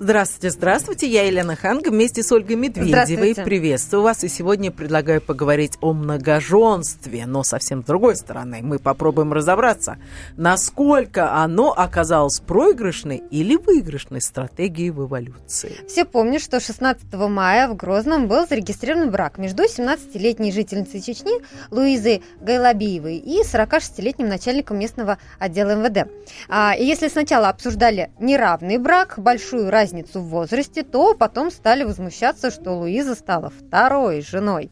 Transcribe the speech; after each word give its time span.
Здравствуйте, 0.00 0.50
здравствуйте. 0.50 1.08
Я 1.08 1.24
Елена 1.24 1.56
Ханга 1.56 1.90
вместе 1.90 2.22
с 2.22 2.30
Ольгой 2.30 2.54
Медведевой. 2.54 3.34
Приветствую 3.34 4.04
вас. 4.04 4.22
И 4.22 4.28
сегодня 4.28 4.70
предлагаю 4.70 5.20
поговорить 5.20 5.72
о 5.80 5.92
многоженстве, 5.92 7.26
но 7.26 7.42
совсем 7.42 7.82
с 7.82 7.86
другой 7.86 8.14
стороны. 8.14 8.60
Мы 8.62 8.78
попробуем 8.78 9.32
разобраться, 9.32 9.98
насколько 10.36 11.34
оно 11.34 11.72
оказалось 11.72 12.38
проигрышной 12.38 13.16
или 13.16 13.56
выигрышной 13.56 14.20
стратегией 14.20 14.90
в 14.90 15.04
эволюции. 15.04 15.72
Все 15.88 16.04
помнят, 16.04 16.42
что 16.42 16.60
16 16.60 17.12
мая 17.14 17.66
в 17.66 17.74
Грозном 17.74 18.28
был 18.28 18.46
зарегистрирован 18.46 19.10
брак 19.10 19.36
между 19.36 19.64
17-летней 19.64 20.52
жительницей 20.52 21.00
Чечни 21.00 21.42
Луизой 21.72 22.22
Гайлабиевой 22.40 23.16
и 23.16 23.42
46-летним 23.42 24.28
начальником 24.28 24.78
местного 24.78 25.18
отдела 25.40 25.74
МВД. 25.74 26.08
А, 26.48 26.76
и 26.78 26.84
если 26.84 27.08
сначала 27.08 27.48
обсуждали 27.48 28.12
неравный 28.20 28.78
брак, 28.78 29.14
большую 29.18 29.68
разницу 29.70 29.87
разницу 29.88 30.20
в 30.20 30.28
возрасте, 30.28 30.82
то 30.82 31.14
потом 31.14 31.50
стали 31.50 31.84
возмущаться, 31.84 32.50
что 32.50 32.72
Луиза 32.74 33.14
стала 33.14 33.50
второй 33.50 34.20
женой 34.20 34.70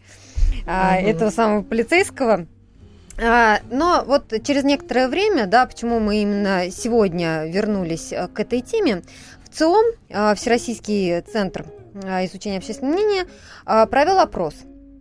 угу. 0.63 0.71
этого 0.71 1.31
самого 1.31 1.63
полицейского. 1.63 2.47
А, 3.19 3.61
но 3.71 4.05
вот 4.07 4.33
через 4.45 4.65
некоторое 4.65 5.09
время, 5.09 5.47
да, 5.47 5.65
почему 5.65 6.01
мы 6.01 6.19
именно 6.23 6.71
сегодня 6.71 7.47
вернулись 7.47 8.13
э, 8.13 8.29
к 8.29 8.39
этой 8.41 8.61
теме, 8.61 9.03
в 9.43 9.57
ЦИОМ, 9.57 9.85
а, 10.13 10.35
Всероссийский 10.35 11.23
центр 11.23 11.65
а, 12.05 12.27
изучения 12.27 12.59
общественного 12.59 12.95
мнения, 12.95 13.27
провел 13.65 14.19
опрос. 14.19 14.55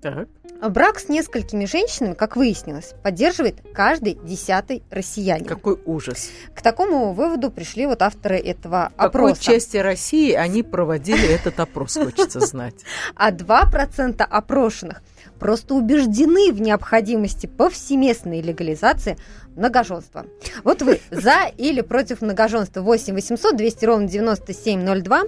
Так. 0.06 0.28
Брак 0.70 1.00
с 1.00 1.10
несколькими 1.10 1.66
женщинами, 1.66 2.14
как 2.14 2.36
выяснилось, 2.36 2.94
поддерживает 3.02 3.56
каждый 3.74 4.20
десятый 4.24 4.84
россиянин. 4.92 5.46
Какой 5.46 5.80
ужас. 5.84 6.30
К 6.54 6.62
такому 6.62 7.14
выводу 7.14 7.50
пришли 7.50 7.88
вот 7.88 8.04
авторы 8.04 8.38
этого 8.38 8.92
В 8.96 9.02
опроса. 9.02 9.34
В 9.34 9.40
какой 9.40 9.54
части 9.56 9.78
России 9.78 10.34
они 10.34 10.62
проводили 10.62 11.28
этот 11.28 11.60
опрос, 11.60 11.96
хочется 11.96 12.40
знать. 12.40 12.76
А 13.16 13.32
2% 13.32 14.22
опрошенных 14.22 15.02
просто 15.40 15.74
убеждены 15.74 16.52
в 16.52 16.62
необходимости 16.62 17.48
повсеместной 17.48 18.42
легализации 18.42 19.18
многоженства. 19.56 20.26
Вот 20.64 20.82
вы 20.82 21.00
за 21.12 21.52
или 21.58 21.82
против 21.82 22.22
многоженства 22.22 22.82
8 22.82 23.14
800 23.14 23.56
200 23.56 23.86
ровно 23.86 24.08
9702. 24.08 25.24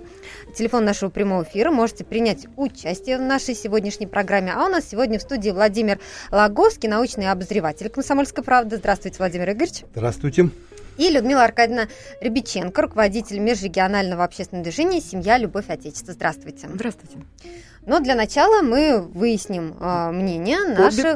Телефон 0.56 0.86
нашего 0.86 1.10
прямого 1.10 1.44
эфира. 1.44 1.72
Можете 1.72 2.04
принять 2.04 2.48
участие 2.56 3.18
в 3.18 3.22
нашей 3.22 3.56
сегодняшней 3.56 4.08
программе. 4.08 4.54
А 4.54 4.66
у 4.66 4.70
нас 4.70 4.86
сегодня 4.90 5.20
в 5.20 5.22
студии 5.22 5.50
Владимир 5.50 6.00
Лаговский, 6.32 6.90
научный 6.90 7.30
обозреватель 7.30 7.90
«Комсомольской 7.90 8.44
правды». 8.44 8.78
Здравствуйте, 8.78 9.18
Владимир 9.20 9.52
Игоревич. 9.52 9.84
Здравствуйте. 9.94 10.50
И 10.98 11.10
Людмила 11.10 11.44
Аркадьевна 11.44 11.88
Рябиченко, 12.22 12.82
руководитель 12.82 13.40
межрегионального 13.40 14.24
общественного 14.24 14.64
движения 14.64 15.00
«Семья. 15.00 15.38
Любовь. 15.38 15.66
Отечество». 15.70 16.14
Здравствуйте. 16.14 16.68
Здравствуйте. 16.74 17.20
Но 17.86 18.00
для 18.00 18.16
начала 18.16 18.64
мы 18.64 19.00
выясним 19.00 19.78
э, 19.80 20.12
мнение 20.12 20.58
наших. 20.60 21.14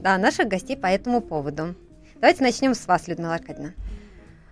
Да, 0.00 0.18
наших 0.18 0.48
гостей 0.48 0.76
по 0.76 0.86
этому 0.86 1.20
поводу. 1.20 1.74
Давайте 2.22 2.44
начнем 2.44 2.76
с 2.76 2.86
вас, 2.86 3.08
Людмила 3.08 3.34
Аркадьевна. 3.34 3.72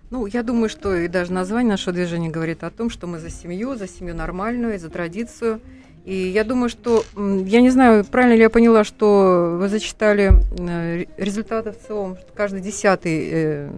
Ну, 0.09 0.25
я 0.25 0.43
думаю, 0.43 0.67
что 0.67 0.93
и 0.93 1.07
даже 1.07 1.31
название 1.31 1.71
нашего 1.71 1.93
движения 1.93 2.29
говорит 2.29 2.65
о 2.65 2.69
том, 2.69 2.89
что 2.89 3.07
мы 3.07 3.17
за 3.17 3.29
семью, 3.29 3.75
за 3.75 3.87
семью 3.87 4.13
нормальную, 4.13 4.77
за 4.77 4.89
традицию. 4.89 5.61
И 6.03 6.13
я 6.13 6.43
думаю, 6.43 6.67
что, 6.67 7.05
я 7.15 7.61
не 7.61 7.69
знаю, 7.69 8.03
правильно 8.03 8.33
ли 8.33 8.41
я 8.41 8.49
поняла, 8.49 8.83
что 8.83 9.55
вы 9.57 9.69
зачитали 9.69 10.33
э, 10.59 11.05
результаты 11.15 11.71
в 11.71 11.79
целом, 11.87 12.17
что 12.17 12.33
каждый 12.33 12.59
десятый 12.59 13.29
э, 13.31 13.69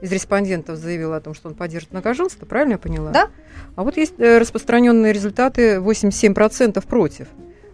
из 0.00 0.10
респондентов 0.10 0.76
заявил 0.76 1.12
о 1.12 1.20
том, 1.20 1.32
что 1.32 1.50
он 1.50 1.54
поддержит 1.54 1.92
многоженство, 1.92 2.46
правильно 2.46 2.72
я 2.72 2.78
поняла? 2.78 3.12
Да. 3.12 3.30
А 3.76 3.84
вот 3.84 3.96
есть 3.96 4.14
э, 4.18 4.38
распространенные 4.38 5.12
результаты 5.12 5.76
87% 5.76 6.84
против. 6.84 7.28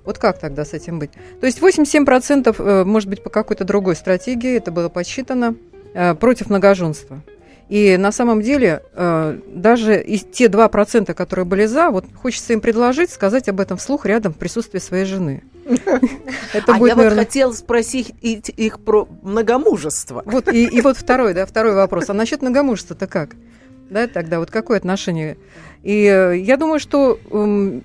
Вот 0.06 0.18
как 0.18 0.38
тогда 0.38 0.64
с 0.64 0.72
этим 0.72 0.98
быть? 0.98 1.10
То 1.40 1.46
есть 1.46 1.60
87% 1.60 2.54
э, 2.56 2.84
может 2.84 3.10
быть 3.10 3.22
по 3.22 3.28
какой-то 3.28 3.64
другой 3.64 3.96
стратегии, 3.96 4.56
это 4.56 4.70
было 4.70 4.88
подсчитано, 4.88 5.56
э, 5.94 6.14
против 6.14 6.48
многоженства. 6.48 7.20
И 7.68 7.96
на 7.96 8.12
самом 8.12 8.42
деле 8.42 8.84
э, 8.94 9.38
даже 9.48 10.00
из 10.00 10.22
те 10.22 10.46
2%, 10.46 11.12
которые 11.12 11.44
были 11.44 11.66
за, 11.66 11.90
вот 11.90 12.04
хочется 12.14 12.52
им 12.52 12.60
предложить 12.60 13.10
сказать 13.10 13.48
об 13.48 13.58
этом 13.58 13.76
вслух 13.76 14.06
рядом 14.06 14.32
в 14.32 14.36
присутствии 14.36 14.78
своей 14.78 15.04
жены. 15.04 15.42
Это 15.64 16.74
а 16.74 16.78
будет, 16.78 16.90
я 16.90 16.96
наверное... 16.96 17.18
вот 17.18 17.26
хотела 17.26 17.50
спросить 17.50 18.14
их 18.20 18.78
про 18.78 19.08
многомужество. 19.22 20.22
Вот 20.24 20.46
и, 20.52 20.66
и 20.66 20.80
вот 20.80 20.96
второй, 20.96 21.34
да, 21.34 21.44
второй 21.44 21.74
вопрос. 21.74 22.08
А 22.08 22.12
насчет 22.12 22.40
многомужества-то 22.40 23.08
как? 23.08 23.30
Да, 23.90 24.06
тогда 24.06 24.38
вот 24.38 24.52
какое 24.52 24.78
отношение 24.78 25.36
и 25.82 26.06
э, 26.06 26.38
я 26.38 26.56
думаю, 26.56 26.80
что 26.80 27.18
э, 27.30 27.80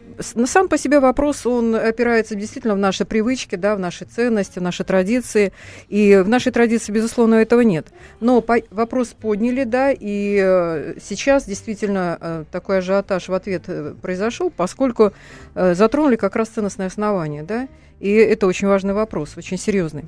сам 0.45 0.67
по 0.69 0.77
себе 0.77 0.99
вопрос, 0.99 1.45
он 1.45 1.75
опирается 1.75 2.35
действительно 2.35 2.73
в 2.73 2.77
наши 2.77 3.05
привычки, 3.05 3.55
да, 3.55 3.75
в 3.75 3.79
наши 3.79 4.05
ценности, 4.05 4.59
в 4.59 4.61
наши 4.61 4.83
традиции. 4.83 5.53
И 5.89 6.21
в 6.23 6.27
нашей 6.27 6.51
традиции, 6.51 6.91
безусловно, 6.91 7.35
этого 7.35 7.61
нет. 7.61 7.87
Но 8.19 8.41
по- 8.41 8.63
вопрос 8.71 9.09
подняли, 9.09 9.63
да, 9.63 9.91
и 9.91 10.39
э, 10.41 10.95
сейчас 11.01 11.45
действительно 11.45 12.17
э, 12.19 12.43
такой 12.51 12.79
ажиотаж 12.79 13.27
в 13.27 13.33
ответ 13.33 13.63
произошел, 14.01 14.49
поскольку 14.49 15.13
затронули 15.53 16.15
как 16.15 16.35
раз 16.35 16.49
ценностное 16.49 16.87
основание, 16.87 17.43
да, 17.43 17.67
и 17.99 18.11
это 18.11 18.47
очень 18.47 18.67
важный 18.67 18.93
вопрос, 18.93 19.37
очень 19.37 19.57
серьезный. 19.57 20.05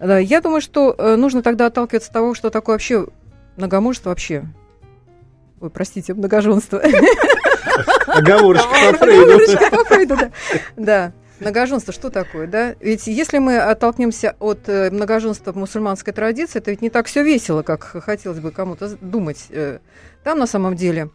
Я 0.00 0.40
думаю, 0.40 0.60
что 0.60 1.16
нужно 1.16 1.42
тогда 1.42 1.66
отталкиваться 1.66 2.10
от 2.10 2.14
того, 2.14 2.34
что 2.34 2.50
такое 2.50 2.74
вообще 2.74 3.06
многомужество 3.56 4.10
вообще 4.10 4.44
Ой, 5.64 5.70
простите, 5.70 6.12
многоженство. 6.12 6.78
Оговорочка 8.06 8.68
по 8.68 8.98
Фрейду. 8.98 9.70
по 9.70 9.84
Фрейду, 9.84 10.16
да. 10.16 10.30
Да. 10.76 11.12
Многоженство 11.40 11.90
что 11.90 12.10
такое, 12.10 12.46
да? 12.46 12.74
Ведь 12.80 13.06
если 13.06 13.38
мы 13.38 13.56
оттолкнемся 13.56 14.36
от 14.40 14.68
э, 14.68 14.90
многоженства 14.90 15.52
в 15.52 15.56
мусульманской 15.56 16.12
традиции, 16.12 16.58
это 16.58 16.70
ведь 16.70 16.82
не 16.82 16.90
так 16.90 17.06
все 17.06 17.24
весело, 17.24 17.62
как 17.62 17.82
хотелось 17.82 18.40
бы 18.40 18.50
кому-то 18.50 18.94
думать. 19.00 19.46
Э, 19.48 19.78
там 20.22 20.38
на 20.38 20.46
самом 20.46 20.76
деле 20.76 21.08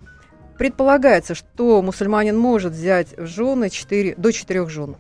предполагается, 0.58 1.36
что 1.36 1.84
мусульманин 1.84 2.36
может 2.36 2.74
взять 2.74 3.16
в 3.20 3.28
жены 3.28 3.70
4, 3.70 4.16
до 4.18 4.32
четырех 4.34 4.72
жен, 4.72 4.98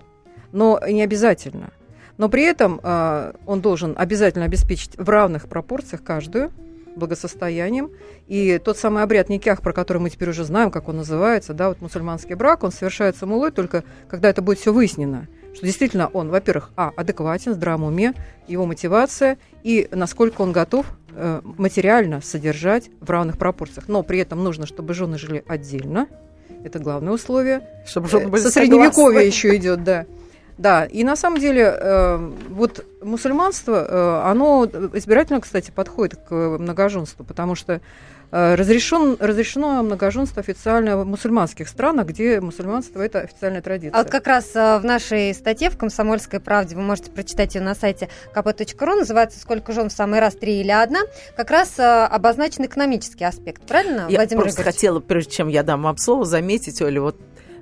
но 0.52 0.80
не 0.88 1.02
обязательно. 1.02 1.72
Но 2.18 2.30
при 2.30 2.44
этом 2.44 2.80
э, 2.84 3.34
он 3.48 3.62
должен 3.62 3.96
обязательно 3.98 4.46
обеспечить 4.46 4.96
в 4.96 5.10
равных 5.10 5.50
пропорциях 5.50 6.04
каждую, 6.04 6.52
благосостоянием. 7.00 7.92
И 8.28 8.60
тот 8.64 8.78
самый 8.78 9.04
обряд 9.04 9.30
никях, 9.30 9.62
про 9.62 9.74
который 9.74 10.00
мы 10.00 10.10
теперь 10.10 10.30
уже 10.30 10.44
знаем, 10.44 10.72
как 10.72 10.88
он 10.90 10.98
называется, 10.98 11.54
да, 11.54 11.70
вот 11.70 11.82
мусульманский 11.82 12.36
брак, 12.36 12.64
он 12.64 12.72
совершается 12.72 13.26
мулой 13.26 13.52
только 13.52 13.84
когда 14.08 14.30
это 14.30 14.42
будет 14.42 14.60
все 14.60 14.74
выяснено. 14.74 15.28
Что 15.54 15.66
действительно 15.66 16.08
он, 16.08 16.30
во-первых, 16.30 16.72
а, 16.76 16.92
адекватен, 16.96 17.54
здравом 17.54 17.86
уме, 17.86 18.14
его 18.48 18.66
мотивация 18.66 19.38
и 19.64 19.88
насколько 19.92 20.42
он 20.42 20.52
готов 20.52 20.86
э, 21.12 21.42
материально 21.44 22.22
содержать 22.22 22.90
в 23.02 23.10
равных 23.10 23.38
пропорциях. 23.38 23.88
Но 23.88 24.04
при 24.04 24.20
этом 24.20 24.44
нужно, 24.44 24.66
чтобы 24.68 24.94
жены 24.94 25.18
жили 25.18 25.44
отдельно. 25.48 26.08
Это 26.64 26.80
главное 26.80 27.14
условие. 27.14 27.68
Чтобы 27.86 28.10
жены 28.10 28.28
были 28.28 28.42
Со 28.42 28.52
средневековья 28.52 29.22
еще 29.22 29.56
идет, 29.56 29.84
да. 29.84 30.06
Да, 30.60 30.84
и 30.84 31.06
на 31.06 31.16
самом 31.16 31.40
деле 31.40 31.74
э, 31.74 32.32
вот 32.50 32.86
мусульманство, 33.02 33.76
э, 33.76 34.30
оно 34.30 34.66
избирательно, 34.94 35.40
кстати, 35.40 35.72
подходит 35.72 36.20
к 36.28 36.34
многоженству, 36.34 37.24
потому 37.24 37.56
что 37.56 37.80
э, 38.32 38.56
разрешен, 38.56 39.16
разрешено 39.22 39.82
многоженство 39.84 40.42
официально 40.42 40.98
в 40.98 41.06
мусульманских 41.06 41.70
странах, 41.70 42.08
где 42.08 42.42
мусульманство– 42.42 43.02
это 43.04 43.22
официальная 43.22 43.62
традиция. 43.62 43.98
А 43.98 44.04
вот 44.04 44.12
как 44.12 44.28
раз 44.28 44.54
э, 44.54 44.80
в 44.80 44.84
нашей 44.84 45.34
статье 45.34 45.70
в 45.70 45.78
«Комсомольской 45.78 46.42
правде», 46.42 46.76
вы 46.76 46.82
можете 46.82 47.10
прочитать 47.10 47.56
ее 47.56 47.62
на 47.62 47.74
сайте 47.74 48.10
kp.ru, 48.36 48.96
называется 48.96 49.40
«Сколько 49.40 49.72
жен 49.72 49.88
в 49.88 49.94
самый 49.94 50.20
раз, 50.20 50.36
три 50.36 50.60
или 50.60 50.72
одна», 50.72 51.00
как 51.38 51.52
раз 51.52 51.80
э, 51.80 51.84
обозначен 51.84 52.66
экономический 52.66 53.24
аспект, 53.24 53.62
правильно, 53.62 54.08
я 54.10 54.18
Владимир 54.18 54.44
просто 54.44 54.62
Игоревич? 54.62 54.76
хотела, 54.76 55.00
прежде 55.00 55.32
чем 55.32 55.48
я 55.48 55.64
дам 55.64 55.84
вам 55.84 55.96
слово, 55.96 56.26
заметить, 56.26 56.82
Оля, 56.82 57.00
вот 57.02 57.16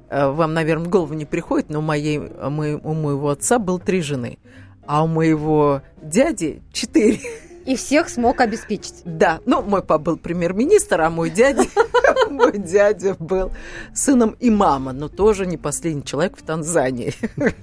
вам, 0.10 0.54
наверное, 0.54 0.86
в 0.86 0.90
голову 0.90 1.14
не 1.14 1.26
приходит, 1.26 1.70
но 1.70 1.82
моей, 1.82 2.20
мы, 2.20 2.80
у 2.84 2.94
моего 2.94 3.30
отца 3.30 3.60
был 3.60 3.80
три 3.80 4.02
жены, 4.02 4.38
а 4.86 5.04
у 5.04 5.08
моего 5.08 5.82
дяди 6.02 6.62
четыре. 6.72 7.20
И 7.68 7.76
всех 7.76 8.08
смог 8.08 8.40
обеспечить. 8.40 9.02
Да, 9.04 9.42
ну, 9.46 9.62
мой 9.62 9.82
папа 9.82 9.98
был 9.98 10.16
премьер-министр, 10.18 11.02
а 11.02 11.10
мой 11.10 11.30
дядя, 11.30 11.64
мой 12.30 12.58
дядя 12.58 13.18
был 13.20 13.52
сыном 13.94 14.38
имама, 14.40 14.94
но 14.94 15.10
тоже 15.10 15.46
не 15.46 15.58
последний 15.58 16.04
человек 16.04 16.38
в 16.38 16.44
Танзании. 16.44 17.14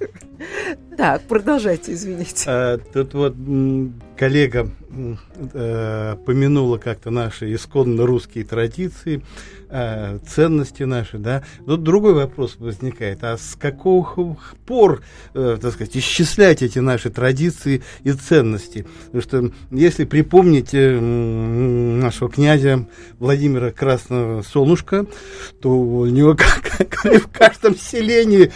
Так, 0.97 1.23
продолжайте, 1.23 1.93
извините. 1.93 2.43
А, 2.47 2.77
тут 2.77 3.13
вот 3.13 3.35
коллега 4.17 4.69
э, 5.53 6.15
помянула 6.25 6.77
как-то 6.77 7.11
наши 7.11 7.53
исконно 7.53 8.05
русские 8.05 8.45
традиции, 8.45 9.21
э, 9.69 10.19
ценности 10.27 10.83
наши, 10.83 11.17
да. 11.17 11.43
Тут 11.65 11.83
другой 11.83 12.13
вопрос 12.13 12.55
возникает, 12.59 13.23
а 13.23 13.37
с 13.37 13.55
какого 13.55 14.37
пор, 14.65 15.01
э, 15.33 15.57
так 15.61 15.73
сказать, 15.73 15.95
исчислять 15.97 16.61
эти 16.61 16.79
наши 16.79 17.09
традиции 17.09 17.83
и 18.03 18.11
ценности? 18.13 18.85
Потому 19.05 19.21
что 19.21 19.51
если 19.71 20.05
припомнить 20.05 20.73
э, 20.73 20.99
нашего 20.99 22.29
князя 22.29 22.87
Владимира 23.19 23.71
Красного 23.71 24.41
Солнышка, 24.41 25.05
то 25.61 25.69
у 25.69 26.05
него 26.05 26.35
как, 26.37 26.89
как 26.89 27.21
в 27.21 27.31
каждом 27.31 27.75
селении 27.75 28.51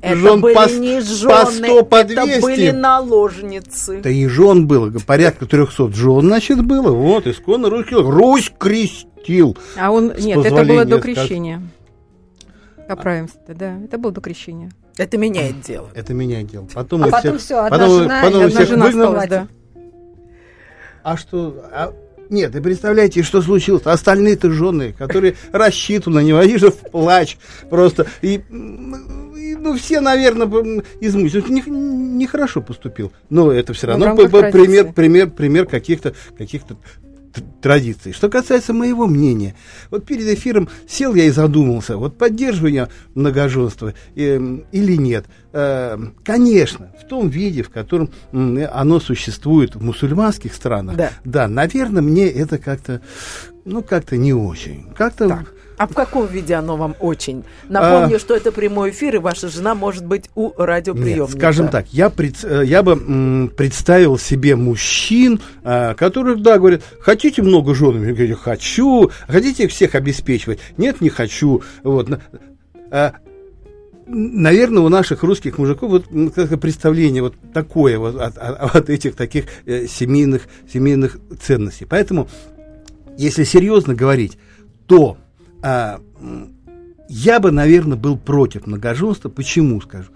это 0.00 0.16
жен 0.16 0.40
были 0.40 0.54
по, 0.54 0.68
не 0.70 1.00
жены, 1.00 1.30
по 1.30 1.46
100, 1.46 1.84
по 1.84 2.04
200. 2.04 2.30
это 2.30 2.40
были 2.40 2.70
наложницы. 2.70 4.00
Да 4.02 4.10
и 4.10 4.26
жен 4.26 4.66
было, 4.66 4.90
порядка 5.06 5.46
300 5.46 5.92
жен, 5.92 6.20
значит, 6.20 6.64
было. 6.64 6.92
Вот, 6.92 7.26
исконно 7.26 7.68
русский, 7.68 7.96
Русь 7.96 8.52
крестил. 8.58 9.56
А 9.76 9.90
он, 9.90 10.14
нет, 10.18 10.44
это 10.44 10.64
было 10.64 10.84
до 10.84 11.00
крещения. 11.00 11.62
Поправимся, 12.88 13.34
да, 13.48 13.78
это 13.84 13.98
было 13.98 14.12
до 14.12 14.20
крещения. 14.20 14.70
Это 14.96 15.16
меняет 15.16 15.60
дело. 15.60 15.88
Это 15.94 16.12
меняет 16.12 16.48
дело. 16.48 16.66
Потом 16.72 17.04
а 17.04 17.08
потом 17.08 17.38
все, 17.38 17.64
одна 17.64 17.78
потом, 17.78 18.02
жена, 18.02 18.22
потом 18.22 18.44
одна 18.44 18.66
жена 18.66 18.86
осталась, 18.86 19.28
да. 19.28 19.48
А 21.02 21.16
что, 21.16 21.64
а, 21.72 21.94
нет, 22.32 22.56
и 22.56 22.60
представляете, 22.60 23.22
что 23.22 23.42
случилось? 23.42 23.82
Остальные-то 23.84 24.50
жены, 24.50 24.94
которые 24.96 25.36
рассчитаны, 25.52 26.24
не 26.24 26.32
они 26.32 26.56
же 26.56 26.70
в 26.70 26.78
плач 26.90 27.36
просто. 27.70 28.06
И, 28.22 28.36
и 28.36 28.42
ну, 28.50 29.76
все, 29.76 30.00
наверное, 30.00 30.46
измучились. 31.00 31.48
Нехорошо 31.48 32.60
не, 32.60 32.64
не 32.64 32.66
поступил. 32.66 33.12
Но 33.28 33.52
это 33.52 33.74
все 33.74 33.88
равно 33.88 34.14
был 34.14 34.28
пример, 34.28 34.92
пример, 34.92 35.30
пример 35.30 35.66
каких-то 35.66 36.14
каких 36.36 36.62
традиций. 37.60 38.12
Что 38.12 38.28
касается 38.28 38.72
моего 38.72 39.06
мнения, 39.06 39.54
вот 39.90 40.04
перед 40.04 40.26
эфиром 40.26 40.68
сел 40.86 41.14
я 41.14 41.24
и 41.24 41.30
задумался, 41.30 41.96
вот 41.96 42.18
поддерживаю 42.18 42.72
я 42.72 42.88
многоженство 43.14 43.94
э, 44.14 44.58
или 44.72 44.96
нет. 44.96 45.26
Э, 45.52 45.98
конечно, 46.24 46.92
в 47.00 47.06
том 47.06 47.28
виде, 47.28 47.62
в 47.62 47.70
котором 47.70 48.10
э, 48.32 48.64
оно 48.72 49.00
существует 49.00 49.74
в 49.74 49.82
мусульманских 49.82 50.54
странах, 50.54 50.96
да, 50.96 51.10
да 51.24 51.48
наверное, 51.48 52.02
мне 52.02 52.28
это 52.28 52.58
как-то, 52.58 53.00
ну, 53.64 53.82
как-то 53.82 54.16
не 54.16 54.32
очень. 54.32 54.86
Как-то... 54.96 55.28
Так 55.28 55.52
а 55.82 55.86
в 55.88 55.94
каком 55.94 56.28
виде 56.28 56.54
оно 56.54 56.76
вам 56.76 56.94
очень? 57.00 57.42
Напомню, 57.68 58.16
а... 58.16 58.18
что 58.20 58.36
это 58.36 58.52
прямой 58.52 58.90
эфир, 58.90 59.16
и 59.16 59.18
ваша 59.18 59.48
жена 59.48 59.74
может 59.74 60.06
быть 60.06 60.30
у 60.36 60.52
радиоприемника. 60.56 61.22
Нет, 61.22 61.30
скажем 61.30 61.68
так, 61.70 61.86
я, 61.88 62.08
пред, 62.08 62.44
э, 62.44 62.62
я 62.64 62.84
бы 62.84 62.92
м, 62.92 63.48
представил 63.56 64.16
себе 64.16 64.54
мужчин, 64.54 65.40
а, 65.64 65.94
которые, 65.94 66.36
да, 66.36 66.58
говорят, 66.58 66.82
хотите 67.00 67.42
много 67.42 67.74
жен? 67.74 68.00
Я 68.00 68.14
говорю, 68.14 68.36
хочу. 68.36 69.10
Хотите 69.26 69.66
всех 69.66 69.96
обеспечивать? 69.96 70.60
Нет, 70.76 71.00
не 71.00 71.08
хочу. 71.08 71.64
Вот. 71.82 72.08
А, 72.92 73.14
наверное, 74.06 74.84
у 74.84 74.88
наших 74.88 75.24
русских 75.24 75.58
мужиков 75.58 75.90
вот 75.90 76.32
как 76.32 76.60
представление 76.60 77.22
вот 77.22 77.34
такое 77.52 77.98
вот 77.98 78.20
от, 78.20 78.38
от, 78.38 78.76
от 78.76 78.88
этих 78.88 79.16
таких 79.16 79.46
э, 79.66 79.88
семейных, 79.88 80.42
семейных 80.72 81.18
ценностей. 81.40 81.86
Поэтому, 81.86 82.28
если 83.18 83.42
серьезно 83.42 83.96
говорить, 83.96 84.38
то 84.86 85.16
а, 85.62 86.00
я 87.08 87.40
бы, 87.40 87.50
наверное, 87.50 87.96
был 87.96 88.16
против 88.16 88.66
многоженства. 88.66 89.28
Почему, 89.28 89.80
скажу? 89.80 90.10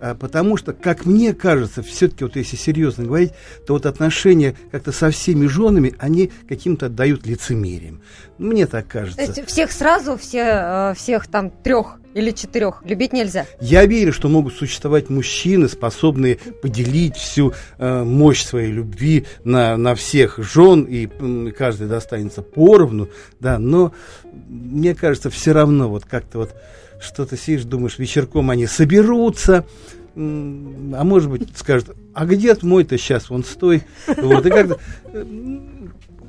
А, 0.00 0.14
потому 0.14 0.56
что, 0.56 0.72
как 0.72 1.04
мне 1.04 1.34
кажется, 1.34 1.82
все-таки 1.82 2.24
вот 2.24 2.36
если 2.36 2.56
серьезно 2.56 3.04
говорить, 3.04 3.32
то 3.66 3.74
вот 3.74 3.84
отношения 3.84 4.56
как-то 4.70 4.92
со 4.92 5.10
всеми 5.10 5.46
женами, 5.46 5.94
они 5.98 6.32
каким-то 6.48 6.86
отдают 6.86 7.26
лицемерием. 7.26 8.00
Мне 8.38 8.66
так 8.66 8.88
кажется. 8.88 9.16
То 9.16 9.22
есть 9.22 9.46
всех 9.46 9.70
сразу, 9.70 10.16
все, 10.16 10.38
э, 10.38 10.94
всех 10.96 11.26
там 11.26 11.50
трех 11.50 11.98
или 12.14 12.30
четырех 12.30 12.82
любить 12.84 13.12
нельзя? 13.12 13.46
Я 13.60 13.84
верю, 13.84 14.12
что 14.12 14.28
могут 14.28 14.54
существовать 14.54 15.10
мужчины, 15.10 15.68
способные 15.68 16.36
поделить 16.62 17.16
всю 17.16 17.52
э, 17.78 18.02
мощь 18.02 18.42
своей 18.42 18.72
любви 18.72 19.26
на, 19.44 19.76
на 19.76 19.94
всех 19.94 20.38
жен, 20.38 20.84
и 20.84 21.08
э, 21.08 21.52
каждый 21.52 21.88
достанется 21.88 22.40
поровну, 22.40 23.10
да, 23.38 23.58
но 23.58 23.92
мне 24.48 24.94
кажется, 24.94 25.28
все 25.28 25.52
равно 25.52 25.90
вот 25.90 26.06
как-то 26.06 26.38
вот 26.38 26.54
что-то 27.00 27.36
сидишь, 27.36 27.64
думаешь, 27.64 27.98
вечерком 27.98 28.50
они 28.50 28.66
соберутся, 28.66 29.66
а 30.14 31.04
может 31.04 31.30
быть, 31.30 31.48
скажут, 31.56 31.96
а 32.14 32.26
где 32.26 32.56
мой-то 32.62 32.98
сейчас, 32.98 33.30
он 33.30 33.44
стой. 33.44 33.82
Вот, 34.06 34.44
и 34.46 34.50
как-то 34.50 34.78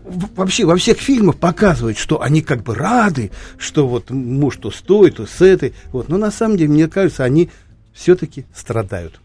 вообще 0.04 0.66
во 0.66 0.76
всех 0.76 0.98
фильмах 0.98 1.38
показывают, 1.38 1.98
что 1.98 2.22
они 2.22 2.42
как 2.42 2.64
бы 2.64 2.76
рады, 2.76 3.32
что 3.58 3.88
вот 3.88 4.10
муж 4.10 4.58
то 4.58 4.72
стоит, 4.72 5.18
то 5.18 5.26
с 5.26 5.42
этой. 5.42 5.74
Вот. 5.92 6.10
Но 6.10 6.18
на 6.18 6.32
самом 6.32 6.58
деле, 6.58 6.70
мне 6.70 6.88
кажется, 6.88 7.24
они 7.24 7.50
все-таки 7.94 8.46
страдают. 8.54 9.20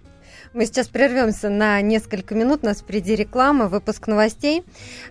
Мы 0.56 0.64
сейчас 0.64 0.88
прервемся 0.88 1.50
на 1.50 1.82
несколько 1.82 2.34
минут. 2.34 2.60
У 2.62 2.66
нас 2.66 2.78
впереди 2.78 3.14
реклама, 3.14 3.68
выпуск 3.68 4.06
новостей. 4.06 4.64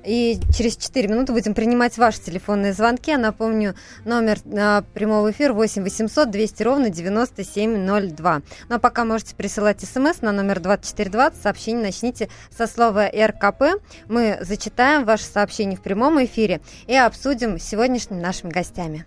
И 0.04 0.40
через 0.58 0.76
4 0.76 1.08
минуты 1.08 1.34
будем 1.34 1.54
принимать 1.54 2.00
ваши 2.00 2.20
телефонные 2.20 2.74
звонки. 2.74 3.12
Я 3.12 3.20
напомню, 3.20 3.76
номер 4.06 4.40
на 4.44 4.84
прямого 4.96 5.30
эфира 5.30 5.54
8 5.54 5.84
800 5.84 6.32
200 6.32 6.64
ровно 6.64 6.90
9702. 6.90 8.42
Ну 8.70 8.76
а 8.76 8.80
пока 8.80 9.06
можете 9.06 9.36
присылать 9.36 9.82
смс 9.82 10.22
на 10.22 10.32
номер 10.32 10.62
2420. 10.62 11.40
Сообщение 11.40 11.84
начните 11.84 12.28
со 12.50 12.66
слова 12.66 13.08
РКП. 13.08 13.80
Мы 14.08 14.40
зачитаем 14.42 15.06
ваши 15.06 15.26
сообщения 15.26 15.76
в 15.76 15.84
прямом 15.84 16.26
эфире 16.26 16.60
и 16.88 16.96
обсудим 16.96 17.60
с 17.60 17.64
сегодняшними 17.64 18.20
нашими 18.20 18.50
гостями. 18.50 19.06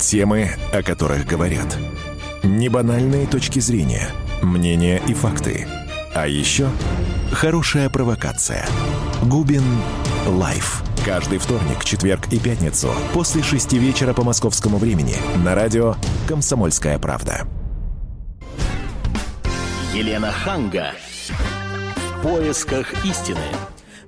Темы, 0.00 0.48
о 0.72 0.82
которых 0.82 1.26
говорят. 1.26 1.76
Небанальные 2.44 3.26
точки 3.26 3.58
зрения– 3.58 4.08
мнения 4.42 5.00
и 5.06 5.14
факты. 5.14 5.66
А 6.14 6.26
еще 6.26 6.68
хорошая 7.32 7.88
провокация. 7.88 8.66
Губин 9.22 9.64
Live. 10.26 10.82
Каждый 11.04 11.38
вторник, 11.38 11.84
четверг 11.84 12.26
и 12.30 12.38
пятницу 12.38 12.88
после 13.14 13.42
шести 13.42 13.78
вечера 13.78 14.12
по 14.12 14.22
московскому 14.22 14.76
времени 14.76 15.16
на 15.44 15.54
радио 15.54 15.94
«Комсомольская 16.28 16.98
правда». 16.98 17.46
Елена 19.94 20.30
Ханга. 20.30 20.92
В 22.18 22.22
поисках 22.22 23.04
истины. 23.04 23.40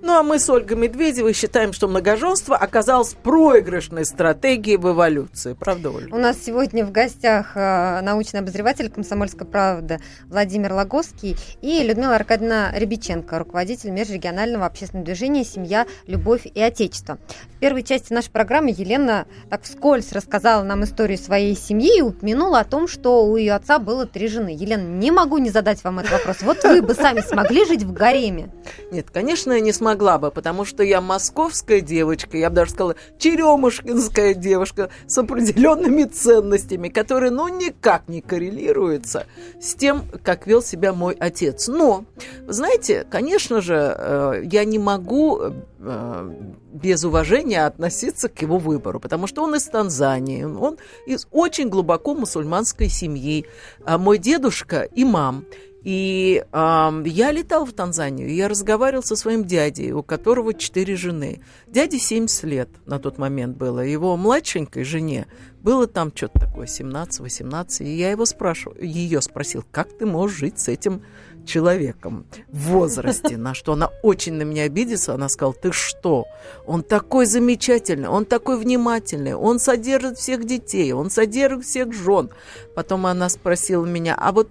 Ну 0.05 0.15
а 0.15 0.25
мы 0.25 0.41
с 0.41 0.51
Ольгой 0.51 0.77
Медведевой 0.77 1.33
считаем, 1.33 1.73
что 1.73 1.87
многоженство 1.87 2.57
оказалось 2.57 3.15
проигрышной 3.15 4.05
стратегией 4.05 4.77
в 4.77 4.91
эволюции. 4.91 5.55
Правда, 5.55 5.91
Ольга? 5.91 6.13
У 6.13 6.19
нас 6.19 6.39
сегодня 6.45 6.85
в 6.85 6.91
гостях 6.91 7.53
э, 7.55 8.01
научный 8.01 8.41
обозреватель 8.41 8.91
«Комсомольской 8.91 9.47
правды» 9.47 10.01
Владимир 10.27 10.73
Логоский 10.73 11.37
и 11.61 11.85
Людмила 11.85 12.17
Аркадьевна 12.17 12.73
Рябиченко, 12.75 13.39
руководитель 13.39 13.91
межрегионального 13.91 14.67
общественного 14.67 15.07
движения 15.07 15.45
«Семья, 15.45 15.87
любовь 16.09 16.47
и 16.53 16.61
отечество». 16.61 17.19
В 17.55 17.61
первой 17.61 17.85
части 17.85 18.13
нашей 18.13 18.33
программы 18.33 18.71
Елена 18.71 19.27
так 19.51 19.63
вскользь 19.63 20.11
рассказала 20.11 20.65
нам 20.65 20.83
историю 20.83 21.17
своей 21.17 21.57
семьи 21.57 21.99
и 21.99 22.03
упомянула 22.03 22.59
о 22.59 22.65
том, 22.65 22.89
что 22.89 23.25
у 23.25 23.37
ее 23.37 23.53
отца 23.53 23.79
было 23.79 24.05
три 24.05 24.27
жены. 24.27 24.49
Елена, 24.49 24.83
не 24.83 25.13
могу 25.13 25.39
не 25.39 25.51
задать 25.51 25.85
вам 25.85 26.01
этот 26.01 26.11
вопрос. 26.11 26.43
Вот 26.43 26.65
вы 26.65 26.83
бы 26.83 26.93
сами 26.95 27.21
смогли 27.21 27.65
жить 27.67 27.85
в 27.85 27.93
гареме? 27.93 28.51
Нет, 28.91 29.09
конечно, 29.13 29.53
я 29.53 29.61
не 29.61 29.73
смогу 29.73 29.92
могла 29.93 30.19
бы, 30.19 30.31
потому 30.31 30.65
что 30.65 30.83
я 30.83 31.03
московская 31.03 31.83
девочка, 31.83 32.39
я 32.39 32.49
бы 32.49 32.57
даже 32.57 32.71
сказала, 32.71 32.97
черемушкинская 33.19 34.33
девушка 34.33 34.89
с 35.07 35.19
определенными 35.19 36.05
ценностями, 36.05 36.89
которые, 36.89 37.31
ну, 37.31 37.49
никак 37.49 38.09
не 38.09 38.23
коррелируются 38.23 39.27
с 39.61 39.75
тем, 39.75 40.05
как 40.23 40.47
вел 40.47 40.63
себя 40.63 40.95
мой 40.95 41.15
отец. 41.21 41.69
Но, 41.69 42.05
знаете, 42.49 43.07
конечно 43.11 43.61
же, 43.61 43.75
э, 43.75 44.43
я 44.51 44.65
не 44.65 44.79
могу 44.79 45.41
э, 45.43 46.31
без 46.73 47.05
уважения 47.05 47.67
относиться 47.67 48.31
к 48.31 48.41
его 48.41 48.57
выбору, 48.57 48.99
потому 48.99 49.27
что 49.27 49.43
он 49.43 49.55
из 49.55 49.65
Танзании, 49.65 50.45
он 50.45 50.79
из 51.05 51.27
очень 51.33 51.69
глубоко 51.69 52.15
мусульманской 52.15 52.89
семьи. 52.89 53.45
А 53.85 53.99
мой 53.99 54.17
дедушка 54.17 54.89
имам, 54.95 55.45
и 55.85 56.45
э, 56.53 57.03
я 57.07 57.33
летал 57.33 57.65
в 57.65 57.73
Танзанию, 57.73 58.33
я 58.33 58.49
разговаривал 58.49 59.03
со 59.03 59.17
своим 59.17 59.45
дядей, 59.45 59.93
у 59.93 60.03
которого 60.03 60.55
четыре 60.55 60.95
жены. 60.95 61.41
Дяде 61.67 61.99
70 61.99 62.45
лет 62.45 62.69
на 62.87 62.99
тот 62.99 63.19
момент 63.19 63.57
было. 63.57 63.81
Его 63.81 64.17
младшенькой 64.17 64.85
жене 64.85 65.27
было 65.61 65.87
там 65.89 66.13
что-то 66.15 66.39
такое, 66.39 66.67
17-18. 66.67 67.85
И 67.85 67.97
я 67.97 68.11
его 68.11 68.27
спрашивал, 68.27 68.77
ее 68.79 69.21
спросил, 69.23 69.65
как 69.71 69.97
ты 69.97 70.07
можешь 70.07 70.39
жить 70.39 70.61
с 70.61 70.69
этим 70.69 71.03
человеком 71.45 72.27
в 72.49 72.69
возрасте, 72.69 73.37
на 73.37 73.55
что 73.55 73.73
она 73.73 73.91
очень 74.03 74.35
на 74.35 74.43
меня 74.43 74.65
обиделась. 74.65 75.09
Она 75.09 75.29
сказала, 75.29 75.55
ты 75.55 75.73
что? 75.73 76.27
Он 76.67 76.83
такой 76.83 77.27
замечательный, 77.27 78.09
он 78.09 78.25
такой 78.25 78.59
внимательный, 78.59 79.35
он 79.35 79.59
содержит 79.59 80.19
всех 80.19 80.45
детей, 80.45 80.93
он 80.93 81.11
содержит 81.11 81.65
всех 81.65 81.93
жен. 81.93 82.31
Потом 82.77 83.07
она 83.07 83.29
спросила 83.29 83.85
меня, 83.85 84.15
а 84.17 84.31
вот 84.31 84.51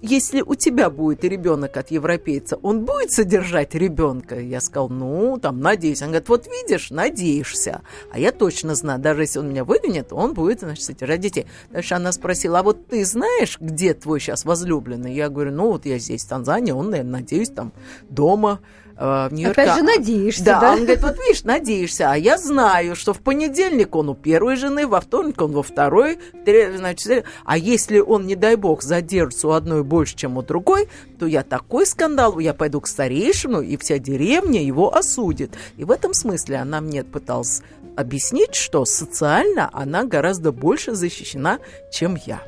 если 0.00 0.42
у 0.42 0.54
тебя 0.54 0.90
будет 0.90 1.24
ребенок 1.24 1.76
от 1.76 1.90
европейца, 1.90 2.56
он 2.62 2.84
будет 2.84 3.10
содержать 3.12 3.74
ребенка? 3.74 4.38
Я 4.40 4.60
сказал, 4.60 4.88
ну, 4.88 5.38
там, 5.40 5.60
надеюсь. 5.60 6.02
Он 6.02 6.08
говорит, 6.08 6.28
вот 6.28 6.46
видишь, 6.46 6.90
надеешься. 6.90 7.82
А 8.10 8.18
я 8.18 8.32
точно 8.32 8.74
знаю, 8.74 9.00
даже 9.00 9.22
если 9.22 9.38
он 9.40 9.50
меня 9.50 9.64
выгонит, 9.64 10.12
он 10.12 10.34
будет, 10.34 10.60
значит, 10.60 10.84
содержать 10.84 11.20
детей. 11.20 11.46
Дальше 11.70 11.94
она 11.94 12.12
спросила, 12.12 12.60
а 12.60 12.62
вот 12.62 12.86
ты 12.88 13.04
знаешь, 13.04 13.58
где 13.60 13.94
твой 13.94 14.20
сейчас 14.20 14.44
возлюбленный? 14.44 15.14
Я 15.14 15.28
говорю, 15.28 15.52
ну, 15.52 15.72
вот 15.72 15.86
я 15.86 15.98
здесь, 15.98 16.24
в 16.24 16.28
Танзании, 16.28 16.72
он, 16.72 16.90
наверное, 16.90 17.20
надеюсь, 17.20 17.50
там, 17.50 17.72
дома 18.08 18.60
в 18.98 19.28
Нью-Йорке. 19.30 19.62
Опять 19.62 19.76
же, 19.76 19.82
надеешься, 19.82 20.44
да? 20.44 20.60
Да, 20.60 20.72
он 20.72 20.80
говорит, 20.80 21.02
вот 21.02 21.18
видишь, 21.18 21.44
надеешься, 21.44 22.10
а 22.10 22.16
я 22.16 22.36
знаю, 22.36 22.96
что 22.96 23.14
в 23.14 23.20
понедельник 23.20 23.94
он 23.94 24.08
у 24.08 24.14
первой 24.14 24.56
жены, 24.56 24.86
во 24.86 25.00
вторник 25.00 25.40
он 25.40 25.52
во 25.52 25.62
второй, 25.62 26.18
значит, 26.44 27.24
а 27.44 27.56
если 27.56 28.00
он, 28.00 28.26
не 28.26 28.34
дай 28.34 28.56
бог, 28.56 28.82
задержится 28.82 29.48
у 29.48 29.50
одной 29.52 29.84
больше, 29.84 30.16
чем 30.16 30.36
у 30.36 30.42
другой, 30.42 30.88
то 31.18 31.26
я 31.26 31.44
такой 31.44 31.86
скандал, 31.86 32.38
я 32.40 32.54
пойду 32.54 32.80
к 32.80 32.88
старейшину, 32.88 33.60
и 33.60 33.76
вся 33.76 33.98
деревня 33.98 34.62
его 34.64 34.94
осудит. 34.94 35.52
И 35.76 35.84
в 35.84 35.90
этом 35.92 36.12
смысле 36.12 36.56
она 36.56 36.80
мне 36.80 37.04
пыталась 37.04 37.62
объяснить, 37.96 38.54
что 38.54 38.84
социально 38.84 39.70
она 39.72 40.04
гораздо 40.04 40.50
больше 40.52 40.94
защищена, 40.94 41.58
чем 41.92 42.16
я. 42.26 42.40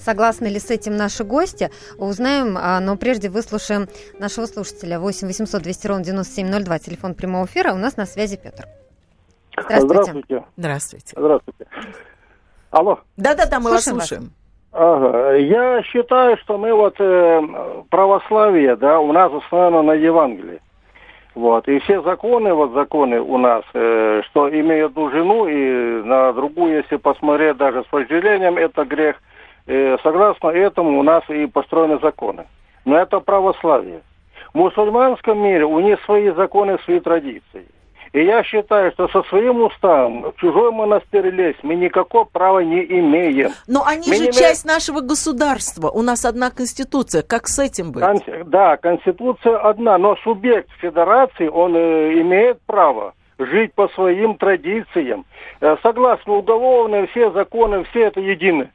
Согласны 0.00 0.46
ли 0.46 0.58
с 0.58 0.70
этим 0.70 0.96
наши 0.96 1.24
гости? 1.24 1.70
Узнаем, 1.98 2.56
а, 2.58 2.80
но 2.80 2.96
прежде 2.96 3.28
выслушаем 3.28 3.86
нашего 4.18 4.46
слушателя 4.46 4.98
8 4.98 5.26
800 5.26 5.62
200 5.62 5.86
ровно 5.86 6.04
9702, 6.04 6.78
телефон 6.78 7.14
прямого 7.14 7.44
эфира. 7.44 7.72
У 7.72 7.76
нас 7.76 7.96
на 7.96 8.06
связи 8.06 8.38
Петр. 8.42 8.64
Здравствуйте. 9.56 10.44
Здравствуйте. 10.56 11.14
Здравствуйте. 11.16 11.66
Алло. 12.70 13.00
Да-да-да, 13.16 13.60
мы 13.60 13.70
слушаем 13.70 13.98
вас 13.98 14.08
слушаем. 14.08 14.32
Ага. 14.72 15.34
Я 15.34 15.82
считаю, 15.82 16.38
что 16.38 16.56
мы 16.56 16.72
вот 16.72 16.94
э, 16.98 17.42
православие, 17.90 18.76
да, 18.76 19.00
у 19.00 19.12
нас 19.12 19.30
основано 19.32 19.82
на 19.82 19.92
Евангелии. 19.92 20.60
Вот. 21.34 21.68
И 21.68 21.78
все 21.80 22.00
законы, 22.02 22.54
вот 22.54 22.72
законы 22.72 23.20
у 23.20 23.36
нас, 23.36 23.64
э, 23.74 24.22
что 24.30 24.48
имеют 24.48 24.92
одну 24.92 25.10
жену 25.10 25.46
и 25.46 26.02
на 26.04 26.32
другую, 26.32 26.76
если 26.76 26.96
посмотреть 26.96 27.56
даже 27.56 27.84
с 27.84 27.92
вожделением, 27.92 28.56
это 28.56 28.84
грех– 28.84 29.16
согласно 30.02 30.48
этому 30.48 30.98
у 30.98 31.02
нас 31.02 31.22
и 31.28 31.46
построены 31.46 31.98
законы. 32.00 32.46
Но 32.84 32.96
это 32.96 33.20
православие. 33.20 34.02
В 34.52 34.58
мусульманском 34.58 35.38
мире 35.38 35.64
у 35.64 35.78
них 35.80 35.98
свои 36.04 36.30
законы, 36.30 36.78
свои 36.84 37.00
традиции. 37.00 37.66
И 38.12 38.24
я 38.24 38.42
считаю, 38.42 38.90
что 38.92 39.06
со 39.08 39.22
своим 39.24 39.62
уставом 39.62 40.32
в 40.32 40.36
чужой 40.40 40.72
монастырь 40.72 41.30
лезть 41.30 41.60
мы 41.62 41.76
никакого 41.76 42.24
права 42.24 42.58
не 42.58 42.84
имеем. 42.84 43.52
Но 43.68 43.84
они 43.86 44.08
мы 44.08 44.16
же 44.16 44.32
часть 44.32 44.64
имеем... 44.64 44.74
нашего 44.74 45.00
государства. 45.00 45.90
У 45.90 46.02
нас 46.02 46.24
одна 46.24 46.50
конституция. 46.50 47.22
Как 47.22 47.46
с 47.46 47.60
этим 47.60 47.92
быть? 47.92 48.02
Кон... 48.02 48.18
Да, 48.46 48.76
конституция 48.78 49.58
одна, 49.58 49.96
но 49.98 50.16
субъект 50.24 50.68
федерации, 50.80 51.46
он 51.46 51.76
э, 51.76 52.20
имеет 52.20 52.60
право 52.62 53.14
жить 53.38 53.74
по 53.74 53.86
своим 53.90 54.34
традициям. 54.34 55.24
Э, 55.60 55.76
согласно 55.80 56.32
уголовным, 56.32 57.06
все 57.08 57.30
законы, 57.30 57.84
все 57.84 58.06
это 58.06 58.20
едины 58.20 58.70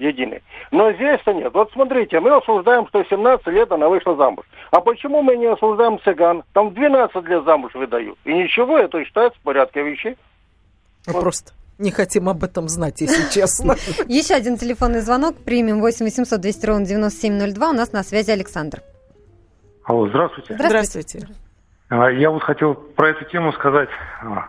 единый. 0.00 0.42
Но 0.70 0.92
здесь-то 0.92 1.32
нет. 1.32 1.52
Вот 1.54 1.70
смотрите, 1.72 2.18
мы 2.20 2.36
осуждаем, 2.36 2.88
что 2.88 3.04
17 3.04 3.46
лет 3.48 3.70
она 3.70 3.88
вышла 3.88 4.16
замуж. 4.16 4.44
А 4.70 4.80
почему 4.80 5.22
мы 5.22 5.36
не 5.36 5.46
осуждаем 5.46 6.00
цыган? 6.00 6.42
Там 6.52 6.74
12 6.74 7.24
лет 7.28 7.44
замуж 7.44 7.74
выдают. 7.74 8.18
И 8.24 8.32
ничего, 8.32 8.78
это 8.78 9.04
считается 9.04 9.38
в 9.38 9.42
порядке 9.42 9.82
вещей. 9.82 10.16
Вот. 11.06 11.22
просто 11.22 11.52
не 11.78 11.90
хотим 11.90 12.28
об 12.28 12.44
этом 12.44 12.68
знать, 12.68 13.00
если 13.00 13.30
честно. 13.34 13.74
Еще 14.06 14.34
один 14.34 14.56
телефонный 14.56 15.00
звонок. 15.00 15.36
Примем 15.36 15.80
8 15.80 16.04
800 16.04 16.40
200 16.40 16.66
ровно 16.66 16.86
9702. 16.86 17.70
У 17.70 17.72
нас 17.72 17.92
на 17.92 18.02
связи 18.02 18.30
Александр. 18.30 18.80
Алло, 19.84 20.08
здравствуйте. 20.08 20.54
Здравствуйте. 20.54 21.28
А, 21.88 22.10
я 22.10 22.30
вот 22.30 22.42
хотел 22.42 22.74
про 22.74 23.08
эту 23.08 23.24
тему 23.24 23.52
сказать 23.52 23.88
а, 24.22 24.48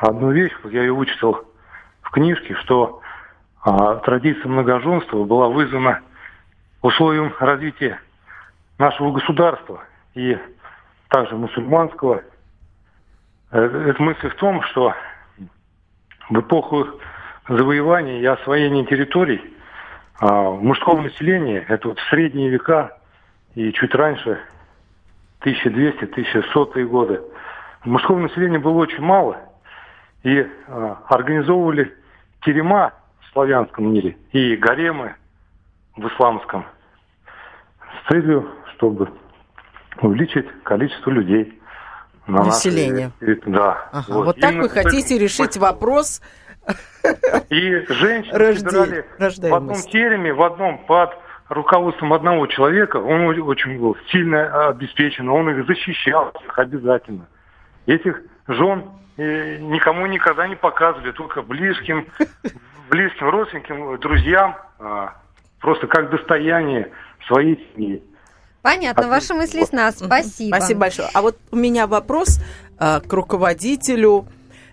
одну 0.00 0.32
вещь. 0.32 0.52
Я 0.64 0.82
ее 0.82 0.92
вычитал 0.92 1.44
в 2.02 2.10
книжке, 2.10 2.54
что 2.64 3.00
а 3.64 3.96
традиция 3.96 4.46
многоженства 4.46 5.24
была 5.24 5.48
вызвана 5.48 6.02
условием 6.82 7.34
развития 7.40 7.98
нашего 8.78 9.10
государства 9.10 9.82
и 10.14 10.38
также 11.08 11.34
мусульманского. 11.34 12.22
Э, 13.50 13.88
эта 13.88 14.02
мысль 14.02 14.28
в 14.28 14.34
том, 14.34 14.62
что 14.64 14.94
в 16.28 16.38
эпоху 16.38 16.86
завоевания 17.48 18.20
и 18.20 18.26
освоения 18.26 18.84
территорий 18.84 19.40
а, 20.20 20.50
мужского 20.50 21.00
населения, 21.00 21.64
это 21.68 21.88
вот 21.88 21.98
в 21.98 22.08
средние 22.08 22.48
века 22.50 22.98
и 23.54 23.72
чуть 23.72 23.94
раньше, 23.94 24.40
1200-1100 25.40 26.84
годы, 26.84 27.20
мужского 27.84 28.18
населения 28.18 28.58
было 28.58 28.78
очень 28.78 29.02
мало, 29.02 29.38
и 30.22 30.46
а, 30.66 30.98
организовывали 31.08 31.94
терема 32.42 32.92
славянском 33.34 33.92
мире 33.92 34.16
и 34.32 34.56
гаремы 34.56 35.14
в 35.96 36.06
исламском 36.08 36.64
с 37.78 38.08
целью, 38.08 38.48
чтобы 38.74 39.10
увеличить 40.00 40.46
количество 40.62 41.10
людей 41.10 41.60
на 42.26 42.44
население. 42.44 43.12
Нашей, 43.20 43.42
да. 43.46 43.88
Ага, 43.92 44.04
вот, 44.08 44.26
вот 44.26 44.40
так 44.40 44.54
вы 44.54 44.68
хотите 44.68 45.18
решить 45.18 45.56
вопрос. 45.56 46.22
И 47.50 47.84
женщины 47.88 48.38
Рождей, 48.38 48.70
собирали 48.70 49.04
в 49.18 49.54
одном 49.54 49.76
тереме, 49.76 50.32
в 50.32 50.42
одном 50.42 50.78
под 50.86 51.10
руководством 51.50 52.14
одного 52.14 52.46
человека, 52.46 52.96
он 52.96 53.26
очень 53.26 53.78
был 53.78 53.96
сильно 54.10 54.68
обеспечен, 54.68 55.28
он 55.28 55.50
их 55.50 55.66
защищал 55.66 56.32
их 56.42 56.58
обязательно. 56.58 57.26
Этих 57.84 58.22
жен 58.48 58.84
э, 59.18 59.58
никому 59.58 60.06
никогда 60.06 60.48
не 60.48 60.56
показывали, 60.56 61.12
только 61.12 61.42
близким, 61.42 62.06
близким 62.90 63.28
родственникам, 63.28 63.98
друзьям, 64.00 64.56
а, 64.78 65.14
просто 65.60 65.86
как 65.86 66.10
достояние 66.10 66.90
своей 67.26 67.56
семьи. 67.74 68.02
Понятно, 68.62 69.08
ваши 69.08 69.34
мысли 69.34 69.62
с 69.64 69.72
нас. 69.72 69.96
Спасибо. 69.98 70.56
Спасибо 70.56 70.80
большое. 70.80 71.08
А 71.12 71.20
вот 71.20 71.36
у 71.50 71.56
меня 71.56 71.86
вопрос 71.86 72.40
а, 72.78 73.00
к 73.00 73.12
руководителю 73.12 74.26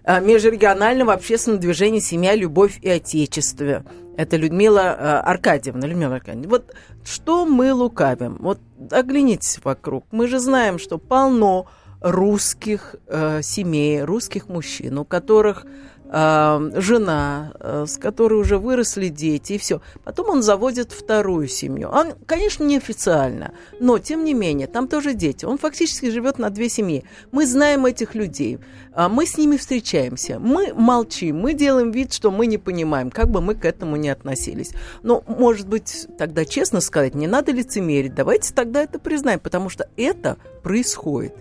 а, 0.04 0.20
межрегионального 0.22 1.14
общественного 1.14 1.62
движения 1.62 2.00
«Семья, 2.00 2.36
любовь 2.36 2.80
и 2.82 2.90
отечество». 2.90 3.84
Это 4.18 4.38
Людмила 4.38 5.22
Аркадьевна. 5.22 5.88
Людмила 5.88 6.16
Аркадьевна, 6.16 6.50
вот 6.50 6.74
что 7.04 7.46
мы 7.46 7.74
лукавим? 7.74 8.38
Вот 8.40 8.60
оглянитесь 8.92 9.60
вокруг. 9.64 10.06
Мы 10.12 10.28
же 10.28 10.40
знаем, 10.40 10.80
что 10.80 10.98
полно 10.98 11.68
русских 12.02 12.96
э, 13.08 13.42
семей, 13.42 14.04
русских 14.04 14.50
мужчин, 14.50 14.98
у 14.98 15.06
которых 15.06 15.66
жена, 16.14 17.54
э, 17.58 17.86
с 17.88 17.98
которой 17.98 18.34
уже 18.34 18.58
выросли 18.58 19.08
дети, 19.08 19.54
и 19.54 19.58
все. 19.58 19.82
Потом 20.04 20.30
он 20.30 20.44
заводит 20.44 20.92
вторую 20.92 21.48
семью. 21.48 21.88
Он, 21.90 22.14
конечно, 22.26 22.66
неофициально, 22.66 23.54
но, 23.80 23.98
тем 23.98 24.26
не 24.26 24.34
менее, 24.34 24.68
там 24.68 24.90
тоже 24.90 25.14
дети. 25.14 25.46
Он 25.46 25.58
фактически 25.58 26.10
живет 26.10 26.38
на 26.38 26.50
две 26.50 26.68
семьи. 26.68 27.06
Мы 27.32 27.46
знаем 27.46 27.86
этих 27.86 28.14
людей, 28.14 28.60
а 28.94 29.08
мы 29.08 29.26
с 29.26 29.38
ними 29.38 29.56
встречаемся, 29.56 30.38
мы 30.38 30.74
молчим, 30.74 31.40
мы 31.40 31.54
делаем 31.54 31.92
вид, 31.92 32.12
что 32.12 32.30
мы 32.30 32.46
не 32.46 32.58
понимаем, 32.58 33.10
как 33.10 33.30
бы 33.30 33.40
мы 33.40 33.56
к 33.56 33.64
этому 33.64 33.96
не 33.96 34.10
относились. 34.10 34.72
Но, 35.04 35.24
может 35.28 35.70
быть, 35.70 36.08
тогда 36.18 36.44
честно 36.44 36.82
сказать, 36.82 37.16
не 37.16 37.28
надо 37.28 37.54
лицемерить, 37.54 38.14
давайте 38.14 38.54
тогда 38.54 38.84
это 38.84 39.00
признаем, 39.00 39.40
потому 39.40 39.70
что 39.70 39.88
это 39.96 40.36
происходит. 40.62 41.36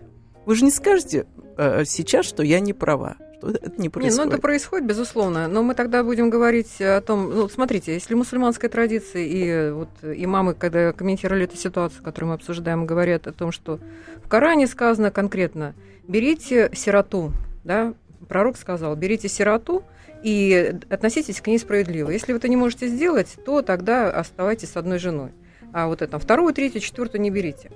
Вы 0.47 0.55
же 0.55 0.65
не 0.65 0.71
скажете 0.71 1.27
э, 1.57 1.85
сейчас, 1.85 2.25
что 2.25 2.45
я 2.45 2.61
не 2.61 2.73
права 2.73 3.17
что 3.41 3.51
это 3.51 3.81
не 3.81 3.89
происходит. 3.89 4.19
Не, 4.19 4.25
ну 4.25 4.31
это 4.31 4.41
происходит, 4.41 4.87
безусловно. 4.87 5.49
Но 5.49 5.63
мы 5.63 5.75
тогда 5.75 6.05
будем 6.05 6.31
говорить 6.31 6.81
о 6.81 7.01
том, 7.01 7.35
ну, 7.35 7.49
смотрите, 7.49 7.93
если 7.93 8.15
мусульманская 8.15 8.71
традиция 8.71 9.23
и 9.23 9.71
вот 9.73 9.89
имамы, 10.03 10.55
когда 10.55 10.93
комментировали 10.93 11.45
эту 11.45 11.57
ситуацию, 11.57 12.03
которую 12.03 12.31
мы 12.31 12.35
обсуждаем, 12.35 12.87
говорят 12.87 13.27
о 13.27 13.33
том, 13.33 13.53
что 13.53 13.81
в 14.25 14.29
Коране 14.29 14.67
сказано 14.67 15.11
конкретно, 15.11 15.75
берите 16.07 16.71
сироту, 16.75 17.33
да, 17.65 17.95
пророк 18.29 18.57
сказал, 18.57 18.95
берите 18.97 19.29
сироту 19.29 19.83
и 20.23 20.75
относитесь 20.89 21.41
к 21.41 21.47
ней 21.47 21.59
справедливо. 21.59 22.11
Если 22.11 22.33
вы 22.33 22.39
это 22.39 22.49
не 22.49 22.57
можете 22.57 22.89
сделать, 22.89 23.37
то 23.45 23.63
тогда 23.63 24.11
оставайтесь 24.11 24.71
с 24.71 24.77
одной 24.77 24.99
женой. 24.99 25.31
А 25.73 25.87
вот 25.87 26.03
это 26.03 26.19
вторую, 26.19 26.53
третью, 26.53 26.81
четвертую 26.81 27.23
не 27.23 27.31
берите. 27.31 27.71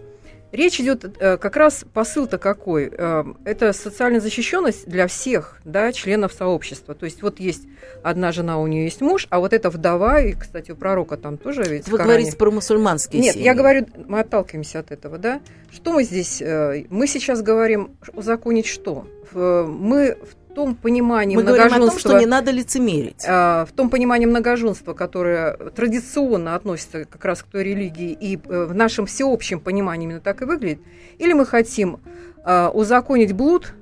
Речь 0.54 0.78
идет 0.78 1.04
э, 1.18 1.36
как 1.36 1.56
раз 1.56 1.84
посыл-то 1.92 2.38
какой? 2.38 2.88
Э, 2.96 3.24
это 3.44 3.72
социальная 3.72 4.20
защищенность 4.20 4.86
для 4.86 5.08
всех 5.08 5.60
да, 5.64 5.90
членов 5.90 6.32
сообщества. 6.32 6.94
То 6.94 7.06
есть 7.06 7.22
вот 7.22 7.40
есть 7.40 7.64
одна 8.04 8.30
жена, 8.30 8.60
у 8.60 8.68
нее 8.68 8.84
есть 8.84 9.00
муж, 9.00 9.26
а 9.30 9.40
вот 9.40 9.52
эта 9.52 9.68
вдова, 9.68 10.20
и, 10.20 10.32
кстати, 10.34 10.70
у 10.70 10.76
пророка 10.76 11.16
там 11.16 11.38
тоже 11.38 11.64
ведь... 11.64 11.88
Вы 11.88 11.98
говорите 11.98 12.36
про 12.36 12.52
мусульманские 12.52 13.20
Нет, 13.20 13.34
семьи. 13.34 13.44
я 13.44 13.54
говорю, 13.54 13.88
мы 14.06 14.20
отталкиваемся 14.20 14.78
от 14.78 14.92
этого, 14.92 15.18
да? 15.18 15.40
Что 15.72 15.92
мы 15.92 16.04
здесь... 16.04 16.40
Э, 16.40 16.84
мы 16.88 17.08
сейчас 17.08 17.42
говорим 17.42 17.96
узаконить 18.12 18.66
что? 18.66 19.08
Мы 19.32 20.16
том 20.54 20.74
понимании 20.74 21.36
Мы 21.36 21.42
многоженства... 21.42 21.76
говорим 21.76 21.88
о 21.88 21.90
том, 21.90 21.98
что 21.98 22.18
не 22.18 22.26
надо 22.26 22.50
лицемерить. 22.50 23.24
А, 23.26 23.66
в 23.66 23.72
том 23.72 23.90
понимании 23.90 24.26
многоженства, 24.26 24.94
которое 24.94 25.56
традиционно 25.74 26.54
относится 26.54 27.04
как 27.04 27.24
раз 27.24 27.42
к 27.42 27.46
той 27.46 27.64
религии, 27.64 28.16
и 28.18 28.36
э, 28.36 28.64
в 28.64 28.74
нашем 28.74 29.06
всеобщем 29.06 29.60
понимании 29.60 30.06
именно 30.06 30.20
так 30.20 30.42
и 30.42 30.44
выглядит, 30.44 30.80
или 31.18 31.32
мы 31.32 31.44
хотим 31.46 32.00
а, 32.44 32.70
узаконить 32.70 33.32
блуд 33.32 33.72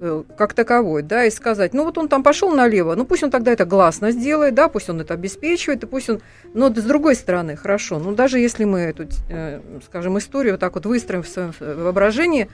э, 0.00 0.22
как 0.36 0.54
таковой, 0.54 1.02
да, 1.02 1.24
и 1.24 1.30
сказать, 1.30 1.74
ну 1.74 1.84
вот 1.84 1.98
он 1.98 2.08
там 2.08 2.22
пошел 2.22 2.50
налево, 2.50 2.94
ну 2.94 3.04
пусть 3.04 3.22
он 3.22 3.30
тогда 3.30 3.52
это 3.52 3.64
гласно 3.64 4.10
сделает, 4.10 4.54
да, 4.54 4.68
пусть 4.68 4.88
он 4.88 5.00
это 5.00 5.14
обеспечивает, 5.14 5.84
и 5.84 5.86
пусть 5.86 6.08
он, 6.08 6.20
но 6.54 6.68
с 6.68 6.82
другой 6.84 7.14
стороны, 7.14 7.56
хорошо, 7.56 7.98
ну 7.98 8.14
даже 8.14 8.38
если 8.38 8.64
мы 8.64 8.80
эту, 8.80 9.06
э, 9.30 9.60
скажем, 9.86 10.18
историю 10.18 10.54
вот 10.54 10.60
так 10.60 10.74
вот 10.74 10.86
выстроим 10.86 11.22
в 11.22 11.28
своем 11.28 11.52
воображении, 11.60 12.48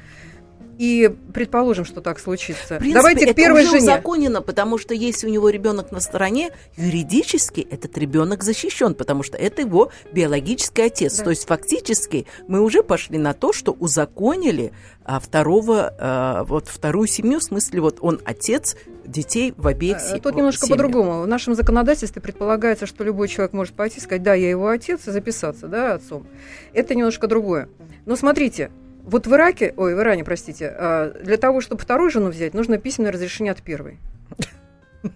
и 0.79 1.13
предположим, 1.35 1.85
что 1.85 2.01
так 2.01 2.21
случится. 2.21 2.77
В 2.77 2.79
принципе, 2.79 2.95
Давайте 2.95 3.33
к 3.33 3.37
первой 3.37 3.63
это 3.63 3.71
уже 3.71 3.81
жене. 3.81 3.93
узаконено, 3.93 4.43
потому 4.43 4.79
что 4.79 4.95
если 4.95 5.27
у 5.27 5.31
него 5.31 5.49
ребенок 5.51 5.91
на 5.91 5.99
стороне, 5.99 6.53
юридически 6.77 7.67
этот 7.69 7.99
ребенок 7.99 8.45
защищен, 8.45 8.95
потому 8.95 9.25
что 9.25 9.37
это 9.37 9.63
его 9.63 9.91
биологический 10.13 10.83
отец. 10.83 11.19
Да. 11.19 11.25
То 11.25 11.31
есть 11.31 11.47
фактически 11.47 12.27
мы 12.47 12.61
уже 12.61 12.85
пошли 12.85 13.19
на 13.19 13.35
то, 13.35 13.53
что 13.53 13.73
узаконили 13.73 14.73
а, 15.05 15.19
второго, 15.19 15.93
а, 15.99 16.45
вот 16.45 16.69
вторую 16.69 17.09
семью, 17.09 17.41
в 17.41 17.43
смысле 17.43 17.81
вот 17.81 17.99
он 18.01 18.21
отец 18.25 18.77
детей 19.05 19.55
в 19.57 19.67
обеих 19.67 19.97
э, 19.97 20.01
семьях. 20.01 20.23
Тут 20.23 20.37
немножко 20.37 20.69
по-другому. 20.69 21.23
В 21.23 21.27
нашем 21.27 21.55
законодательстве 21.55 22.23
предполагается, 22.23 22.87
что 22.87 23.03
любой 23.03 23.27
человек 23.27 23.53
может 23.53 23.75
пойти 23.75 23.99
и 23.99 24.01
сказать, 24.01 24.23
да, 24.23 24.35
я 24.35 24.49
его 24.49 24.69
отец, 24.69 25.09
и 25.09 25.11
записаться, 25.11 25.67
да, 25.67 25.95
отцом. 25.95 26.27
Это 26.73 26.95
немножко 26.95 27.27
другое. 27.27 27.69
Но 28.07 28.15
смотрите, 28.15 28.71
вот 29.09 29.27
в 29.27 29.35
Ираке, 29.35 29.75
ой, 29.77 29.95
в 29.95 29.99
Иране, 29.99 30.25
простите, 30.25 30.69
а, 30.69 31.13
для 31.23 31.37
того, 31.37 31.61
чтобы 31.61 31.81
вторую 31.81 32.11
жену 32.11 32.29
взять, 32.31 32.55
нужно 32.55 32.79
письменное 32.79 33.13
разрешение 33.13 33.53
от 33.53 33.63
первой. 33.63 33.99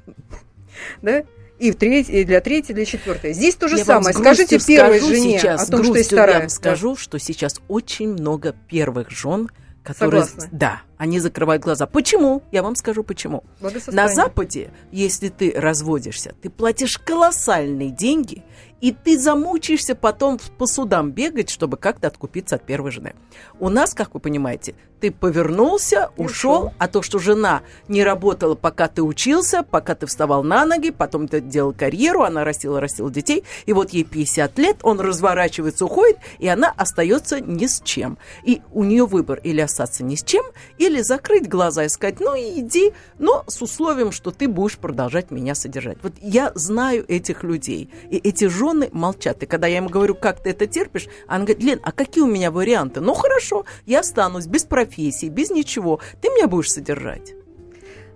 Да? 1.00 1.22
И, 1.58 1.70
в 1.70 1.76
треть, 1.76 2.08
и 2.08 2.24
для 2.24 2.40
третьей, 2.40 2.74
для 2.74 2.84
четвертой. 2.84 3.34
Здесь 3.34 3.54
то 3.54 3.68
же 3.68 3.76
я 3.76 3.84
самое. 3.84 4.14
Скажите 4.14 4.58
первой 4.58 4.98
жене 4.98 5.38
сейчас, 5.38 5.68
о 5.68 5.70
том, 5.70 5.84
что 5.84 5.96
есть 5.96 6.10
вторая. 6.10 6.34
Я 6.34 6.40
вам 6.40 6.48
скажу, 6.48 6.96
что 6.96 7.18
сейчас 7.18 7.60
очень 7.68 8.14
много 8.14 8.56
первых 8.68 9.10
жен, 9.10 9.48
которые... 9.84 10.24
Согласна. 10.24 10.58
Да, 10.58 10.82
они 10.96 11.20
закрывают 11.20 11.62
глаза. 11.62 11.86
Почему? 11.86 12.42
Я 12.50 12.64
вам 12.64 12.74
скажу 12.74 13.04
почему. 13.04 13.44
На 13.86 14.08
Западе, 14.08 14.70
если 14.90 15.28
ты 15.28 15.52
разводишься, 15.54 16.34
ты 16.42 16.50
платишь 16.50 16.98
колоссальные 16.98 17.90
деньги, 17.90 18.42
и 18.82 18.90
ты 18.90 19.18
замучаешься 19.18 19.94
потом 19.94 20.38
по 20.58 20.66
судам 20.66 21.12
бегать, 21.12 21.48
чтобы 21.48 21.76
как-то 21.76 22.08
откупиться 22.08 22.56
от 22.56 22.66
первой 22.66 22.90
жены. 22.90 23.14
У 23.60 23.68
нас, 23.68 23.94
как 23.94 24.12
вы 24.12 24.20
понимаете, 24.20 24.74
ты 25.00 25.10
повернулся, 25.10 26.10
ушел, 26.16 26.72
а 26.78 26.86
то, 26.86 27.02
что 27.02 27.18
жена 27.18 27.62
не 27.88 28.04
работала, 28.04 28.54
пока 28.54 28.88
ты 28.88 29.02
учился, 29.02 29.62
пока 29.62 29.94
ты 29.94 30.06
вставал 30.06 30.44
на 30.44 30.64
ноги, 30.64 30.90
потом 30.90 31.26
ты 31.26 31.40
делал 31.40 31.72
карьеру, 31.72 32.22
она 32.22 32.44
растила, 32.44 32.80
растила 32.80 33.10
детей, 33.10 33.44
и 33.66 33.72
вот 33.72 33.90
ей 33.90 34.04
50 34.04 34.58
лет, 34.58 34.76
он 34.82 35.00
разворачивается, 35.00 35.84
уходит, 35.84 36.18
и 36.38 36.48
она 36.48 36.72
остается 36.76 37.40
ни 37.40 37.66
с 37.66 37.80
чем. 37.84 38.18
И 38.44 38.62
у 38.72 38.84
нее 38.84 39.06
выбор 39.06 39.40
или 39.42 39.60
остаться 39.60 40.04
ни 40.04 40.16
с 40.16 40.22
чем, 40.22 40.44
или 40.78 41.02
закрыть 41.02 41.48
глаза 41.48 41.84
и 41.84 41.88
сказать, 41.88 42.20
ну 42.20 42.36
иди, 42.36 42.92
но 43.18 43.44
с 43.46 43.62
условием, 43.62 44.12
что 44.12 44.30
ты 44.30 44.48
будешь 44.48 44.78
продолжать 44.78 45.30
меня 45.30 45.54
содержать. 45.54 45.98
Вот 46.02 46.12
я 46.20 46.52
знаю 46.54 47.04
этих 47.08 47.42
людей, 47.44 47.90
и 48.10 48.16
эти 48.18 48.46
жены 48.46 48.71
молчат. 48.92 49.42
И 49.42 49.46
когда 49.46 49.66
я 49.66 49.76
ему 49.76 49.88
говорю, 49.88 50.14
как 50.14 50.42
ты 50.42 50.50
это 50.50 50.66
терпишь, 50.66 51.08
она 51.26 51.44
говорит, 51.44 51.62
Лен, 51.62 51.80
а 51.82 51.92
какие 51.92 52.24
у 52.24 52.28
меня 52.28 52.50
варианты? 52.50 53.00
Ну 53.00 53.14
хорошо, 53.14 53.64
я 53.86 54.00
останусь 54.00 54.46
без 54.46 54.64
профессии, 54.64 55.28
без 55.28 55.50
ничего, 55.50 56.00
ты 56.20 56.28
меня 56.28 56.48
будешь 56.48 56.72
содержать. 56.72 57.34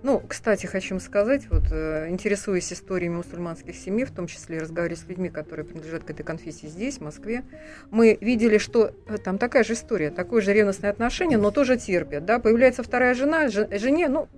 Ну, 0.03 0.21
кстати, 0.25 0.67
хочу 0.67 0.99
сказать, 0.99 1.47
вот 1.49 1.63
э, 1.71 2.07
интересуясь 2.09 2.71
историями 2.71 3.15
мусульманских 3.15 3.75
семей, 3.75 4.05
в 4.05 4.11
том 4.11 4.27
числе 4.27 4.59
разговаривая 4.59 4.95
с 4.95 5.07
людьми, 5.07 5.29
которые 5.29 5.65
принадлежат 5.65 6.03
к 6.03 6.09
этой 6.11 6.23
конфессии 6.23 6.67
здесь, 6.67 6.99
в 6.99 7.01
Москве, 7.01 7.43
мы 7.89 8.17
видели, 8.21 8.59
что 8.59 8.93
э, 9.07 9.17
там 9.17 9.39
такая 9.39 9.63
же 9.63 9.73
история, 9.73 10.11
такое 10.11 10.41
же 10.41 10.53
ревностное 10.53 10.91
отношение, 10.91 11.39
но 11.39 11.49
тоже 11.49 11.77
терпят. 11.77 12.25
Да? 12.25 12.39
Появляется 12.39 12.83
вторая 12.83 13.15
жена, 13.15 13.49
жене, 13.49 14.07
ну, 14.07 14.29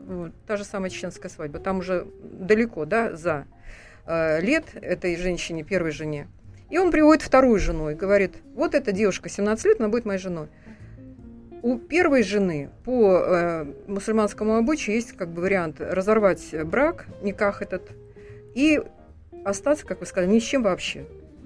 та 0.47 0.55
же 0.55 0.63
самая 0.63 0.89
чеченская 0.89 1.29
свадьба, 1.29 1.59
там 1.59 1.79
уже 1.79 2.07
далеко, 2.23 2.85
да, 2.85 3.15
за 3.15 3.45
лет 4.41 4.65
этой 4.73 5.15
женщине, 5.15 5.63
первой 5.63 5.91
жене. 5.91 6.27
И 6.69 6.77
он 6.77 6.91
приводит 6.91 7.21
вторую 7.21 7.59
жену 7.59 7.89
и 7.89 7.95
говорит, 7.95 8.35
вот 8.55 8.75
эта 8.75 8.91
девушка, 8.91 9.29
17 9.29 9.65
лет, 9.65 9.79
она 9.79 9.89
будет 9.89 10.05
моей 10.05 10.19
женой 10.19 10.49
у 11.61 11.77
первой 11.77 12.23
жены 12.23 12.69
по 12.85 13.17
э, 13.17 13.65
мусульманскому 13.87 14.55
обычаю 14.55 14.95
есть 14.95 15.13
как 15.13 15.29
бы 15.29 15.41
вариант 15.41 15.77
разорвать 15.79 16.55
брак, 16.65 17.05
никах 17.21 17.61
этот, 17.61 17.89
и 18.55 18.81
остаться, 19.43 19.85
как 19.85 19.99
вы 19.99 20.05
сказали, 20.05 20.31
ни 20.31 20.39
с 20.39 20.43
чем 20.43 20.63
вообще. 20.63 21.05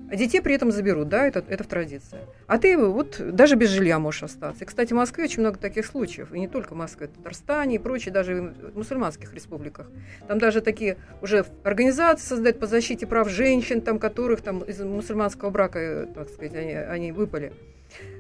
А 0.10 0.16
детей 0.16 0.42
при 0.42 0.54
этом 0.54 0.72
заберут, 0.72 1.10
да, 1.10 1.26
это, 1.26 1.44
это 1.48 1.64
в 1.64 1.68
традиции. 1.68 2.20
А 2.48 2.60
ты 2.60 2.78
вот 2.78 3.20
даже 3.20 3.56
без 3.56 3.70
жилья 3.70 4.00
можешь 4.00 4.24
остаться. 4.24 4.64
И, 4.64 4.68
кстати, 4.68 4.94
в 4.94 4.96
Москве 4.96 5.24
очень 5.24 5.40
много 5.40 5.58
таких 5.58 5.86
случаев. 5.86 6.34
И 6.34 6.40
не 6.40 6.48
только 6.48 6.74
в 6.74 6.78
Москве, 6.78 7.08
в 7.08 7.18
Татарстане 7.18 7.76
и 7.76 7.80
прочие, 7.80 8.14
даже 8.14 8.54
в 8.74 8.78
мусульманских 8.78 9.34
республиках. 9.34 9.90
Там 10.28 10.40
даже 10.40 10.62
такие 10.62 10.98
уже 11.22 11.46
организации 11.64 12.28
создают 12.28 12.60
по 12.60 12.68
защите 12.68 13.08
прав 13.08 13.30
женщин, 13.30 13.82
там, 13.82 14.00
которых 14.00 14.42
там 14.42 14.60
из 14.60 14.80
мусульманского 14.80 15.50
брака, 15.50 15.80
э, 15.80 16.08
так 16.14 16.30
сказать, 16.30 16.54
они, 16.56 16.74
они 16.74 17.12
выпали. 17.12 17.54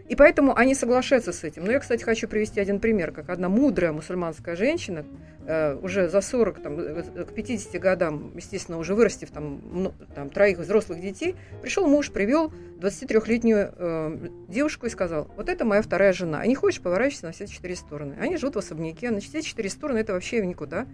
И 0.10 0.16
поэтому 0.16 0.56
они 0.56 0.76
соглашаются 0.76 1.32
с 1.32 1.44
этим. 1.44 1.64
Но 1.66 1.72
я, 1.72 1.80
кстати, 1.80 2.04
хочу 2.04 2.28
привести 2.28 2.60
один 2.60 2.80
пример, 2.80 3.12
как 3.12 3.30
одна 3.30 3.48
мудрая 3.48 3.94
мусульманская 3.94 4.56
женщина, 4.56 5.06
э, 5.48 5.76
уже 5.82 6.10
за 6.10 6.20
40, 6.22 6.62
там, 6.62 6.80
э, 6.80 7.24
к 7.24 7.34
50 7.34 7.80
годам, 7.80 8.32
естественно, 8.36 8.78
уже 8.78 8.96
вырастив 8.96 9.32
там, 9.32 9.62
ну, 9.72 9.94
там, 10.14 10.30
троих 10.30 10.58
взрослых 10.58 11.00
детей, 11.00 11.36
пришел 11.62 11.88
муж, 11.88 12.12
привел 12.12 12.52
23-летнюю 12.80 13.74
э, 13.76 14.18
девушку 14.50 14.88
и 14.88 14.90
сказал, 14.90 15.30
вот 15.38 15.48
это 15.48 15.64
моя 15.64 15.82
вторая 15.82 16.12
жена. 16.12 16.40
А 16.42 16.48
не 16.48 16.56
хочешь, 16.56 16.82
поворачивайся 16.82 17.28
на 17.28 17.32
все 17.32 17.48
четыре 17.48 17.76
стороны. 17.76 18.16
Они 18.20 18.36
живут 18.36 18.56
в 18.56 18.60
особняке, 18.60 19.10
на 19.10 19.22
все 19.22 19.42
четыре 19.42 19.70
стороны 19.70 20.00
это 20.00 20.14
вообще 20.14 20.46
никуда. 20.46 20.86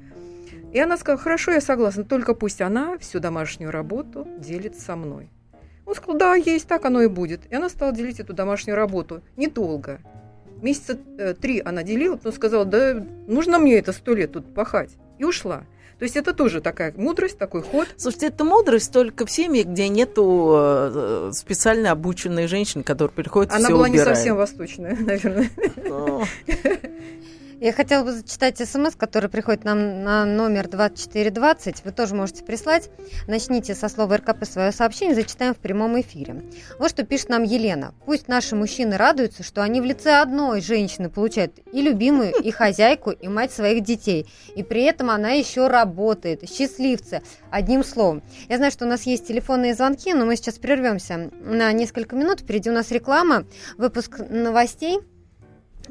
И 0.71 0.79
она 0.79 0.97
сказала, 0.97 1.19
хорошо, 1.19 1.51
я 1.51 1.61
согласна, 1.61 2.03
только 2.03 2.35
пусть 2.35 2.61
она 2.61 2.97
всю 2.99 3.19
домашнюю 3.19 3.71
работу 3.71 4.27
делит 4.37 4.79
со 4.79 4.95
мной. 4.95 5.29
Он 5.89 5.95
сказал, 5.95 6.17
да, 6.17 6.35
есть, 6.35 6.67
так 6.67 6.85
оно 6.85 7.01
и 7.01 7.07
будет. 7.07 7.41
И 7.49 7.55
она 7.55 7.67
стала 7.67 7.91
делить 7.91 8.19
эту 8.19 8.33
домашнюю 8.33 8.75
работу. 8.75 9.23
Недолго. 9.37 9.99
Месяца 10.61 10.99
э, 11.17 11.33
три 11.33 11.61
она 11.65 11.81
делила, 11.81 12.19
но 12.23 12.31
сказала, 12.31 12.63
да, 12.63 13.03
нужно 13.25 13.57
мне 13.57 13.79
это 13.79 13.91
сто 13.91 14.13
лет 14.13 14.33
тут 14.33 14.53
пахать. 14.53 14.91
И 15.17 15.23
ушла. 15.23 15.63
То 15.97 16.03
есть 16.03 16.15
это 16.15 16.33
тоже 16.35 16.61
такая 16.61 16.93
мудрость, 16.95 17.39
такой 17.39 17.63
ход. 17.63 17.87
Слушайте, 17.97 18.27
это 18.27 18.43
мудрость 18.43 18.93
только 18.93 19.25
в 19.25 19.31
семье, 19.31 19.63
где 19.63 19.87
нету 19.87 20.53
э, 20.55 21.31
специально 21.33 21.89
обученной 21.89 22.45
женщины, 22.45 22.83
которая 22.83 23.15
приходит 23.15 23.51
Она 23.51 23.69
была 23.69 23.87
убирает. 23.87 24.07
не 24.09 24.15
совсем 24.15 24.35
восточная, 24.35 24.95
наверное. 24.99 25.49
Я 27.61 27.73
хотела 27.73 28.05
бы 28.05 28.13
зачитать 28.13 28.57
смс, 28.57 28.95
который 28.95 29.29
приходит 29.29 29.65
нам 29.65 30.01
на 30.01 30.23
номер 30.23 30.69
2420. 30.69 31.83
Вы 31.83 31.91
тоже 31.91 32.15
можете 32.15 32.45
прислать. 32.45 32.89
Начните 33.27 33.75
со 33.75 33.89
слова 33.89 34.15
РКП 34.15 34.45
свое 34.45 34.71
сообщение, 34.71 35.13
зачитаем 35.13 35.53
в 35.53 35.57
прямом 35.57 35.99
эфире. 35.99 36.41
Вот 36.79 36.91
что 36.91 37.03
пишет 37.03 37.27
нам 37.27 37.43
Елена. 37.43 37.93
Пусть 38.05 38.29
наши 38.29 38.55
мужчины 38.55 38.95
радуются, 38.95 39.43
что 39.43 39.61
они 39.61 39.81
в 39.81 39.83
лице 39.83 40.21
одной 40.21 40.61
женщины 40.61 41.09
получают 41.09 41.59
и 41.73 41.81
любимую, 41.81 42.31
и 42.31 42.49
хозяйку, 42.49 43.11
и 43.11 43.27
мать 43.27 43.51
своих 43.51 43.83
детей. 43.83 44.25
И 44.55 44.63
при 44.63 44.83
этом 44.83 45.09
она 45.09 45.31
еще 45.31 45.67
работает. 45.67 46.49
Счастливцы. 46.49 47.21
Одним 47.51 47.83
словом. 47.83 48.23
Я 48.47 48.55
знаю, 48.55 48.71
что 48.71 48.85
у 48.85 48.87
нас 48.87 49.03
есть 49.03 49.27
телефонные 49.27 49.75
звонки, 49.75 50.13
но 50.13 50.25
мы 50.25 50.37
сейчас 50.37 50.59
прервемся 50.59 51.29
на 51.41 51.73
несколько 51.73 52.15
минут. 52.15 52.39
Впереди 52.39 52.69
у 52.69 52.73
нас 52.73 52.89
реклама, 52.91 53.43
выпуск 53.77 54.19
новостей. 54.29 55.01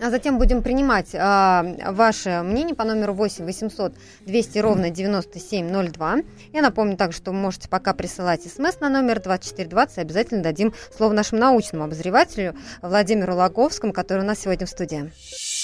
А 0.01 0.11
затем 0.11 0.39
будем 0.39 0.63
принимать 0.63 1.09
а, 1.15 1.65
ваше 1.91 2.43
мнение 2.45 2.75
по 2.75 2.85
номеру 2.85 3.15
8 3.15 3.45
800 3.45 3.95
200 4.27 4.59
ровно 4.59 4.91
9702. 4.91 6.17
Я 6.53 6.63
напомню 6.63 6.97
также, 6.97 7.19
что 7.19 7.33
вы 7.33 7.39
можете 7.39 7.69
пока 7.69 7.95
присылать 7.95 8.43
смс 8.43 8.81
на 8.81 8.89
номер 8.89 9.21
2420. 9.21 9.99
Обязательно 9.99 10.43
дадим 10.43 10.73
слово 10.97 11.13
нашему 11.13 11.41
научному 11.41 11.85
обозревателю 11.85 12.55
Владимиру 12.83 13.35
Логовскому, 13.35 13.93
который 13.93 14.23
у 14.23 14.27
нас 14.27 14.39
сегодня 14.39 14.67
в 14.67 14.71
студии. 14.71 15.11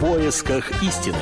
поисках 0.00 0.82
истины. 0.82 1.16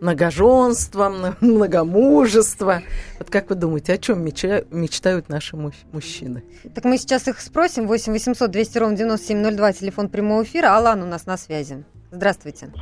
многоженство, 0.00 1.12
многомужество. 1.40 2.80
Вот 3.18 3.30
как 3.30 3.50
вы 3.50 3.54
думаете, 3.54 3.92
о 3.92 3.98
чем 3.98 4.24
мечтают 4.24 5.28
наши 5.28 5.56
мужчины? 5.56 6.42
Так 6.74 6.84
мы 6.84 6.96
сейчас 6.98 7.28
их 7.28 7.38
спросим. 7.40 7.86
8 7.86 8.12
800 8.12 8.50
200 8.50 8.78
ровно 8.78 8.96
9702, 8.96 9.72
телефон 9.74 10.08
прямого 10.08 10.42
эфира. 10.42 10.76
Алан 10.76 11.02
у 11.02 11.06
нас 11.06 11.26
на 11.26 11.36
связи. 11.36 11.84
Здравствуйте. 12.10 12.72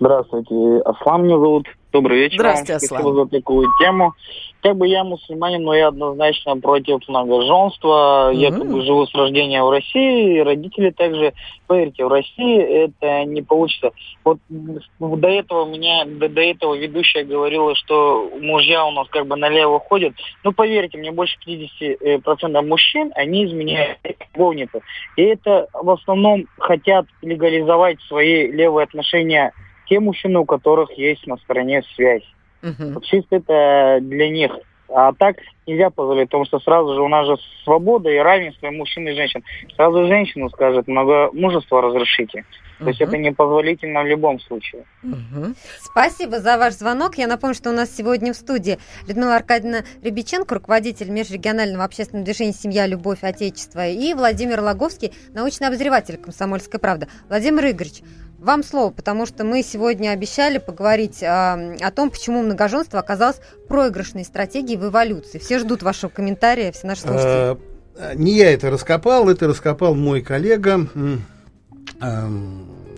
Здравствуйте. 0.00 0.54
Аслан 0.84 1.24
меня 1.24 1.38
зовут. 1.38 1.66
Добрый 1.92 2.20
вечер. 2.20 2.38
Здравствуйте, 2.38 2.74
Аслан. 2.74 3.02
Спасибо 3.02 3.24
за 3.24 3.30
такую 3.30 3.68
тему. 3.78 4.14
Как 4.62 4.76
бы 4.76 4.88
я 4.88 5.04
мусульманин, 5.04 5.62
но 5.62 5.74
я 5.74 5.88
однозначно 5.88 6.56
против 6.56 7.06
многоженства. 7.06 8.30
Mm-hmm. 8.32 8.36
Я 8.36 8.50
как 8.50 8.72
бы 8.72 8.82
живу 8.82 9.06
с 9.06 9.14
рождения 9.14 9.62
в 9.62 9.68
России, 9.68 10.38
родители 10.38 10.90
также. 10.90 11.34
Поверьте, 11.66 12.06
в 12.06 12.08
России 12.08 12.84
это 12.84 13.24
не 13.24 13.42
получится. 13.42 13.90
Вот 14.24 14.38
до 14.48 15.28
этого 15.28 15.66
меня, 15.66 16.04
до, 16.06 16.30
до 16.30 16.40
этого 16.40 16.74
ведущая 16.74 17.24
говорила, 17.24 17.74
что 17.74 18.30
мужья 18.40 18.86
у 18.86 18.92
нас 18.92 19.08
как 19.08 19.26
бы 19.26 19.36
налево 19.36 19.78
ходят. 19.78 20.14
Ну, 20.44 20.52
поверьте, 20.52 20.96
мне 20.96 21.12
больше 21.12 21.36
50% 21.46 22.62
мужчин, 22.66 23.12
они 23.16 23.44
изменяют 23.44 23.98
любовницы. 24.34 24.80
И 25.16 25.22
это 25.22 25.66
в 25.74 25.90
основном 25.90 26.46
хотят 26.58 27.04
легализовать 27.20 28.00
свои 28.02 28.50
левые 28.50 28.84
отношения 28.84 29.52
те 29.92 30.00
мужчины, 30.00 30.38
у 30.38 30.46
которых 30.46 30.90
есть 30.92 31.26
на 31.26 31.36
стороне 31.36 31.82
связь. 31.94 32.24
Угу. 32.62 32.94
Вот 32.94 33.04
чисто 33.04 33.36
это 33.36 33.98
для 34.00 34.30
них. 34.30 34.52
А 34.88 35.12
так 35.12 35.36
нельзя 35.66 35.90
позволить, 35.90 36.28
потому 36.28 36.46
что 36.46 36.60
сразу 36.60 36.94
же 36.94 37.02
у 37.02 37.08
нас 37.08 37.26
же 37.26 37.36
свобода 37.64 38.08
и 38.08 38.16
равенство 38.16 38.70
мужчин 38.70 39.06
и 39.06 39.12
женщин. 39.12 39.42
Сразу 39.76 40.06
женщину 40.06 40.48
скажет, 40.48 40.88
много 40.88 41.30
мужества 41.34 41.82
разрешите. 41.82 42.44
То 42.78 42.88
есть 42.88 43.00
это 43.00 43.16
непозволительно 43.16 44.02
в 44.02 44.06
любом 44.06 44.40
случае. 44.40 44.84
Угу. 45.02 45.54
Спасибо 45.78 46.40
за 46.40 46.58
ваш 46.58 46.74
звонок. 46.74 47.16
Я 47.16 47.26
напомню, 47.26 47.54
что 47.54 47.70
у 47.70 47.72
нас 47.72 47.94
сегодня 47.94 48.32
в 48.32 48.36
студии 48.36 48.78
Людмила 49.06 49.36
Аркадьевна 49.36 49.82
Рябиченко, 50.02 50.54
руководитель 50.54 51.10
межрегионального 51.10 51.84
общественного 51.84 52.24
движения 52.24 52.52
«Семья, 52.52 52.86
любовь, 52.86 53.22
отечество», 53.22 53.86
и 53.86 54.14
Владимир 54.14 54.60
Логовский, 54.60 55.12
научный 55.32 55.68
обозреватель 55.68 56.16
«Комсомольской 56.16 56.80
правды». 56.80 57.08
Владимир 57.28 57.70
Игоревич, 57.70 58.00
вам 58.42 58.62
слово, 58.62 58.90
потому 58.90 59.26
что 59.26 59.44
мы 59.44 59.62
сегодня 59.62 60.10
обещали 60.10 60.58
поговорить 60.58 61.22
а, 61.22 61.58
о 61.80 61.90
том, 61.90 62.10
почему 62.10 62.42
многоженство 62.42 62.98
оказалось 62.98 63.40
проигрышной 63.68 64.24
стратегией 64.24 64.76
в 64.76 64.88
эволюции. 64.88 65.38
Все 65.38 65.58
ждут 65.58 65.82
вашего 65.82 66.10
комментария, 66.10 66.72
все 66.72 66.86
наши 66.86 67.02
слушатели. 67.02 67.58
А, 67.96 68.14
не 68.14 68.32
я 68.32 68.52
это 68.52 68.70
раскопал, 68.70 69.28
это 69.28 69.46
раскопал 69.46 69.94
мой 69.94 70.22
коллега, 70.22 70.88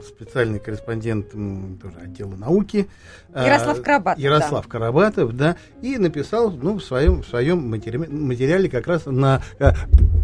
специальный 0.07 0.59
корреспондент 0.61 1.30
тоже 1.30 1.98
отдела 2.02 2.35
науки. 2.37 2.88
А, 3.33 3.46
Ярослав 3.46 3.83
Карабатов. 3.83 4.22
Ярослав 4.22 4.64
да. 4.64 4.70
Карабатов, 4.70 5.37
да, 5.37 5.57
и 5.83 5.98
написал 5.98 6.50
ну, 6.50 6.78
в 6.78 6.85
своем, 6.85 7.22
в 7.22 7.26
своем 7.26 7.68
матери... 7.68 7.96
материале 7.96 8.68
как 8.68 8.87
раз 8.87 9.07
на 9.07 9.42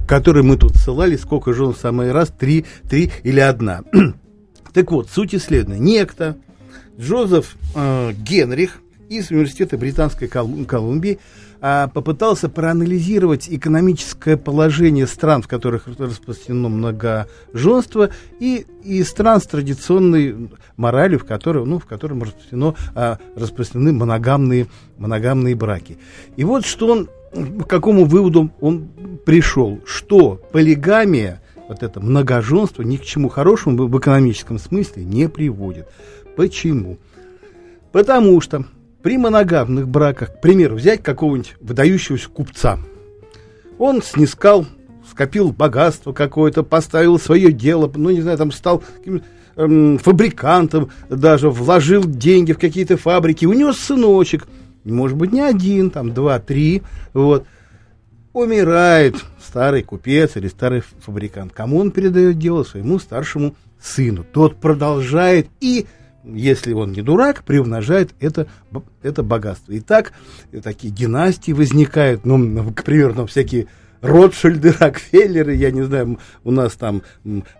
который 0.09 0.43
мы 0.43 0.57
тут 0.57 0.77
ссылали, 0.77 1.17
сколько 1.17 1.53
жен 1.53 1.73
в 1.73 1.79
самый 1.79 2.11
раз, 2.11 2.31
три, 2.37 2.65
три 2.89 3.13
или 3.23 3.41
одна. 3.41 3.83
Так 4.73 4.93
вот, 4.93 5.09
суть 5.11 5.35
исследования. 5.35 5.81
Некто 5.81 6.37
Джозеф 6.99 7.57
э, 7.75 8.13
Генрих 8.13 8.81
из 9.09 9.31
Университета 9.31 9.77
Британской 9.77 10.29
Колумбии 10.29 11.19
э, 11.61 11.89
попытался 11.93 12.49
проанализировать 12.49 13.49
экономическое 13.51 14.37
положение 14.37 15.09
стран, 15.09 15.43
в 15.43 15.49
которых 15.49 15.89
распространено 15.89 16.69
многоженство, 16.69 18.11
и, 18.39 18.67
и 18.85 19.03
стран 19.03 19.41
с 19.41 19.47
традиционной 19.47 20.51
моралью, 20.77 21.19
в 21.19 21.25
которых, 21.25 21.67
ну, 21.67 21.81
в 21.81 21.87
которых 21.87 22.23
распространено, 22.23 22.77
э, 22.95 23.17
распространены 23.35 23.93
моногамные, 23.93 24.69
моногамные 24.99 25.57
браки. 25.57 25.99
И 26.37 26.45
вот 26.45 26.65
что 26.65 26.93
он, 26.93 27.09
к 27.33 27.67
какому 27.67 28.05
выводу 28.05 28.53
он 28.61 28.89
пришел, 29.25 29.81
что 29.85 30.41
полигамия– 30.53 31.43
вот 31.71 31.85
это 31.85 32.01
многоженство 32.01 32.83
ни 32.83 32.97
к 32.97 33.05
чему 33.05 33.29
хорошему 33.29 33.87
в 33.87 33.99
экономическом 33.99 34.59
смысле 34.59 35.05
не 35.05 35.29
приводит. 35.29 35.89
Почему? 36.37 36.99
Потому 37.93 38.41
что 38.41 38.65
при 39.03 39.17
моногамных 39.17 39.87
браках, 39.87 40.35
к 40.35 40.41
примеру, 40.41 40.75
взять 40.75 41.01
какого-нибудь 41.01 41.55
выдающегося 41.61 42.29
купца, 42.29 42.81
он 43.79 44.03
снискал, 44.03 44.67
скопил 45.09 45.53
богатство 45.53 46.13
какое-то, 46.13 46.65
поставил 46.65 47.21
свое 47.21 47.53
дело, 47.53 47.91
ну, 47.95 48.11
не 48.11 48.21
знаю, 48.21 48.37
там 48.37 48.51
стал 48.51 48.83
эм, 49.55 49.99
фабрикантом, 49.99 50.91
даже 51.09 51.51
вложил 51.51 52.03
деньги 52.05 52.53
в 52.53 52.59
какие-то 52.59 52.97
фабрики, 52.97 53.47
унес 53.47 53.77
сыночек, 53.79 54.49
может 54.83 55.17
быть, 55.17 55.31
не 55.31 55.41
один, 55.41 55.91
там, 55.91 56.13
два, 56.13 56.41
три, 56.41 56.83
вот– 57.15 57.47
умирает 58.33 59.17
старый 59.51 59.83
купец 59.83 60.37
или 60.37 60.47
старый 60.47 60.81
фабрикант. 61.01 61.53
Кому 61.53 61.79
он 61.79 61.91
передает 61.91 62.39
дело? 62.39 62.63
Своему 62.63 63.01
старшему 63.01 63.57
сыну. 63.81 64.25
Тот 64.33 64.61
продолжает 64.61 65.49
и, 65.59 65.87
если 66.23 66.73
он 66.73 66.93
не 66.93 67.03
дурак, 67.03 67.43
приумножает 67.43 68.15
это, 68.21 68.47
это 69.03 69.25
богатство. 69.25 69.73
И 69.73 69.81
так 69.81 70.13
такие 70.63 70.93
династии 70.93 71.51
возникают, 71.51 72.25
ну, 72.25 72.73
к 72.73 72.85
примеру, 72.85 73.15
ну, 73.17 73.27
всякие 73.27 73.67
Ротшильды, 74.03 74.73
Рокфеллеры, 74.79 75.55
я 75.55 75.73
не 75.73 75.83
знаю, 75.83 76.21
у 76.45 76.53
нас 76.53 76.75
там 76.75 77.03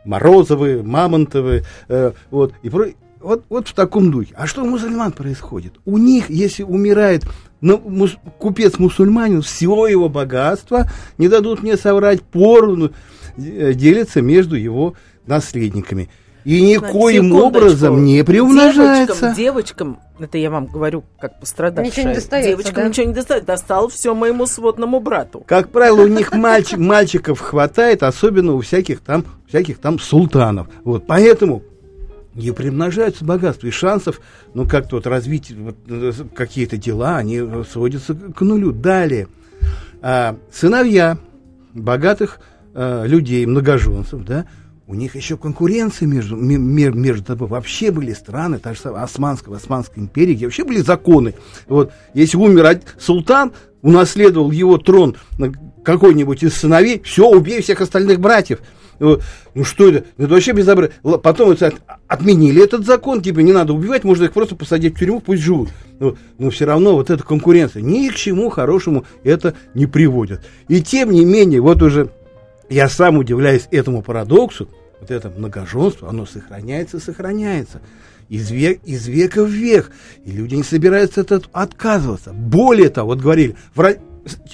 Морозовы, 0.05 0.85
Мамонтовы, 0.85 1.65
э, 1.89 2.13
вот, 2.31 2.55
и 2.63 2.71
про, 2.71 2.87
вот, 3.21 3.45
вот 3.49 3.69
в 3.69 3.75
таком 3.75 4.11
духе. 4.11 4.35
А 4.37 4.47
что 4.47 4.63
у 4.63 4.67
мусульман 4.67 5.13
происходит? 5.13 5.75
У 5.85 5.99
них, 5.99 6.31
если 6.31 6.63
умирает 6.63 7.25
ну, 7.61 7.79
мус, 7.79 8.17
купец 8.39 8.79
мусульманин, 8.79 9.43
всего 9.43 9.87
его 9.87 10.09
богатства, 10.09 10.91
не 11.19 11.29
дадут 11.29 11.63
мне 11.63 11.77
соврать, 11.77 12.23
поровну 12.23 12.93
э, 13.37 13.73
делится 13.75 14.23
между 14.23 14.57
его 14.57 14.95
наследниками. 15.27 16.09
И 16.45 16.63
никоим 16.63 17.35
образом 17.35 18.03
не 18.03 18.25
приумножается. 18.25 19.35
Девочкам, 19.37 19.37
девочкам, 19.37 20.01
это 20.19 20.39
я 20.39 20.51
вам 20.51 20.67
говорю 20.67 21.05
как 21.19 21.39
пострадавшая, 21.39 21.91
ничего 21.91 22.09
не 22.09 22.15
достается, 22.15 22.51
девочкам 22.51 22.75
да? 22.75 22.89
ничего 22.89 23.07
не 23.07 23.13
достает, 23.13 23.45
достал 23.45 23.89
все 23.89 24.15
моему 24.15 24.47
сводному 24.47 25.01
брату. 25.01 25.45
Как 25.47 25.69
правило, 25.69 26.01
у 26.01 26.07
них 26.07 26.33
мальчик, 26.33 26.79
мальчиков 26.79 27.41
хватает, 27.41 28.03
особенно 28.03 28.55
у 28.55 28.61
всяких 28.63 29.01
там, 29.01 29.27
всяких 29.47 29.79
там 29.79 29.99
султанов. 29.99 30.69
Вот, 30.83 31.07
поэтому 31.07 31.63
не 32.41 32.53
примножаются 32.53 33.25
богатства, 33.25 33.67
и 33.67 33.71
шансов, 33.71 34.21
ну, 34.55 34.67
как-то 34.67 34.97
вот 34.97 35.07
развить 35.07 35.51
вот, 35.51 35.77
э, 35.89 36.13
какие-то 36.35 36.77
дела, 36.77 37.17
они 37.17 37.43
сводятся 37.71 38.15
к 38.15 38.41
нулю. 38.41 38.73
Далее, 38.73 39.29
а, 40.03 40.37
сыновья 40.53 41.19
богатых 41.75 42.41
а, 42.75 43.05
людей, 43.05 43.45
многоженцев, 43.47 44.25
да, 44.25 44.47
у 44.87 44.95
них 44.95 45.15
еще 45.15 45.37
конкуренция 45.37 46.09
между, 46.09 46.37
между 46.37 47.25
собой. 47.25 47.47
Вообще 47.47 47.93
были 47.93 48.13
страны, 48.13 48.59
та 48.59 48.75
же 48.75 48.81
самая 48.81 49.05
Османская, 49.05 49.55
Османская 49.55 50.03
империя, 50.03 50.35
где 50.35 50.47
вообще 50.47 50.65
были 50.65 50.81
законы. 50.81 51.35
Вот, 51.69 51.93
если 52.13 52.37
умер 52.37 52.81
султан, 52.99 53.53
унаследовал 53.83 54.51
его 54.51 54.79
трон 54.79 55.17
какой-нибудь 55.85 56.43
из 56.43 56.55
сыновей, 56.55 57.01
все, 57.05 57.29
убей 57.29 57.63
всех 57.63 57.81
остальных 57.81 58.19
братьев. 58.19 58.61
Ну 59.01 59.65
что 59.65 59.89
это? 59.89 60.05
Это 60.19 60.29
вообще 60.29 60.53
безобразие. 60.53 60.95
Потом 61.23 61.51
это 61.51 61.73
отменили 62.07 62.63
этот 62.63 62.85
закон, 62.85 63.23
типа 63.23 63.41
не 63.41 63.53
надо 63.53 63.73
убивать, 63.73 64.05
можно 64.05 64.25
их 64.25 64.33
просто 64.33 64.55
посадить 64.55 64.95
в 64.95 64.99
тюрьму, 64.99 65.21
пусть 65.21 65.43
живут. 65.43 65.71
Но, 65.99 66.17
но 66.39 66.51
все 66.51 66.67
равно 66.67 66.93
вот 66.93 67.11
эта 67.11 67.25
конкуренция 67.25 67.83
ни 67.83 68.09
к 68.09 68.15
чему 68.15 68.51
хорошему 68.51 69.07
это 69.25 69.55
не 69.75 69.87
приводит. 69.87 70.43
И 70.69 70.83
тем 70.83 71.11
не 71.11 71.25
менее, 71.25 71.61
вот 71.63 71.83
уже 71.83 72.11
я 72.69 72.89
сам 72.89 73.17
удивляюсь 73.17 73.67
этому 73.71 74.03
парадоксу, 74.03 74.69
вот 75.01 75.11
это 75.11 75.31
многоженство, 75.31 76.09
оно 76.09 76.27
сохраняется, 76.27 77.01
сохраняется. 77.01 77.81
Из, 78.29 78.51
век, 78.51 78.81
из 78.85 79.09
века 79.09 79.43
в 79.43 79.49
век. 79.49 79.91
И 80.25 80.31
люди 80.31 80.55
не 80.55 80.63
собираются 80.63 81.23
от 81.23 81.33
этого 81.33 81.51
отказываться. 81.53 82.33
Более 82.33 82.89
того, 82.89 83.09
вот 83.09 83.19
говорили, 83.19 83.57
в, 83.75 83.97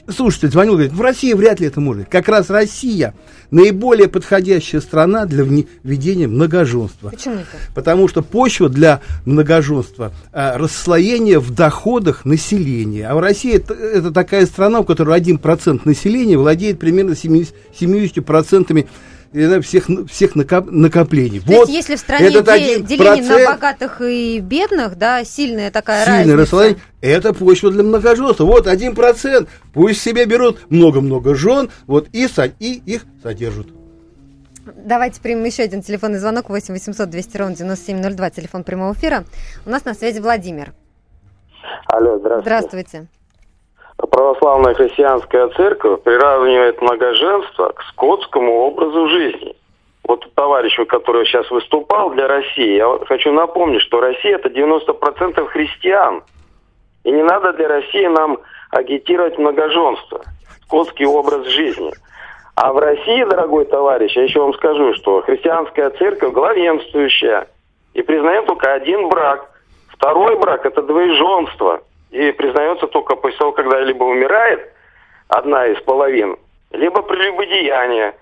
слушатель 0.08 0.50
звонил, 0.50 0.74
говорит, 0.74 0.92
в 0.92 1.00
России 1.00 1.34
вряд 1.34 1.60
ли 1.60 1.66
это 1.66 1.80
может. 1.80 2.08
Как 2.08 2.28
раз 2.28 2.48
Россия 2.48 3.14
наиболее 3.50 4.08
подходящая 4.08 4.80
страна 4.80 5.24
для 5.26 5.44
введения 5.44 6.26
многоженства. 6.26 7.10
Почему 7.10 7.36
это? 7.36 7.46
Потому 7.74 8.08
что 8.08 8.22
почва 8.22 8.68
для 8.68 9.00
многоженства 9.24 10.12
а, 10.32 10.58
расслоение 10.58 11.38
в 11.38 11.54
доходах 11.54 12.24
населения. 12.24 13.08
А 13.08 13.14
в 13.14 13.20
России 13.20 13.54
это, 13.54 13.74
это 13.74 14.10
такая 14.10 14.46
страна, 14.46 14.80
у 14.80 14.84
которой 14.84 15.18
1% 15.18 15.80
населения 15.84 16.36
владеет 16.36 16.78
примерно 16.78 17.12
70%, 17.12 17.52
70% 17.78 18.86
всех, 19.62 19.88
всех 20.10 20.34
накоплений. 20.34 21.40
То 21.40 21.46
вот 21.52 21.68
есть, 21.68 21.72
если 21.72 21.96
в 21.96 22.00
стране 22.00 22.28
этот 22.28 22.46
де- 22.46 22.80
деление 22.80 23.22
на 23.22 23.52
богатых 23.52 24.00
и 24.00 24.40
бедных, 24.40 24.96
да, 24.96 25.24
сильная 25.24 25.70
такая 25.70 26.04
сильная 26.04 26.36
разница. 26.36 26.76
Это 27.00 27.32
почва 27.32 27.70
для 27.70 27.82
многоженства. 27.82 28.44
Вот 28.44 28.66
один 28.66 28.94
процент. 28.94 29.48
Пусть 29.72 30.00
себе 30.00 30.24
берут 30.24 30.70
много-много 30.70 31.34
жен, 31.34 31.70
вот 31.86 32.08
и, 32.12 32.26
и 32.60 32.72
их 32.86 33.04
содержат. 33.22 33.66
Давайте 34.74 35.20
примем 35.20 35.44
еще 35.44 35.62
один 35.62 35.82
телефонный 35.82 36.18
звонок 36.18 36.48
8 36.48 36.74
800 36.74 37.08
200 37.08 37.36
ровно 37.36 37.54
9702, 37.54 38.30
телефон 38.30 38.64
прямого 38.64 38.92
эфира. 38.94 39.24
У 39.64 39.70
нас 39.70 39.84
на 39.84 39.94
связи 39.94 40.18
Владимир. 40.18 40.72
Алло, 41.86 42.18
здравствуйте. 42.18 42.42
Здравствуйте. 42.42 43.06
Православная 43.96 44.74
христианская 44.74 45.48
церковь 45.48 46.02
приравнивает 46.02 46.80
многоженство 46.82 47.70
к 47.70 47.82
скотскому 47.84 48.52
образу 48.66 49.08
жизни. 49.08 49.56
Вот 50.04 50.26
товарищу, 50.34 50.86
который 50.86 51.24
сейчас 51.26 51.50
выступал 51.50 52.10
для 52.10 52.28
России, 52.28 52.76
я 52.76 52.98
хочу 53.06 53.32
напомнить, 53.32 53.80
что 53.82 54.00
Россия 54.00 54.36
это 54.36 54.48
90% 54.48 55.46
христиан. 55.48 56.22
И 57.04 57.10
не 57.10 57.22
надо 57.22 57.52
для 57.54 57.68
России 57.68 58.06
нам 58.06 58.38
агитировать 58.70 59.38
многоженство, 59.38 60.20
скотский 60.62 61.06
образ 61.06 61.46
жизни. 61.46 61.92
А 62.54 62.72
в 62.72 62.78
России, 62.78 63.24
дорогой 63.24 63.64
товарищ, 63.64 64.16
я 64.16 64.24
еще 64.24 64.40
вам 64.40 64.54
скажу, 64.54 64.94
что 64.94 65.22
христианская 65.22 65.90
церковь 65.90 66.32
главенствующая 66.32 67.48
и 67.94 68.02
признает 68.02 68.46
только 68.46 68.72
один 68.72 69.08
брак. 69.08 69.50
Второй 69.88 70.38
брак– 70.38 70.64
это 70.66 70.82
двоеженство. 70.82 71.82
И 72.10 72.32
признается 72.32 72.86
только 72.86 73.16
после 73.16 73.38
того, 73.38 73.52
когда 73.52 73.80
либо 73.80 74.04
умирает 74.04 74.72
одна 75.28 75.66
из 75.66 75.80
половин, 75.82 76.36
либо 76.70 77.02
прелюбодеяние. 77.02 78.14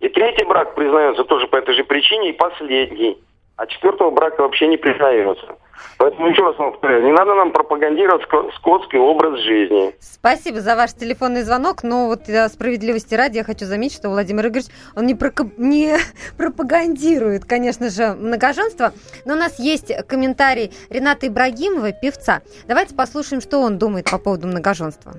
И 0.00 0.08
третий 0.08 0.44
брак 0.44 0.74
признается 0.74 1.24
тоже 1.24 1.46
по 1.46 1.56
этой 1.56 1.74
же 1.74 1.84
причине, 1.84 2.30
и 2.30 2.32
последний. 2.32 3.18
А 3.60 3.66
четвертого 3.66 4.10
брака 4.10 4.40
вообще 4.40 4.68
не 4.68 4.78
признается. 4.78 5.54
Поэтому 5.98 6.28
еще 6.28 6.42
раз 6.42 6.56
вам 6.56 6.72
повторяю, 6.72 7.04
не 7.04 7.12
надо 7.12 7.34
нам 7.34 7.52
пропагандировать 7.52 8.22
скотский 8.56 8.98
образ 8.98 9.38
жизни. 9.40 9.94
Спасибо 10.00 10.62
за 10.62 10.76
ваш 10.76 10.94
телефонный 10.94 11.42
звонок, 11.42 11.82
но 11.82 12.06
вот 12.06 12.22
для 12.22 12.48
справедливости 12.48 13.14
ради 13.14 13.36
я 13.36 13.44
хочу 13.44 13.66
заметить, 13.66 13.98
что 13.98 14.08
Владимир 14.08 14.46
Игоревич, 14.46 14.70
он 14.96 15.04
не, 15.04 15.14
прок... 15.14 15.42
не 15.58 15.94
пропагандирует, 16.38 17.44
конечно 17.44 17.90
же, 17.90 18.14
многоженство, 18.14 18.92
но 19.26 19.34
у 19.34 19.36
нас 19.36 19.58
есть 19.58 19.94
комментарий 20.06 20.72
Рената 20.88 21.28
Ибрагимова, 21.28 21.92
певца. 21.92 22.40
Давайте 22.66 22.94
послушаем, 22.94 23.42
что 23.42 23.58
он 23.58 23.76
думает 23.76 24.10
по 24.10 24.16
поводу 24.16 24.48
многоженства. 24.48 25.16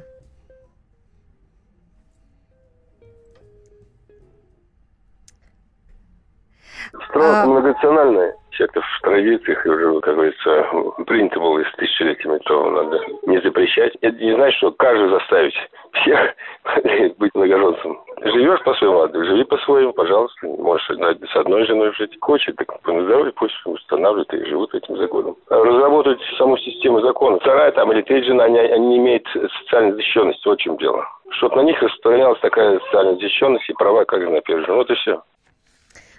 Страна 7.10 7.43
а... 7.43 7.45
многонациональная 7.45 8.36
сектов 8.51 8.84
в 8.86 9.01
традициях, 9.01 9.65
уже, 9.65 9.99
как 10.01 10.15
говорится, 10.15 10.65
принято 11.06 11.39
было 11.39 11.60
из 11.60 11.71
тысячелетиями, 11.73 12.39
то 12.45 12.69
надо 12.69 12.99
не 13.25 13.39
запрещать. 13.41 13.95
Это 14.01 14.17
не 14.17 14.36
значит, 14.36 14.58
что 14.58 14.71
каждый 14.71 15.10
заставить 15.10 15.56
всех 15.93 16.36
быть 17.17 17.34
многоженцем. 17.34 17.99
Живешь 18.23 18.62
по 18.63 18.73
своему 18.75 19.01
адресу, 19.01 19.25
живи 19.25 19.43
по-своему, 19.45 19.93
пожалуйста. 19.93 20.47
Можешь 20.47 20.86
с 20.86 21.36
одной 21.36 21.65
женой 21.65 21.93
жить. 21.93 22.17
Хочет, 22.21 22.56
так 22.58 22.67
на 22.86 23.04
здоровье 23.04 23.34
пусть 23.34 23.56
устанавливают 23.65 24.34
и 24.34 24.45
живут 24.45 24.73
этим 24.75 24.97
законом. 24.97 25.36
Разработать 25.49 26.21
саму 26.38 26.58
систему 26.58 27.01
закона. 27.01 27.39
Вторая 27.39 27.71
там 27.71 27.91
или 27.91 28.01
третья 28.01 28.27
жена, 28.27 28.43
они, 28.43 28.60
они 28.60 28.88
не 28.88 28.97
имеют 28.97 29.27
социальной 29.62 29.93
защищенности. 29.93 30.47
Вот 30.47 30.60
в 30.60 30.62
чем 30.62 30.77
дело. 30.77 31.06
Чтобы 31.32 31.56
на 31.56 31.62
них 31.62 31.82
распространялась 31.82 32.39
такая 32.41 32.80
социальная 32.80 33.15
защищенность 33.15 33.69
и 33.69 33.73
права, 33.73 34.06
как 34.06 34.21
на 34.21 34.41
первую 34.41 34.65
жену. 34.65 34.77
Вот 34.77 34.91
и 34.91 34.95
все. 34.95 35.21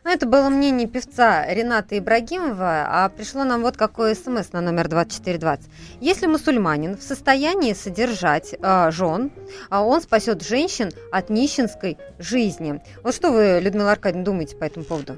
Ну, 0.05 0.11
это 0.11 0.27
было 0.27 0.49
мнение 0.49 0.89
певца 0.89 1.47
Рената 1.47 1.97
Ибрагимова, 1.97 2.87
а 2.89 3.09
пришло 3.09 3.45
нам 3.45 3.63
вот 3.63 3.77
какой 3.77 4.17
смс 4.17 4.53
на 4.53 4.61
номер 4.61 4.89
2420. 4.89 5.71
Если 6.01 6.27
мусульманин 6.27 6.97
в 6.97 7.03
состоянии 7.03 7.73
содержать 7.73 8.53
э, 8.53 8.91
жен, 8.91 9.31
а 9.71 9.85
он 9.85 10.03
спасет 10.03 10.43
женщин 10.43 10.91
от 11.13 11.31
нищенской 11.31 11.99
жизни. 12.19 12.83
Вот 13.05 13.15
что 13.15 13.31
вы, 13.31 13.61
Людмила 13.63 13.93
Аркадьевна, 13.93 14.25
думаете 14.25 14.57
по 14.57 14.65
этому 14.65 14.85
поводу? 14.85 15.15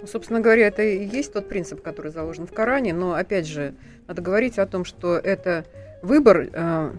Ну, 0.00 0.08
собственно 0.08 0.40
говоря, 0.40 0.66
это 0.66 0.82
и 0.82 1.06
есть 1.06 1.32
тот 1.32 1.48
принцип, 1.48 1.80
который 1.80 2.10
заложен 2.10 2.48
в 2.48 2.52
Коране, 2.52 2.92
но, 2.92 3.14
опять 3.14 3.46
же, 3.46 3.76
надо 4.08 4.20
говорить 4.20 4.58
о 4.58 4.66
том, 4.66 4.84
что 4.84 5.16
это 5.16 5.64
выбор 6.02 6.48
э, 6.52 6.92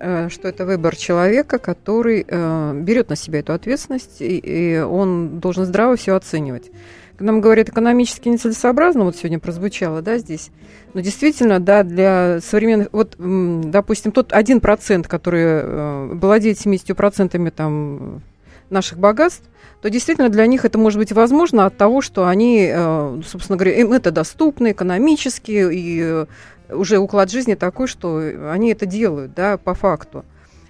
что 0.00 0.48
это 0.48 0.64
выбор 0.64 0.96
человека, 0.96 1.58
который 1.58 2.24
э, 2.26 2.72
берет 2.74 3.10
на 3.10 3.16
себя 3.16 3.40
эту 3.40 3.52
ответственность, 3.52 4.16
и, 4.20 4.82
он 4.88 5.40
должен 5.40 5.66
здраво 5.66 5.96
все 5.96 6.16
оценивать. 6.16 6.70
Когда 7.18 7.32
мы 7.32 7.40
говорим 7.40 7.64
экономически 7.64 8.30
нецелесообразно, 8.30 9.04
вот 9.04 9.14
сегодня 9.14 9.38
прозвучало, 9.38 10.00
да, 10.00 10.16
здесь, 10.16 10.50
но 10.94 11.00
действительно, 11.00 11.60
да, 11.60 11.82
для 11.82 12.38
современных, 12.40 12.88
вот, 12.92 13.14
допустим, 13.18 14.10
тот 14.12 14.32
один 14.32 14.60
процент, 14.60 15.06
который 15.06 15.42
э, 15.42 16.08
владеет 16.14 16.56
70% 16.56 17.50
там 17.50 18.22
наших 18.70 18.98
богатств, 18.98 19.44
то 19.82 19.90
действительно 19.90 20.30
для 20.30 20.46
них 20.46 20.64
это 20.64 20.78
может 20.78 20.98
быть 20.98 21.12
возможно 21.12 21.66
от 21.66 21.76
того, 21.76 22.00
что 22.00 22.26
они, 22.26 22.70
э, 22.72 23.20
собственно 23.26 23.58
говоря, 23.58 23.76
им 23.76 23.92
это 23.92 24.10
доступно 24.10 24.72
экономически, 24.72 25.68
и 25.70 26.26
уже 26.72 26.98
уклад 26.98 27.30
жизни 27.30 27.54
такой, 27.54 27.86
что 27.86 28.18
они 28.50 28.72
это 28.72 28.86
делают, 28.86 29.34
да, 29.34 29.56
по 29.58 29.74
факту. 29.74 30.24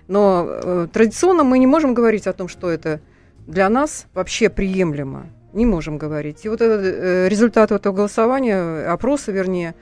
Но 0.09 0.45
э, 0.49 0.89
традиционно 0.93 1.45
мы 1.45 1.59
не 1.59 1.67
можем 1.67 1.95
говорить 1.95 2.27
о 2.27 2.33
том, 2.33 2.49
что 2.49 2.69
это 2.69 3.01
для 3.47 3.69
нас 3.69 4.07
вообще 4.15 4.49
приемлемо. 4.49 5.27
Не 5.53 5.67
можем 5.67 5.99
говорить. 5.99 6.45
И 6.45 6.49
вот 6.49 6.61
этот 6.61 6.85
э, 6.85 7.29
результат 7.29 7.73
этого 7.73 7.95
голосования, 7.95 8.87
опроса, 8.87 9.33
вернее, 9.33 9.75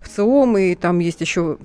в 0.00 0.08
ЦИОМ, 0.08 0.58
и 0.58 0.74
там 0.74 0.98
есть 0.98 1.20
еще 1.20 1.58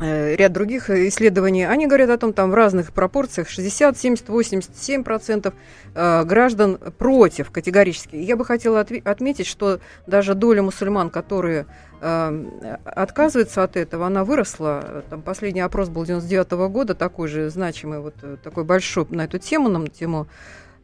ряд 0.00 0.52
других 0.52 0.88
исследований, 0.88 1.64
они 1.64 1.86
говорят 1.86 2.10
о 2.10 2.18
том, 2.18 2.32
там 2.32 2.50
в 2.50 2.54
разных 2.54 2.92
пропорциях 2.92 3.48
60, 3.48 3.98
70, 3.98 4.28
87 4.28 5.04
процентов 5.04 5.54
э, 5.94 6.24
граждан 6.24 6.78
против 6.98 7.50
категорически. 7.50 8.16
Я 8.16 8.36
бы 8.36 8.44
хотела 8.44 8.80
отметить, 8.80 9.46
что 9.46 9.80
даже 10.06 10.34
доля 10.34 10.62
мусульман, 10.62 11.10
которые 11.10 11.66
э, 12.00 12.78
отказываются 12.84 13.62
от 13.62 13.76
этого, 13.76 14.06
она 14.06 14.24
выросла. 14.24 15.04
Там 15.10 15.20
последний 15.20 15.60
опрос 15.60 15.90
был 15.90 16.04
99 16.04 16.46
-го 16.52 16.68
года, 16.68 16.94
такой 16.94 17.28
же 17.28 17.50
значимый, 17.50 18.00
вот 18.00 18.14
такой 18.42 18.64
большой 18.64 19.06
на 19.10 19.24
эту 19.24 19.38
тему, 19.38 19.68
на 19.68 19.86
тему 19.88 20.26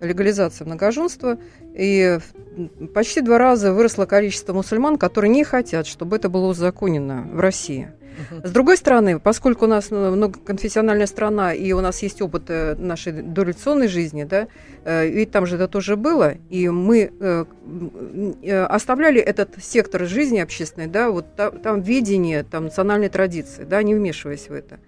легализации 0.00 0.64
многоженства. 0.64 1.38
И 1.74 2.18
почти 2.94 3.20
два 3.20 3.38
раза 3.38 3.72
выросло 3.72 4.06
количество 4.06 4.52
мусульман, 4.52 4.98
которые 4.98 5.30
не 5.30 5.44
хотят, 5.44 5.86
чтобы 5.86 6.16
это 6.16 6.28
было 6.28 6.46
узаконено 6.46 7.26
в 7.32 7.40
России. 7.40 7.90
С 8.42 8.50
другой 8.50 8.76
стороны, 8.76 9.18
поскольку 9.18 9.64
у 9.64 9.68
нас 9.68 9.90
ну, 9.90 10.10
многоконфессиональная 10.10 11.06
страна, 11.06 11.54
и 11.54 11.72
у 11.72 11.80
нас 11.80 12.02
есть 12.02 12.20
опыт 12.22 12.44
э, 12.48 12.74
нашей 12.76 13.12
дореволюционной 13.12 13.88
жизни, 13.88 14.24
да, 14.24 14.48
э, 14.84 15.08
ведь 15.08 15.30
там 15.30 15.46
же 15.46 15.56
это 15.56 15.68
тоже 15.68 15.96
было, 15.96 16.34
и 16.50 16.68
мы 16.68 17.12
э, 17.20 17.44
оставляли 18.64 19.20
этот 19.20 19.62
сектор 19.62 20.04
жизни 20.06 20.38
общественной, 20.38 20.86
да, 20.86 21.10
вот 21.10 21.26
там, 21.36 21.80
видение, 21.80 22.42
там 22.42 22.64
национальной 22.64 23.08
традиции, 23.08 23.64
да, 23.64 23.82
не 23.82 23.94
вмешиваясь 23.94 24.48
в 24.48 24.52
это. 24.52 24.78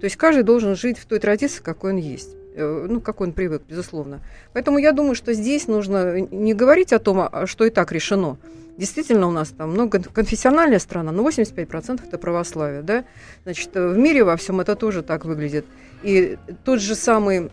То 0.00 0.04
есть 0.04 0.16
каждый 0.16 0.44
должен 0.44 0.76
жить 0.76 0.98
в 0.98 1.06
той 1.06 1.18
традиции, 1.18 1.62
какой 1.62 1.92
он 1.92 1.98
есть 1.98 2.38
ну, 2.60 3.00
какой 3.00 3.28
он 3.28 3.32
привык, 3.32 3.62
безусловно. 3.68 4.20
Поэтому 4.52 4.78
я 4.78 4.90
думаю, 4.90 5.14
что 5.14 5.32
здесь 5.32 5.68
нужно 5.68 6.20
не 6.20 6.54
говорить 6.54 6.92
о 6.92 6.98
том, 6.98 7.20
а, 7.20 7.46
что 7.46 7.64
и 7.64 7.70
так 7.70 7.92
решено, 7.92 8.36
Действительно, 8.78 9.26
у 9.26 9.32
нас 9.32 9.48
там 9.48 9.72
многоконфессиональная 9.72 10.78
страна, 10.78 11.10
но 11.10 11.28
85% 11.28 12.00
это 12.06 12.16
православие, 12.16 12.82
да? 12.82 13.04
Значит, 13.42 13.74
в 13.74 13.98
мире 13.98 14.22
во 14.22 14.36
всем 14.36 14.60
это 14.60 14.76
тоже 14.76 15.02
так 15.02 15.24
выглядит. 15.24 15.66
И 16.04 16.38
тот 16.64 16.80
же 16.80 16.94
самый 16.94 17.50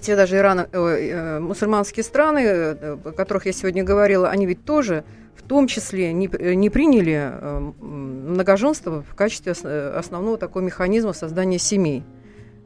те 0.00 0.16
даже 0.16 0.36
Иран, 0.36 0.60
э, 0.60 0.66
э, 0.72 1.40
мусульманские 1.40 2.04
страны, 2.04 2.38
э, 2.38 2.96
о 3.04 3.12
которых 3.12 3.44
я 3.44 3.52
сегодня 3.52 3.84
говорила, 3.84 4.30
они 4.30 4.46
ведь 4.46 4.64
тоже 4.64 5.04
в 5.36 5.42
том 5.42 5.66
числе 5.66 6.12
не, 6.12 6.30
не 6.54 6.70
приняли 6.70 7.32
э, 7.32 7.72
многоженство 7.80 9.02
в 9.02 9.14
качестве 9.14 9.52
основного 9.52 10.38
такого 10.38 10.62
механизма 10.62 11.12
создания 11.12 11.58
семей 11.58 12.02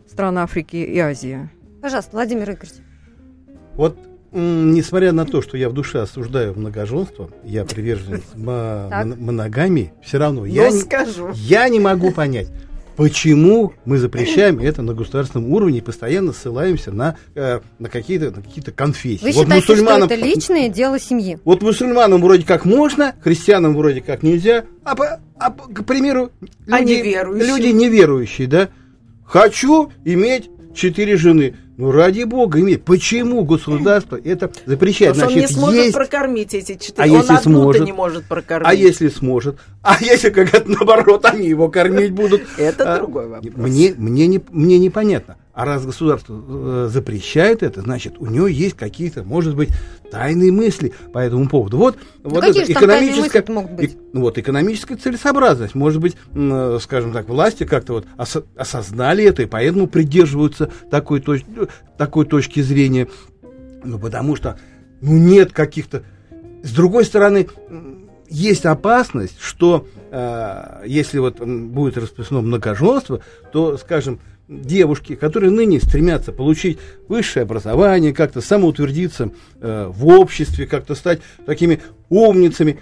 стран 0.06 0.38
Африки 0.38 0.76
и 0.76 0.98
Азии. 1.00 1.48
Пожалуйста, 1.82 2.10
Владимир 2.12 2.50
Игоревич. 2.50 2.74
Вот 3.74 3.98
несмотря 4.34 5.12
на 5.12 5.24
то, 5.24 5.42
что 5.42 5.56
я 5.56 5.68
в 5.68 5.72
душе 5.72 6.00
осуждаю 6.00 6.54
многоженство, 6.58 7.30
я 7.44 7.64
приверженец 7.64 8.22
моногамии, 8.34 9.92
все 10.02 10.18
равно 10.18 10.44
я 10.44 10.70
не, 10.70 10.82
я 11.34 11.68
не 11.68 11.80
могу 11.80 12.10
понять, 12.10 12.48
почему 12.96 13.72
мы 13.84 13.98
запрещаем 13.98 14.58
это 14.58 14.82
на 14.82 14.94
государственном 14.94 15.52
уровне 15.52 15.78
и 15.78 15.80
постоянно 15.80 16.32
ссылаемся 16.32 16.92
на, 16.92 17.16
э, 17.34 17.60
на 17.78 17.88
какие-то 17.88 18.30
на 18.30 18.42
какие-то 18.42 18.72
конфессии. 18.72 19.24
Вы 19.24 19.32
вот 19.32 19.44
считаете, 19.44 19.72
мусульманам, 19.72 20.08
что 20.08 20.14
это 20.14 20.24
личное 20.24 20.68
дело 20.68 20.98
семьи? 20.98 21.38
Вот 21.44 21.62
мусульманам 21.62 22.20
вроде 22.20 22.44
как 22.44 22.64
можно, 22.64 23.14
христианам 23.22 23.76
вроде 23.76 24.00
как 24.00 24.22
нельзя, 24.22 24.64
а, 24.84 24.96
по, 24.96 25.20
а 25.38 25.50
к 25.50 25.84
примеру, 25.84 26.30
люди, 26.40 26.72
а 26.72 26.80
неверующие. 26.80 27.48
люди 27.48 27.66
неверующие, 27.68 28.46
да, 28.48 28.68
хочу 29.24 29.90
иметь 30.04 30.50
четыре 30.74 31.16
жены. 31.16 31.56
Ну, 31.76 31.90
ради 31.90 32.22
бога, 32.22 32.60
иметь. 32.60 32.84
Почему 32.84 33.44
государство 33.44 34.16
это 34.22 34.52
запрещает? 34.64 35.14
Потому 35.14 35.32
Значит, 35.32 35.50
он 35.50 35.56
не 35.56 35.60
сможет 35.60 35.84
есть... 35.84 35.94
прокормить 35.94 36.54
эти 36.54 36.74
четыре. 36.74 37.10
А 37.10 37.12
он 37.12 37.20
если 37.20 37.36
сможет? 37.36 37.84
не 37.84 37.92
может 37.92 38.24
прокормить. 38.26 38.68
А 38.68 38.74
если 38.74 39.08
сможет? 39.08 39.58
А 39.82 39.96
если 40.00 40.30
как 40.30 40.66
наоборот, 40.66 41.24
они 41.24 41.48
его 41.48 41.68
кормить 41.68 42.12
будут? 42.12 42.42
Это 42.58 42.94
а, 42.94 42.98
другой 42.98 43.26
вопрос. 43.26 43.54
Мне, 43.56 43.92
мне, 43.96 44.26
не, 44.28 44.40
мне 44.50 44.78
непонятно. 44.78 45.36
А 45.54 45.64
раз 45.64 45.86
государство 45.86 46.34
э, 46.34 46.88
запрещает 46.90 47.62
это, 47.62 47.80
значит, 47.80 48.16
у 48.18 48.26
него 48.26 48.48
есть 48.48 48.76
какие-то, 48.76 49.22
может 49.22 49.54
быть, 49.54 49.68
тайные 50.10 50.50
мысли 50.50 50.92
по 51.12 51.18
этому 51.18 51.48
поводу. 51.48 51.76
Вот, 51.76 51.96
ну, 52.24 52.30
вот 52.30 52.42
это 52.42 52.60
экономическая, 52.72 53.44
могут 53.46 53.70
быть? 53.70 53.92
И, 53.92 53.98
вот, 54.14 54.36
экономическая 54.36 54.96
целесообразность. 54.96 55.76
Может 55.76 56.00
быть, 56.00 56.16
э, 56.34 56.78
скажем 56.82 57.12
так, 57.12 57.28
власти 57.28 57.62
как-то 57.64 57.92
вот 57.92 58.06
ос, 58.18 58.38
осознали 58.56 59.22
это 59.22 59.42
и 59.42 59.46
поэтому 59.46 59.86
придерживаются 59.86 60.72
такой, 60.90 61.20
точ, 61.20 61.42
такой 61.96 62.26
точки 62.26 62.60
зрения. 62.60 63.06
Ну, 63.84 64.00
потому 64.00 64.34
что, 64.34 64.58
ну, 65.00 65.16
нет 65.16 65.52
каких-то... 65.52 66.02
С 66.64 66.72
другой 66.72 67.04
стороны, 67.04 67.46
есть 68.28 68.66
опасность, 68.66 69.36
что 69.38 69.86
э, 70.10 70.82
если 70.86 71.18
вот 71.18 71.38
будет 71.38 71.96
распространено 71.96 72.48
многоженство, 72.48 73.20
то, 73.52 73.76
скажем, 73.76 74.18
девушки, 74.48 75.14
которые 75.14 75.50
ныне 75.50 75.80
стремятся 75.80 76.32
получить 76.32 76.78
высшее 77.08 77.44
образование, 77.44 78.12
как-то 78.12 78.40
самоутвердиться 78.40 79.30
э, 79.60 79.86
в 79.88 80.06
обществе, 80.06 80.66
как-то 80.66 80.94
стать 80.94 81.20
такими 81.46 81.80
умницами, 82.10 82.78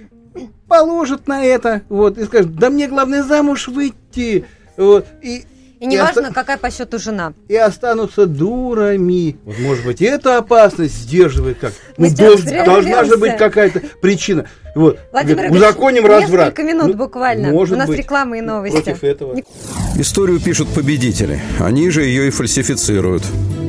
положат 0.69 1.29
на 1.29 1.45
это, 1.45 1.83
вот, 1.89 2.19
и 2.19 2.25
скажут, 2.25 2.57
да 2.57 2.71
мне 2.71 2.89
главное 2.89 3.23
замуж 3.23 3.69
выйти, 3.69 4.45
вот, 4.77 5.07
и 5.23 5.45
и 5.83 5.87
неважно, 5.87 6.23
оста... 6.23 6.35
какая 6.35 6.59
по 6.59 6.71
счету 6.71 7.01
жена. 7.01 7.33
И 7.49 7.57
останутся 7.57 8.27
дурами. 8.27 9.37
Вот, 9.43 9.59
может 9.59 9.85
быть, 9.85 10.01
эта 10.01 10.39
опасность 10.39 10.95
сдерживает 10.95 11.59
как. 11.59 11.73
Ну, 11.97 12.09
дол... 12.09 12.37
должна 12.65 13.03
же 13.03 13.17
быть 13.17 13.37
какая-то 13.37 13.83
причина. 14.01 14.47
Вот. 14.75 14.99
Владимир 15.11 15.49
Говорит, 15.49 15.57
узаконим 15.57 16.07
разврат. 16.07 16.47
Несколько 16.47 16.63
минут 16.63 16.89
ну, 16.89 16.95
буквально. 16.95 17.51
Может 17.51 17.77
У 17.77 17.79
нас 17.79 17.89
быть, 17.89 17.99
реклама 17.99 18.39
и 18.39 18.41
новости. 18.41 18.83
Против 18.83 19.05
этого. 19.05 19.37
Историю 19.97 20.41
пишут 20.41 20.69
победители. 20.69 21.41
Они 21.61 21.91
же 21.91 22.05
ее 22.05 22.29
и 22.29 22.31
фальсифицируют. 22.31 23.23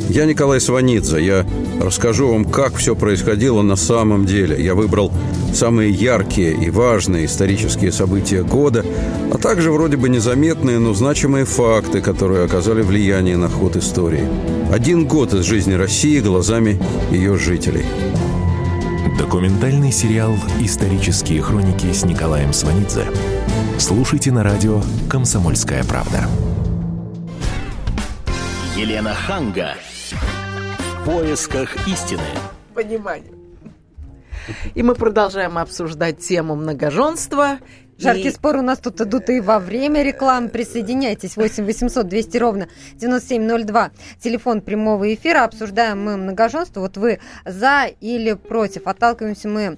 Я 0.10 0.26
Николай 0.26 0.62
Сванидзе. 0.62 1.24
Я 1.24 1.46
расскажу 1.82 2.32
вам, 2.32 2.46
как 2.46 2.76
все 2.76 2.96
происходило 2.96 3.62
на 3.62 3.76
самом 3.76 4.26
деле. 4.26 4.64
Я 4.64 4.76
выбрал 4.76 5.12
самые 5.54 5.92
яркие 5.92 6.54
и 6.54 6.70
важные 6.70 7.26
исторические 7.26 7.92
события 7.92 8.44
года, 8.44 8.86
а 9.32 9.38
также 9.38 9.72
вроде 9.72 9.98
бы 9.98 10.10
незаметные, 10.10 10.80
но 10.80 10.94
значимые 10.94 11.46
факты, 11.46 12.02
которые 12.02 12.46
оказали 12.46 12.82
влияние 12.82 13.38
на 13.38 13.50
ход 13.50 13.76
истории. 13.76 14.28
Один 14.72 15.06
год 15.06 15.34
из 15.34 15.46
жизни 15.46 15.74
России 15.74 16.20
глазами 16.20 16.82
ее 17.12 17.38
жителей. 17.38 17.86
Документальный 19.18 19.92
сериал 19.92 20.34
«Исторические 20.60 21.42
хроники» 21.42 21.92
с 21.94 22.04
Николаем 22.04 22.52
Сванидзе. 22.52 23.06
Слушайте 23.78 24.32
на 24.32 24.42
радио 24.42 24.82
«Комсомольская 25.08 25.84
правда». 25.84 26.28
Елена 28.76 29.14
Ханга. 29.14 29.76
В 30.80 31.06
поисках 31.06 31.88
истины. 31.88 32.24
Понимание. 32.74 33.34
И 34.74 34.82
мы 34.82 34.96
продолжаем 34.96 35.60
обсуждать 35.60 36.18
тему 36.20 36.56
многоженства. 36.56 37.60
Жаркий 37.98 38.30
и... 38.30 38.32
спор 38.32 38.58
у 38.58 38.62
нас 38.62 38.80
тут 38.80 39.00
идут 39.02 39.30
и 39.30 39.40
во 39.40 39.60
время 39.60 40.04
рекламы. 40.04 40.50
Присоединяйтесь. 40.50 41.38
8 41.38 41.66
800 41.66 42.08
200 42.08 42.38
ровно 42.38 42.68
9702. 42.96 43.92
Телефон 44.20 44.62
прямого 44.62 45.14
эфира. 45.14 45.44
Обсуждаем 45.44 46.04
мы 46.04 46.18
многоженство. 46.18 46.82
Вот 46.82 46.98
вы 46.98 47.20
за 47.46 47.86
или 48.00 48.34
против. 48.34 48.88
Отталкиваемся 48.88 49.48
мы 49.48 49.78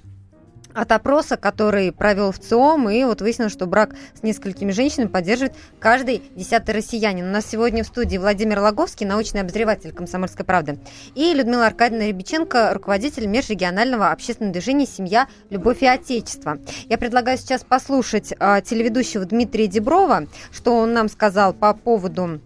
от 0.76 0.92
опроса, 0.92 1.38
который 1.38 1.92
провел 1.92 2.32
в 2.32 2.40
ЦИОМ, 2.40 2.90
и 2.90 3.04
вот 3.06 3.22
выяснилось, 3.22 3.54
что 3.54 3.66
брак 3.66 3.96
с 4.14 4.24
несколькими 4.24 4.72
женщинами 4.72 5.08
поддерживает 5.08 5.54
каждый 5.80 6.22
десятый 6.36 6.76
россиянин. 6.76 7.26
У 7.26 7.32
нас 7.32 7.46
сегодня 7.46 7.84
в 7.84 7.88
студии 7.88 8.18
Владимир 8.18 8.60
Логовский, 8.60 9.06
научный 9.06 9.42
обозреватель 9.42 9.94
«Комсомольской 9.94 10.46
правды», 10.46 10.78
и 11.16 11.34
Людмила 11.34 11.66
Аркадьевна 11.66 12.08
Рябиченко, 12.08 12.74
руководитель 12.74 13.28
межрегионального 13.28 14.12
общественного 14.12 14.54
движения 14.54 14.86
«Семья, 14.86 15.28
любовь 15.50 15.82
и 15.82 15.88
отечество». 15.88 16.60
Я 16.90 16.98
предлагаю 16.98 17.38
сейчас 17.38 17.64
послушать 17.64 18.34
э, 18.38 18.62
телеведущего 18.64 19.26
Дмитрия 19.26 19.68
Деброва, 19.68 20.28
что 20.52 20.76
он 20.76 20.94
нам 20.94 21.08
сказал 21.08 21.54
по 21.54 21.74
поводу 21.74 22.42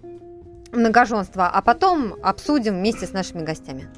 многоженства, 0.72 1.48
а 1.48 1.62
потом 1.62 2.16
обсудим 2.22 2.76
вместе 2.76 3.08
с 3.08 3.12
нашими 3.12 3.44
гостями. 3.44 3.90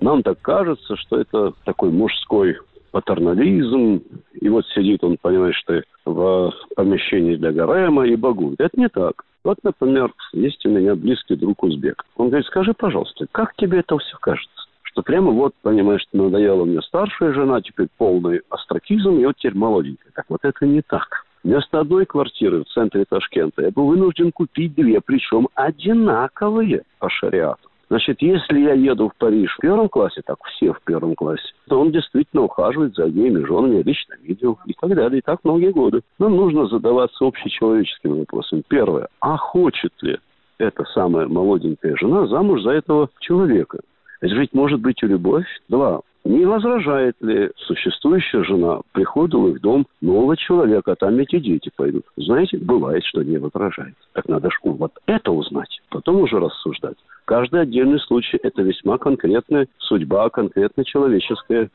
Нам 0.00 0.22
так 0.22 0.40
кажется, 0.40 0.96
что 0.96 1.20
это 1.20 1.52
такой 1.64 1.90
мужской 1.90 2.56
патернализм, 2.90 4.02
и 4.40 4.48
вот 4.48 4.64
сидит 4.68 5.04
он, 5.04 5.16
понимаешь, 5.20 5.56
что 5.56 5.82
в 6.04 6.52
помещении 6.74 7.36
для 7.36 7.52
гарема 7.52 8.06
и 8.06 8.16
багует. 8.16 8.60
Это 8.60 8.78
не 8.78 8.88
так. 8.88 9.24
Вот, 9.44 9.58
например, 9.62 10.12
есть 10.32 10.64
у 10.66 10.70
меня 10.70 10.94
близкий 10.94 11.36
друг 11.36 11.62
узбек. 11.62 12.04
Он 12.16 12.28
говорит, 12.28 12.46
скажи, 12.46 12.74
пожалуйста, 12.74 13.26
как 13.30 13.54
тебе 13.56 13.80
это 13.80 13.98
все 13.98 14.16
кажется? 14.20 14.50
Что 14.82 15.02
прямо 15.02 15.30
вот, 15.30 15.52
понимаешь, 15.62 16.04
надоела 16.12 16.64
мне 16.64 16.80
старшая 16.82 17.32
жена, 17.32 17.60
теперь 17.60 17.88
полный 17.98 18.40
астракизм, 18.50 19.18
и 19.18 19.26
вот 19.26 19.36
теперь 19.36 19.56
молоденькая. 19.56 20.12
Так 20.14 20.26
вот 20.28 20.40
это 20.42 20.66
не 20.66 20.82
так. 20.82 21.24
Вместо 21.44 21.80
одной 21.80 22.04
квартиры 22.04 22.64
в 22.64 22.68
центре 22.68 23.04
Ташкента 23.08 23.62
я 23.62 23.70
был 23.70 23.86
вынужден 23.86 24.32
купить 24.32 24.74
две, 24.74 25.00
причем 25.00 25.48
одинаковые 25.54 26.82
по 26.98 27.08
шариату. 27.08 27.67
Значит, 27.90 28.20
если 28.20 28.60
я 28.60 28.74
еду 28.74 29.08
в 29.08 29.16
Париж 29.16 29.54
в 29.56 29.60
первом 29.60 29.88
классе, 29.88 30.20
так 30.24 30.36
все 30.44 30.72
в 30.72 30.80
первом 30.82 31.14
классе, 31.14 31.52
то 31.68 31.80
он 31.80 31.90
действительно 31.90 32.42
ухаживает 32.42 32.94
за 32.94 33.04
обеими 33.04 33.44
женами, 33.44 33.76
я 33.76 33.82
лично 33.82 34.14
видел, 34.22 34.58
и 34.66 34.74
так 34.74 34.94
далее, 34.94 35.18
и 35.18 35.22
так 35.22 35.40
многие 35.42 35.72
годы. 35.72 36.02
Нам 36.18 36.36
нужно 36.36 36.66
задаваться 36.66 37.24
общечеловеческими 37.24 38.20
вопросами. 38.20 38.62
Первое, 38.68 39.08
а 39.20 39.36
хочет 39.38 39.92
ли 40.02 40.18
эта 40.58 40.84
самая 40.92 41.28
молоденькая 41.28 41.96
жена 41.96 42.26
замуж 42.26 42.62
за 42.62 42.72
этого 42.72 43.08
человека? 43.20 43.78
Ведь 44.20 44.32
жить 44.32 44.52
может 44.52 44.80
быть 44.80 45.02
и 45.02 45.06
любовь. 45.06 45.46
Два, 45.68 46.00
не 46.24 46.44
возражает 46.44 47.16
ли 47.20 47.50
существующая 47.56 48.44
жена 48.44 48.80
приходу 48.92 49.40
в 49.40 49.48
их 49.48 49.60
дом 49.60 49.86
нового 50.00 50.36
человека, 50.36 50.92
а 50.92 50.96
там 50.96 51.18
эти 51.18 51.38
дети 51.38 51.70
пойдут? 51.74 52.04
Знаете, 52.16 52.58
бывает, 52.58 53.02
что 53.04 53.22
не 53.22 53.38
возражает. 53.38 53.94
Так 54.12 54.28
надо 54.28 54.50
же 54.50 54.56
вот 54.62 54.92
это 55.06 55.30
узнать, 55.30 55.80
потом 55.88 56.20
уже 56.20 56.38
рассуждать. 56.38 56.96
Каждый 57.24 57.62
отдельный 57.62 58.00
случай– 58.00 58.38
это 58.42 58.62
весьма 58.62 58.98
конкретная 58.98 59.68
судьба, 59.78 60.28
конкретно 60.30 60.84
человеческая. 60.84 61.70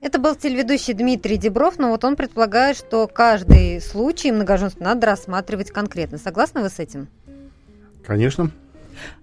Это 0.00 0.18
был 0.18 0.34
телеведущий 0.34 0.94
Дмитрий 0.94 1.36
Дебров, 1.36 1.78
но 1.78 1.90
вот 1.90 2.04
он 2.04 2.16
предполагает, 2.16 2.76
что 2.76 3.06
каждый 3.06 3.80
случай 3.80 4.32
многоженства 4.32 4.84
надо 4.84 5.06
рассматривать 5.06 5.72
конкретно. 5.72 6.18
Согласны 6.18 6.62
вы 6.62 6.68
с 6.68 6.78
этим? 6.78 7.08
Конечно. 8.06 8.50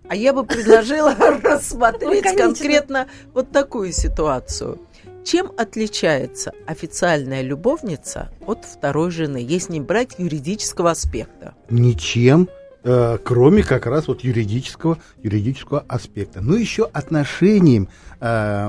А 0.09 0.15
я 0.15 0.33
бы 0.33 0.45
предложила 0.45 1.13
рассмотреть 1.43 2.35
конкретно 2.35 3.07
вот 3.33 3.51
такую 3.51 3.91
ситуацию. 3.91 4.79
Чем 5.25 5.51
отличается 5.57 6.53
официальная 6.65 7.41
любовница 7.41 8.29
от 8.45 8.63
второй 8.63 9.11
жены, 9.11 9.45
если 9.45 9.73
не 9.73 9.81
брать 9.81 10.15
юридического 10.17 10.91
аспекта? 10.91 11.53
Ничем, 11.69 12.47
э, 12.85 13.17
кроме 13.21 13.63
как 13.63 13.87
раз 13.87 14.07
вот 14.07 14.21
юридического, 14.21 14.97
юридического 15.21 15.83
аспекта. 15.89 16.39
Ну, 16.39 16.55
еще 16.55 16.85
отношением 16.93 17.89
э, 18.21 18.67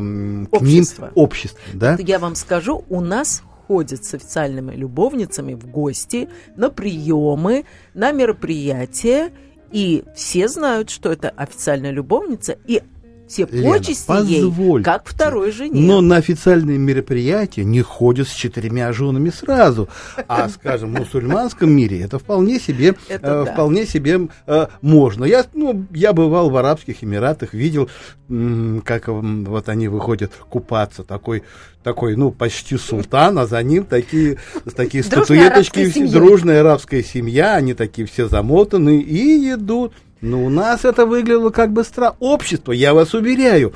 к 0.51 0.61
ним 0.61 0.85
общества. 1.15 1.61
Да? 1.75 1.97
Я 2.01 2.19
вам 2.19 2.35
скажу, 2.35 2.85
у 2.89 3.01
нас 3.01 3.45
ходят 3.69 4.05
с 4.05 4.15
официальными 4.15 4.75
любовницами 4.75 5.55
в 5.55 5.67
гости, 5.69 6.29
на 6.57 6.71
приемы, 6.71 7.67
на 7.95 8.11
мероприятия, 8.11 9.31
и 9.71 10.05
все 10.15 10.49
знают, 10.49 10.91
что 10.91 11.11
это 11.13 11.31
официальная 11.31 11.91
любовница, 11.91 12.59
и 12.67 12.83
все 13.29 13.47
Лена, 13.51 13.73
почести 13.73 14.27
ей, 14.27 14.83
как 14.83 15.07
второй 15.07 15.53
жене. 15.53 15.81
Но 15.81 16.01
на 16.01 16.17
официальные 16.17 16.79
мероприятия 16.79 17.65
не 17.65 17.83
ходят 17.83 18.29
с 18.29 18.33
четырьмя 18.33 18.93
женами 18.93 19.31
сразу. 19.31 19.89
А, 20.27 20.49
скажем, 20.55 20.95
в 20.95 20.99
мусульманском 20.99 21.71
мире 21.71 22.01
это 22.01 22.19
вполне 22.19 22.59
себе, 22.59 22.95
это 23.09 23.43
э, 23.43 23.45
да. 23.45 23.53
вполне 23.53 23.87
себе 23.87 24.29
э, 24.47 24.67
можно. 24.81 25.25
Я, 25.25 25.45
ну, 25.55 25.87
я 25.93 26.13
бывал 26.13 26.51
в 26.51 26.57
Арабских 26.57 27.05
Эмиратах, 27.05 27.55
видел, 27.55 27.89
как 28.85 29.09
м, 29.09 29.45
вот 29.45 29.69
они 29.69 29.89
выходят 29.89 30.33
купаться. 30.49 31.05
Такой, 31.05 31.43
такой, 31.83 32.17
ну, 32.17 32.31
почти 32.31 32.77
султан, 32.77 33.39
а 33.39 33.47
за 33.47 33.63
ним 33.63 33.85
такие, 33.85 34.39
такие 34.77 35.03
статуэточки, 35.03 36.07
дружная 36.07 36.61
арабская 36.61 37.03
семья, 37.03 37.55
они 37.55 37.75
такие 37.75 38.07
все 38.07 38.29
замотаны 38.29 39.01
и 39.01 39.53
идут. 39.53 39.93
Ну, 40.21 40.47
у 40.47 40.51
нас 40.51 40.85
это 40.85 41.07
выглядело 41.07 41.51
как 41.51 41.73
бы 41.73 41.85
странно. 41.85 42.17
Общество, 42.21 42.73
я 42.73 42.95
вас 42.95 43.15
уверяю, 43.15 43.73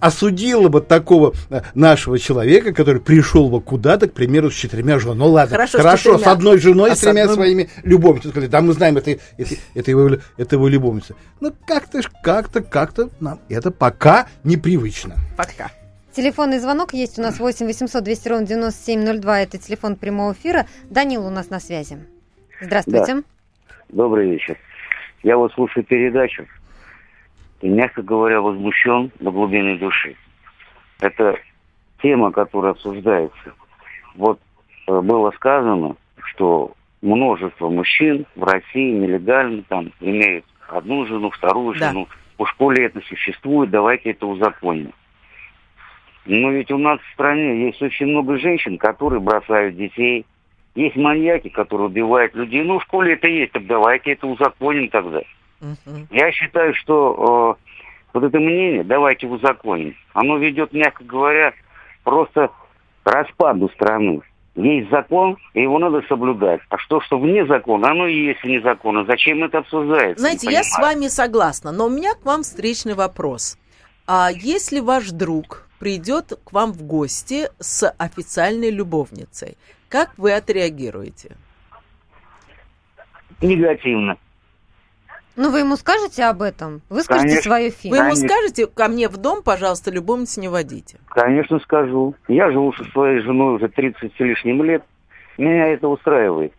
осудило 0.00 0.68
бы 0.68 0.80
такого 0.80 1.34
э, 1.50 1.60
нашего 1.74 2.18
человека, 2.18 2.72
который 2.72 3.00
пришел 3.00 3.48
бы 3.48 3.60
куда-то, 3.60 4.08
к 4.08 4.12
примеру, 4.12 4.50
с 4.50 4.54
четырьмя 4.54 4.98
женами. 4.98 5.18
Ну 5.18 5.26
ладно, 5.28 5.56
хорошо, 5.56 5.78
хорошо 5.78 6.18
с, 6.18 6.22
с 6.22 6.26
одной 6.26 6.58
женой, 6.58 6.92
а 6.92 6.96
с 6.96 7.00
тремя 7.00 7.22
одной... 7.22 7.36
своими 7.36 7.70
любовницами. 7.82 8.30
Сказали, 8.30 8.50
да, 8.50 8.60
мы 8.60 8.72
знаем, 8.72 8.96
это, 8.96 9.10
это, 9.10 9.54
это, 9.74 9.90
его, 9.90 10.10
это 10.36 10.56
его 10.56 10.68
любовница. 10.68 11.14
Ну, 11.40 11.52
как-то, 11.66 12.00
как-то, 12.22 12.62
как-то 12.62 13.10
нам 13.20 13.40
это 13.48 13.70
пока 13.70 14.28
непривычно. 14.44 15.16
Пока. 15.36 15.70
Телефонный 16.14 16.58
звонок 16.58 16.94
есть 16.94 17.18
у 17.18 17.22
нас 17.22 17.38
8 17.38 17.66
800 17.66 18.02
200 18.02 18.28
ровно 18.28 18.46
9702. 18.46 19.40
Это 19.42 19.58
телефон 19.58 19.96
прямого 19.96 20.32
эфира. 20.32 20.66
Данил 20.90 21.26
у 21.26 21.30
нас 21.30 21.50
на 21.50 21.60
связи. 21.60 21.98
Здравствуйте. 22.60 23.14
Да. 23.16 23.22
Добрый 23.90 24.30
вечер. 24.30 24.58
Я 25.22 25.36
вот 25.36 25.52
слушаю 25.52 25.84
передачу 25.84 26.46
и, 27.60 27.68
мягко 27.68 28.02
говоря, 28.02 28.40
возмущен 28.40 29.10
до 29.18 29.30
глубины 29.30 29.78
души. 29.78 30.16
Это 31.00 31.36
тема, 32.02 32.30
которая 32.32 32.72
обсуждается. 32.72 33.52
Вот 34.14 34.40
э, 34.86 35.00
было 35.00 35.30
сказано, 35.32 35.96
что 36.24 36.72
множество 37.02 37.68
мужчин 37.68 38.26
в 38.36 38.44
России 38.44 38.92
нелегально 38.92 39.62
там 39.62 39.92
имеют 40.00 40.44
одну 40.68 41.06
жену, 41.06 41.30
вторую 41.30 41.78
да. 41.78 41.88
жену. 41.88 42.08
У 42.38 42.46
школе 42.46 42.86
это 42.86 43.00
существует, 43.00 43.70
давайте 43.70 44.10
это 44.10 44.26
узаконим. 44.26 44.92
Но 46.26 46.50
ведь 46.50 46.70
у 46.70 46.78
нас 46.78 47.00
в 47.00 47.12
стране 47.14 47.66
есть 47.66 47.80
очень 47.80 48.06
много 48.06 48.38
женщин, 48.38 48.78
которые 48.78 49.20
бросают 49.20 49.76
детей. 49.76 50.26
Есть 50.78 50.94
маньяки, 50.94 51.48
которые 51.48 51.88
убивают 51.88 52.36
людей. 52.36 52.62
Ну, 52.62 52.78
в 52.78 52.84
школе 52.84 53.14
это 53.14 53.26
есть, 53.26 53.50
так 53.50 53.66
давайте 53.66 54.12
это 54.12 54.28
узаконим 54.28 54.88
тогда. 54.90 55.22
Угу. 55.60 56.06
Я 56.12 56.30
считаю, 56.30 56.72
что 56.74 57.58
э, 57.58 57.72
вот 58.14 58.22
это 58.22 58.38
мнение, 58.38 58.84
давайте 58.84 59.26
узаконим, 59.26 59.96
оно 60.12 60.36
ведет, 60.36 60.72
мягко 60.72 61.02
говоря, 61.02 61.52
просто 62.04 62.50
к 63.02 63.10
распаду 63.10 63.68
страны. 63.70 64.20
Есть 64.54 64.88
закон, 64.90 65.36
и 65.52 65.62
его 65.62 65.80
надо 65.80 66.00
соблюдать. 66.08 66.60
А 66.68 66.78
что, 66.78 67.00
что 67.00 67.18
вне 67.18 67.44
закона, 67.44 67.90
оно 67.90 68.06
и 68.06 68.26
есть 68.26 68.44
вне 68.44 68.60
закона. 68.60 69.04
Зачем 69.04 69.42
это 69.42 69.58
обсуждается? 69.58 70.20
Знаете, 70.20 70.48
я 70.48 70.62
с 70.62 70.78
вами 70.78 71.08
согласна, 71.08 71.72
но 71.72 71.86
у 71.86 71.90
меня 71.90 72.14
к 72.14 72.24
вам 72.24 72.44
встречный 72.44 72.94
вопрос. 72.94 73.58
А 74.06 74.28
если 74.32 74.78
ваш 74.78 75.10
друг 75.10 75.66
придет 75.80 76.38
к 76.44 76.52
вам 76.52 76.72
в 76.72 76.84
гости 76.84 77.48
с 77.58 77.88
официальной 77.98 78.70
любовницей, 78.70 79.56
как 79.88 80.10
вы 80.16 80.32
отреагируете? 80.32 81.36
Негативно. 83.40 84.16
Ну, 85.36 85.52
вы 85.52 85.60
ему 85.60 85.76
скажете 85.76 86.24
об 86.24 86.42
этом? 86.42 86.82
Выскажите 86.88 87.28
Конечно. 87.28 87.42
свою 87.42 87.70
фи. 87.70 87.90
Вы 87.90 87.98
ему 87.98 88.16
скажете, 88.16 88.66
ко 88.66 88.88
мне 88.88 89.08
в 89.08 89.18
дом, 89.18 89.44
пожалуйста, 89.44 89.92
любовницу 89.92 90.40
не 90.40 90.48
водите? 90.48 90.98
Конечно, 91.10 91.60
скажу. 91.60 92.16
Я 92.26 92.50
живу 92.50 92.72
со 92.72 92.82
своей 92.86 93.20
женой 93.20 93.54
уже 93.54 93.68
30 93.68 94.12
с 94.16 94.18
лишним 94.18 94.64
лет. 94.64 94.82
Меня 95.38 95.68
это 95.68 95.86
устраивает. 95.86 96.52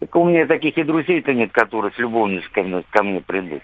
Так 0.00 0.16
у 0.16 0.24
меня 0.24 0.46
таких 0.46 0.76
и 0.78 0.82
друзей-то 0.82 1.32
нет, 1.32 1.52
которые 1.52 1.92
с 1.92 1.98
любовницей 1.98 2.50
ко 2.50 2.64
мне, 2.64 2.82
ко 2.90 3.04
мне 3.04 3.20
придут. 3.20 3.62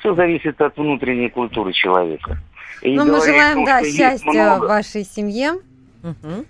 Все 0.00 0.12
зависит 0.14 0.60
от 0.60 0.76
внутренней 0.76 1.28
культуры 1.28 1.72
человека. 1.72 2.38
И 2.82 2.96
ну, 2.96 3.04
мы 3.04 3.24
желаем, 3.24 3.64
да, 3.64 3.82
счастья 3.84 4.28
много... 4.28 4.66
вашей 4.66 5.04
семье. 5.04 5.52
Угу. 6.02 6.44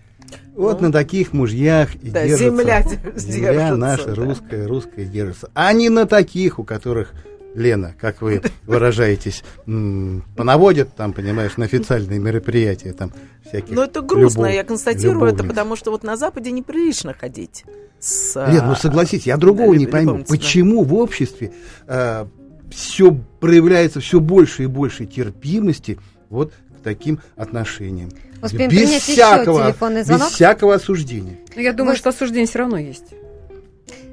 Вот 0.55 0.81
ну, 0.81 0.89
на 0.89 0.93
таких 0.93 1.33
мужьях 1.33 1.95
и 1.97 2.11
да, 2.11 2.27
держится 2.27 2.51
земля, 2.51 2.85
земля 3.17 3.77
наша 3.77 4.07
да. 4.07 4.15
русская, 4.15 4.67
русская 4.67 5.05
держится. 5.05 5.51
А 5.55 5.73
не 5.73 5.89
на 5.89 6.07
таких, 6.07 6.59
у 6.59 6.65
которых 6.65 7.13
Лена, 7.55 7.95
как 7.99 8.23
вы 8.23 8.43
выражаетесь, 8.67 9.45
понаводят 9.65 10.95
там, 10.95 11.13
понимаешь, 11.13 11.57
на 11.57 11.65
официальные 11.65 12.19
мероприятия 12.19 12.93
там 12.93 13.13
всяких. 13.47 13.71
Ну 13.71 13.83
это 13.83 14.01
грустно, 14.01 14.43
любов, 14.43 14.55
я 14.55 14.65
констатирую 14.65 15.15
любовниц. 15.15 15.41
это, 15.41 15.49
потому 15.49 15.77
что 15.77 15.91
вот 15.91 16.03
на 16.03 16.17
Западе 16.17 16.51
неприлично 16.51 17.15
ходить. 17.15 17.65
С, 18.01 18.35
Лен, 18.51 18.67
ну 18.67 18.75
согласитесь, 18.75 19.27
я 19.27 19.37
другого 19.37 19.73
да, 19.73 19.79
не 19.79 19.87
пойму. 19.87 20.25
Почему 20.29 20.85
в 20.85 20.95
обществе 20.95 21.53
э, 21.87 22.27
все 22.71 23.17
проявляется 23.41 24.01
все 24.01 24.21
больше 24.21 24.65
и 24.65 24.67
больше 24.67 25.07
терпимости 25.07 25.99
вот 26.31 26.53
к 26.53 26.83
таким 26.83 27.21
отношениям? 27.37 28.11
Успеем 28.43 28.71
без 28.71 28.79
принять 28.79 29.03
всякого, 29.03 29.59
еще 29.59 29.67
телефонный 29.67 30.03
звонок. 30.03 30.29
Без 30.29 30.35
всякого 30.35 30.75
осуждения. 30.75 31.39
Ну, 31.55 31.61
я 31.63 31.73
думаю, 31.73 31.93
Вы... 31.93 31.99
что 31.99 32.11
осуждение 32.11 32.47
все 32.47 32.61
равно 32.61 32.79
есть. 32.79 33.15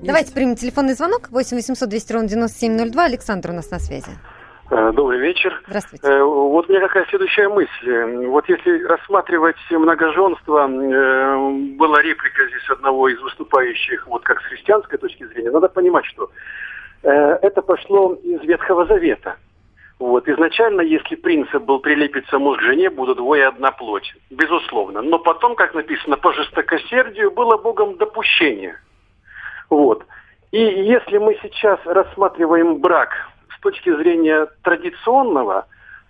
Давайте 0.01 0.33
примем 0.33 0.55
телефонный 0.55 0.93
звонок. 0.93 1.29
8 1.31 1.57
800 1.57 1.89
200 1.89 2.13
ровно 2.13 2.27
9702. 2.27 3.03
Александр 3.03 3.51
у 3.51 3.53
нас 3.53 3.71
на 3.71 3.79
связи. 3.79 4.11
Э, 4.71 4.91
добрый 4.93 5.19
вечер. 5.19 5.61
Здравствуйте. 5.67 6.07
Э, 6.07 6.23
вот 6.23 6.67
у 6.67 6.71
меня 6.71 6.81
какая 6.81 7.05
следующая 7.05 7.49
мысль. 7.49 8.25
Вот 8.27 8.49
если 8.49 8.83
рассматривать 8.83 9.57
многоженство, 9.69 10.67
э, 10.67 11.75
была 11.77 12.01
реплика 12.01 12.47
здесь 12.47 12.69
одного 12.69 13.09
из 13.09 13.19
выступающих, 13.21 14.07
вот 14.07 14.23
как 14.23 14.41
с 14.41 14.45
христианской 14.45 14.97
точки 14.97 15.25
зрения, 15.25 15.51
надо 15.51 15.69
понимать, 15.69 16.05
что 16.05 16.29
это 17.03 17.61
пошло 17.61 18.15
из 18.23 18.41
Ветхого 18.41 18.87
Завета. 18.87 19.35
Вот. 19.99 20.27
Изначально, 20.27 20.81
если 20.81 21.15
принцип 21.15 21.63
был 21.63 21.79
прилепиться 21.79 22.37
муж 22.37 22.57
к 22.57 22.61
жене, 22.61 22.89
будут 22.89 23.17
двое 23.17 23.47
одна 23.47 23.71
плоть. 23.71 24.13
Безусловно. 24.29 25.01
Но 25.01 25.19
потом, 25.19 25.55
как 25.55 25.73
написано, 25.73 26.17
по 26.17 26.33
жестокосердию 26.33 27.31
было 27.31 27.57
Богом 27.57 27.97
допущение. 27.97 28.77
Вот. 29.69 30.05
И 30.51 30.59
если 30.59 31.17
мы 31.17 31.37
сейчас 31.41 31.79
рассматриваем 31.85 32.79
брак 32.79 33.11
с 33.57 33.59
точки 33.61 33.95
зрения 33.95 34.47
традиционного, 34.63 35.65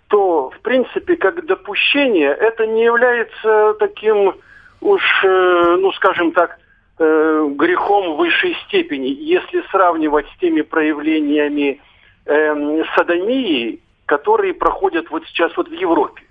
то, 0.08 0.50
в 0.50 0.60
принципе, 0.60 1.16
как 1.16 1.46
допущение, 1.46 2.30
это 2.30 2.66
не 2.66 2.84
является 2.84 3.74
таким 3.78 4.34
уж, 4.80 5.02
э, 5.24 5.76
ну, 5.80 5.90
скажем 5.92 6.32
так, 6.32 6.58
э, 6.98 7.48
грехом 7.56 8.16
высшей 8.16 8.56
степени, 8.66 9.08
если 9.08 9.62
сравнивать 9.70 10.26
с 10.28 10.38
теми 10.38 10.62
проявлениями 10.62 11.80
э, 12.26 12.84
садомии, 12.94 13.80
которые 14.06 14.54
проходят 14.54 15.10
вот 15.10 15.24
сейчас 15.26 15.56
вот 15.56 15.68
в 15.68 15.72
Европе. 15.72 16.22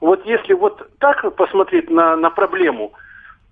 Вот 0.00 0.24
если 0.26 0.52
вот 0.52 0.90
так 0.98 1.34
посмотреть 1.36 1.90
на, 1.90 2.16
на 2.16 2.30
проблему, 2.30 2.92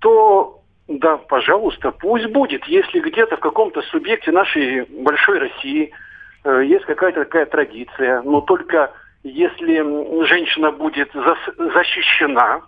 то 0.01 0.61
да, 0.89 1.17
пожалуйста, 1.17 1.93
пусть 1.93 2.27
будет. 2.27 2.65
Если 2.65 3.01
где-то 3.01 3.37
в 3.37 3.41
каком-то 3.41 3.83
субъекте 3.83 4.33
нашей 4.33 4.83
большой 5.03 5.39
России 5.39 5.93
э, 6.45 6.63
есть 6.65 6.85
какая-то 6.85 7.25
такая 7.25 7.47
традиция, 7.47 8.23
но 8.23 8.41
только 8.41 8.93
если 9.23 10.25
женщина 10.27 10.73
будет 10.73 11.15
зас- 11.15 11.73
защищена 11.73 12.63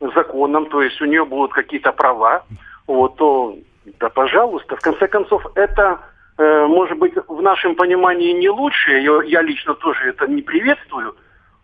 законом, 0.00 0.66
то 0.66 0.82
есть 0.82 1.00
у 1.00 1.04
нее 1.04 1.24
будут 1.24 1.52
какие-то 1.52 1.92
права, 1.92 2.44
вот, 2.86 3.16
то 3.16 3.56
да, 4.00 4.08
пожалуйста. 4.08 4.76
В 4.76 4.80
конце 4.80 5.06
концов, 5.06 5.46
это 5.54 6.00
может 6.38 6.98
быть, 6.98 7.14
в 7.28 7.40
нашем 7.42 7.74
понимании 7.74 8.32
не 8.32 8.50
лучшее, 8.50 9.02
я 9.26 9.42
лично 9.42 9.74
тоже 9.74 10.10
это 10.10 10.26
не 10.26 10.42
приветствую, 10.42 11.16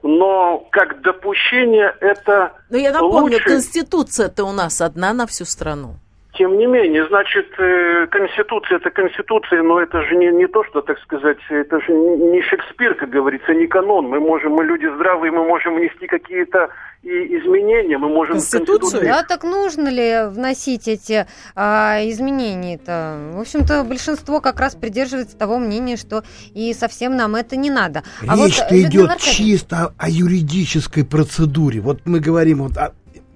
но 0.03 0.67
как 0.71 1.03
допущение 1.03 1.95
это 2.01 2.53
Но 2.71 2.77
я 2.77 2.93
напомню, 2.93 3.35
лучше... 3.35 3.45
Конституция-то 3.45 4.45
у 4.45 4.53
нас 4.53 4.81
одна 4.81 5.13
на 5.13 5.27
всю 5.27 5.45
страну. 5.45 5.97
Тем 6.35 6.57
не 6.57 6.65
менее, 6.65 7.07
значит, 7.09 7.53
э, 7.59 8.07
Конституция 8.07 8.79
это 8.79 8.91
Конституция, 8.91 9.63
но 9.63 9.81
это 9.81 10.01
же 10.03 10.17
не, 10.17 10.29
не 10.29 10.47
то, 10.47 10.65
что, 10.65 10.81
так 10.81 10.99
сказать, 11.01 11.37
это 11.51 11.79
же 11.83 11.93
не 11.93 12.41
Шекспир, 12.41 12.95
как 12.95 13.11
говорится, 13.11 13.53
не 13.53 13.67
канон. 13.67 14.07
Мы 14.07 14.19
можем, 14.19 14.53
мы 14.53 14.65
люди 14.65 14.87
здравые, 14.95 15.31
мы 15.31 15.45
можем 15.45 15.75
внести 15.75 16.07
какие-то 16.07 16.71
и 17.03 17.09
изменения, 17.09 17.99
мы 17.99 18.09
можем... 18.09 18.37
Конституцию? 18.37 19.03
Да, 19.03 19.25
так 19.25 19.45
нужно 19.45 19.89
ли 19.89 20.29
вносить 20.29 20.89
эти 20.89 21.27
а, 21.55 21.99
изменения-то? 22.05 23.33
В 23.35 23.41
общем-то, 23.41 23.85
большинство 23.85 24.41
как 24.41 24.59
раз 24.59 24.75
придерживается 24.75 25.37
того 25.37 25.59
мнения, 25.59 25.97
что 25.97 26.23
и 26.55 26.73
совсем 26.73 27.15
нам 27.17 27.35
это 27.35 27.57
не 27.57 27.71
надо. 27.71 28.05
А 28.27 28.37
Речь-то 28.37 28.69
вот, 28.71 28.73
идет 28.73 29.11
Аркадьевна... 29.11 29.19
чисто 29.19 29.95
о 29.99 30.09
юридической 30.09 31.05
процедуре. 31.05 31.81
Вот 31.81 32.07
мы 32.07 32.21
говорим, 32.21 32.63
вот, 32.63 32.79
а, 32.79 32.93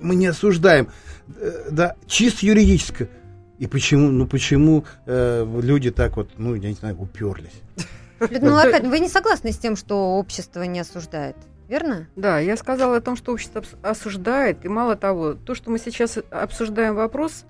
мы 0.07 0.15
не 0.15 0.27
осуждаем 0.27 0.89
Э, 1.35 1.69
да, 1.71 1.97
чисто 2.07 2.47
юридическое. 2.47 3.09
И 3.59 3.67
почему, 3.67 4.11
ну 4.11 4.27
почему 4.27 4.85
э, 5.07 5.47
люди 5.63 5.91
так 5.91 6.17
вот, 6.17 6.31
ну, 6.37 6.55
я 6.55 6.69
не 6.69 6.75
знаю, 6.75 7.01
уперлись? 7.01 7.63
Людмила 8.21 8.63
Аркадьевна, 8.63 8.91
вы 8.91 9.01
не 9.01 9.09
согласны 9.09 9.53
с 9.53 9.59
тем, 9.59 9.77
что 9.77 10.19
общество 10.19 10.63
не 10.63 10.81
осуждает? 10.81 11.37
Верно? 11.69 12.09
Да, 12.17 12.39
я 12.39 12.57
сказала 12.57 12.99
о 12.99 13.01
том, 13.01 13.17
что 13.17 13.33
общество 13.33 13.63
осуждает. 13.83 14.65
И 14.65 14.69
мало 14.69 14.95
того, 14.95 15.35
то, 15.35 15.55
что 15.55 15.71
мы 15.71 15.79
сейчас 15.79 16.19
обсуждаем 16.31 16.95
вопрос, 16.95 17.45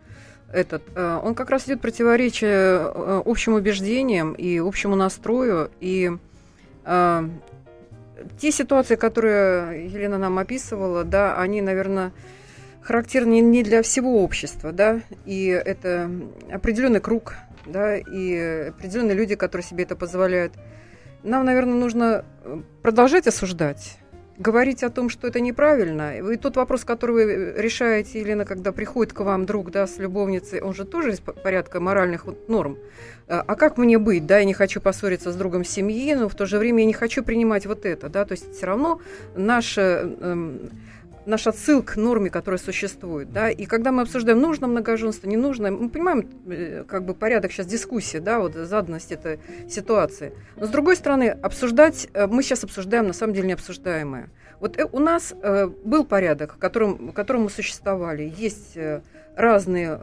этот, 0.53 0.83
э, 0.95 1.21
он 1.23 1.35
как 1.35 1.51
раз 1.51 1.67
идет 1.67 1.81
противоречие 1.81 2.51
э, 2.51 3.23
общим 3.25 3.55
убеждениям 3.55 4.33
и 4.33 4.59
общему 4.59 4.97
настрою. 4.97 5.71
И 5.81 6.11
э, 6.85 7.29
те 8.41 8.53
ситуации, 8.53 8.95
которые 8.95 9.87
Елена 9.87 10.19
нам 10.19 10.39
описывала, 10.39 11.05
да, 11.05 11.37
они, 11.37 11.61
наверное, 11.61 12.13
характерны 12.87 13.41
не 13.41 13.63
для 13.63 13.83
всего 13.83 14.23
общества, 14.23 14.73
да, 14.73 15.01
и 15.25 15.47
это 15.47 16.11
определенный 16.51 17.01
круг, 17.01 17.35
да, 17.67 17.97
и 17.97 18.69
определенные 18.69 19.17
люди, 19.17 19.35
которые 19.35 19.65
себе 19.65 19.83
это 19.83 19.97
позволяют. 19.97 20.53
Нам, 21.25 21.45
наверное, 21.45 21.75
нужно 21.75 22.25
э, 22.45 22.61
продолжать 22.83 23.27
осуждать, 23.27 23.99
говорить 24.39 24.85
о 24.85 24.91
том, 24.91 25.09
что 25.09 25.27
это 25.27 25.41
неправильно. 25.41 26.19
И 26.19 26.37
тот 26.37 26.57
вопрос, 26.57 26.85
который 26.85 27.27
вы 27.27 27.55
решаете, 27.61 28.21
Елена, 28.21 28.45
когда 28.45 28.71
приходит 28.71 29.13
к 29.13 29.21
вам 29.21 29.47
друг, 29.47 29.73
да, 29.73 29.89
с 29.89 29.99
любовницей, 29.99 30.61
он 30.61 30.73
же 30.73 30.85
тоже 30.85 31.11
из 31.11 31.19
порядка 31.21 31.81
моральных 31.81 32.27
норм. 32.47 32.79
А, 33.27 33.43
а 33.45 33.57
как 33.57 33.79
мне 33.79 33.99
быть, 33.99 34.27
да, 34.27 34.39
я 34.39 34.45
не 34.45 34.55
хочу 34.55 34.81
поссориться 34.81 35.33
с 35.33 35.35
другом 35.35 35.65
семьи, 35.65 36.15
но 36.15 36.29
в 36.29 36.37
то 36.37 36.47
же 36.47 36.59
время 36.59 36.81
я 36.81 36.87
не 36.87 36.93
хочу 36.93 37.25
принимать 37.25 37.67
вот 37.67 37.85
это, 37.85 38.09
да, 38.09 38.25
то 38.25 38.33
есть 38.33 38.55
все 38.55 38.67
равно 38.67 39.01
наше... 39.35 40.17
Эм, 40.21 40.71
наш 41.27 41.47
отсыл 41.47 41.83
к 41.83 41.97
норме, 41.97 42.31
которая 42.31 42.59
существует, 42.59 43.33
да, 43.33 43.51
и 43.51 43.67
когда 43.67 43.93
мы 43.93 44.03
обсуждаем, 44.03 44.41
нужно 44.41 44.67
многоженство, 44.67 45.29
не 45.29 45.37
нужно, 45.37 45.71
мы 45.71 45.89
понимаем, 45.91 46.29
э, 46.47 46.85
как 46.87 47.05
бы 47.05 47.15
порядок 47.15 47.53
сейчас 47.53 47.67
дискуссии, 47.67 48.19
да, 48.19 48.41
вот 48.41 48.55
заданность 48.55 49.13
этой 49.13 49.41
ситуации. 49.69 50.33
Но 50.57 50.67
с 50.67 50.71
другой 50.71 50.97
стороны, 50.97 51.29
обсуждать, 51.29 52.09
э, 52.13 52.27
мы 52.27 52.43
сейчас 52.43 52.65
обсуждаем 52.65 53.07
на 53.07 53.13
самом 53.13 53.35
деле 53.35 53.49
необсуждаемое. 53.49 54.31
Вот 54.61 54.79
у 54.93 55.01
нас 55.01 55.35
был 55.85 56.07
порядок, 56.07 56.55
в 56.55 56.59
котором 56.59 57.43
мы 57.43 57.51
существовали, 57.51 58.33
есть 58.39 58.79
разные 59.37 60.01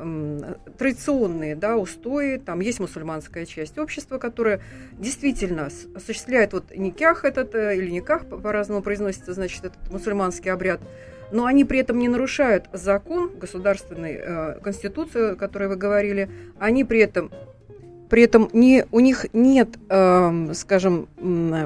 традиционные 0.78 1.55
да, 1.55 1.76
устои. 1.76 2.38
Там 2.38 2.59
есть 2.61 2.80
мусульманская 2.80 3.45
часть 3.45 3.78
общества, 3.78 4.19
которая 4.19 4.61
действительно 4.93 5.69
осуществляет 5.95 6.53
вот 6.53 6.65
никях 6.76 7.26
этот, 7.26 7.55
э, 7.55 7.76
или 7.78 7.89
никах 7.89 8.28
по-разному 8.28 8.82
произносится, 8.82 9.34
значит, 9.34 9.65
этот 9.65 9.91
мусульманский 9.91 10.51
обряд. 10.51 10.80
Но 11.32 11.45
они 11.45 11.65
при 11.65 11.80
этом 11.80 11.99
не 11.99 12.07
нарушают 12.07 12.65
закон, 12.74 13.32
государственной 13.39 14.13
э, 14.13 14.59
конституцию, 14.61 15.34
о 15.34 15.36
которой 15.36 15.69
вы 15.69 15.76
говорили. 15.76 16.30
Они 16.59 16.84
при 16.84 16.99
этом 16.99 17.32
при 18.09 18.21
этом 18.21 18.47
не, 18.53 18.86
у 18.91 18.99
них 18.99 19.26
нет, 19.34 19.69
э, 19.89 20.53
скажем, 20.53 21.07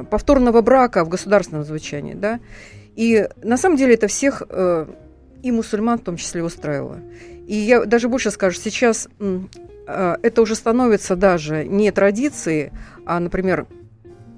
повторного 0.10 0.62
брака 0.62 1.03
в 1.03 1.10
государственном 1.10 1.66
звучании, 1.66 2.14
да, 2.14 2.39
и 2.95 3.28
на 3.43 3.58
самом 3.58 3.76
деле 3.76 3.95
это 3.95 4.08
всех 4.08 4.43
э, 4.49 4.86
и 5.43 5.51
мусульман 5.51 5.99
в 5.99 6.03
том 6.03 6.16
числе 6.16 6.43
устраивало. 6.43 6.99
И 7.47 7.55
я 7.55 7.86
даже 7.86 8.08
больше 8.08 8.32
скажу, 8.32 8.60
сейчас 8.62 9.10
а, 9.88 10.18
это 10.22 10.41
уже 10.41 10.55
становится 10.55 11.16
даже 11.16 11.64
не 11.66 11.91
традицией, 11.91 12.72
а, 13.05 13.20
например, 13.20 13.62
э, 13.62 13.76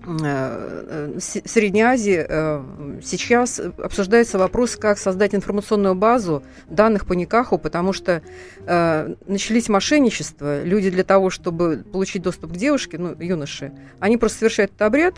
в 0.06 1.20
Средней 1.20 1.82
Азии 1.82 2.26
э, 2.28 3.00
сейчас 3.04 3.60
обсуждается 3.60 4.38
вопрос, 4.38 4.76
как 4.76 4.98
создать 4.98 5.36
информационную 5.36 5.96
базу 5.96 6.44
данных 6.70 7.06
по 7.06 7.14
Никаху, 7.14 7.58
потому 7.58 7.94
что 7.94 8.22
э, 8.66 9.16
начались 9.28 9.70
мошенничества. 9.70 10.64
Люди 10.64 10.90
для 10.90 11.04
того, 11.04 11.30
чтобы 11.30 11.84
получить 11.92 12.22
доступ 12.22 12.54
к 12.54 12.56
девушке, 12.56 12.98
ну, 12.98 13.16
юноши, 13.20 13.74
они 14.00 14.18
просто 14.18 14.40
совершают 14.40 14.72
этот 14.72 14.82
обряд, 14.84 15.16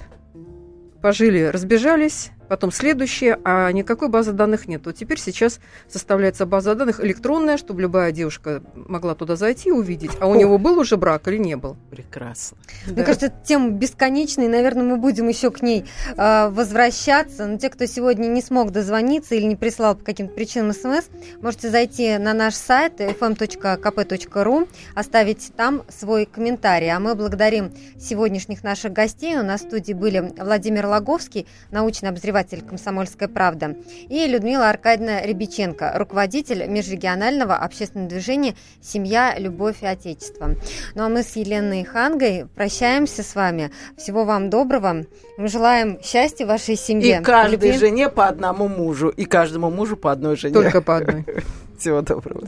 пожили, 1.01 1.43
разбежались, 1.43 2.31
потом 2.51 2.69
следующее, 2.73 3.39
а 3.45 3.71
никакой 3.71 4.09
базы 4.09 4.33
данных 4.33 4.67
нет. 4.67 4.81
Вот 4.83 4.97
теперь 4.97 5.17
сейчас 5.21 5.61
составляется 5.87 6.45
база 6.45 6.75
данных 6.75 6.99
электронная, 6.99 7.55
чтобы 7.55 7.81
любая 7.81 8.11
девушка 8.11 8.61
могла 8.75 9.15
туда 9.15 9.37
зайти 9.37 9.69
и 9.69 9.71
увидеть, 9.71 10.11
а 10.19 10.27
у 10.27 10.33
О. 10.33 10.35
него 10.35 10.57
был 10.57 10.77
уже 10.77 10.97
брак 10.97 11.29
или 11.29 11.37
не 11.37 11.55
был. 11.55 11.77
Прекрасно. 11.89 12.57
Мне 12.87 12.95
да. 12.95 13.03
кажется, 13.05 13.27
эта 13.27 13.37
тема 13.45 13.69
бесконечная, 13.69 14.47
и, 14.47 14.49
наверное, 14.49 14.83
мы 14.83 14.97
будем 14.97 15.29
еще 15.29 15.49
к 15.49 15.61
ней 15.61 15.85
э, 16.17 16.49
возвращаться. 16.49 17.47
Но 17.47 17.57
те, 17.57 17.69
кто 17.69 17.85
сегодня 17.85 18.27
не 18.27 18.41
смог 18.41 18.71
дозвониться 18.71 19.33
или 19.35 19.45
не 19.45 19.55
прислал 19.55 19.95
по 19.95 20.03
каким-то 20.03 20.33
причинам 20.33 20.73
смс, 20.73 21.05
можете 21.41 21.69
зайти 21.69 22.17
на 22.17 22.33
наш 22.33 22.55
сайт 22.55 22.99
fm.kp.ru, 22.99 24.67
оставить 24.93 25.53
там 25.55 25.83
свой 25.87 26.25
комментарий. 26.25 26.91
А 26.91 26.99
мы 26.99 27.15
благодарим 27.15 27.71
сегодняшних 27.97 28.61
наших 28.61 28.91
гостей. 28.91 29.37
У 29.37 29.43
нас 29.43 29.61
в 29.61 29.67
студии 29.67 29.93
были 29.93 30.33
Владимир 30.37 30.87
Логовский, 30.87 31.47
научный 31.71 32.09
обозреватель 32.09 32.40
обозреватель 32.41 32.61
«Комсомольская 32.61 33.27
правда», 33.27 33.75
и 34.09 34.27
Людмила 34.27 34.69
Аркадьевна 34.69 35.21
Рябиченко, 35.21 35.93
руководитель 35.95 36.67
межрегионального 36.67 37.55
общественного 37.55 38.09
движения 38.09 38.55
«Семья, 38.81 39.35
любовь 39.37 39.77
и 39.81 39.85
отечество». 39.85 40.55
Ну 40.95 41.03
а 41.03 41.09
мы 41.09 41.23
с 41.23 41.35
Еленой 41.35 41.83
Хангой 41.83 42.47
прощаемся 42.55 43.23
с 43.23 43.35
вами. 43.35 43.71
Всего 43.97 44.25
вам 44.25 44.49
доброго. 44.49 45.05
Мы 45.37 45.47
желаем 45.47 45.99
счастья 46.03 46.45
вашей 46.45 46.75
семье. 46.75 47.19
И 47.19 47.23
каждой 47.23 47.53
любви. 47.53 47.73
жене 47.73 48.09
по 48.09 48.27
одному 48.27 48.67
мужу, 48.67 49.09
и 49.09 49.25
каждому 49.25 49.69
мужу 49.69 49.97
по 49.97 50.11
одной 50.11 50.35
жене. 50.35 50.53
Только 50.53 50.81
по 50.81 50.97
одной. 50.97 51.25
Всего 51.79 52.01
доброго. 52.01 52.43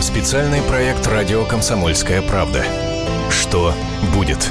Специальный 0.00 0.62
проект 0.62 1.06
«Радио 1.06 1.44
Комсомольская 1.44 2.22
правда». 2.22 2.62
Что 3.30 3.72
будет? 4.14 4.50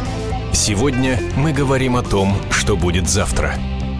Сегодня 0.54 1.20
мы 1.38 1.54
говорим 1.54 1.96
о 1.96 2.04
том, 2.04 2.36
что 2.50 2.78
будет 2.78 3.10
завтра– 3.10 3.54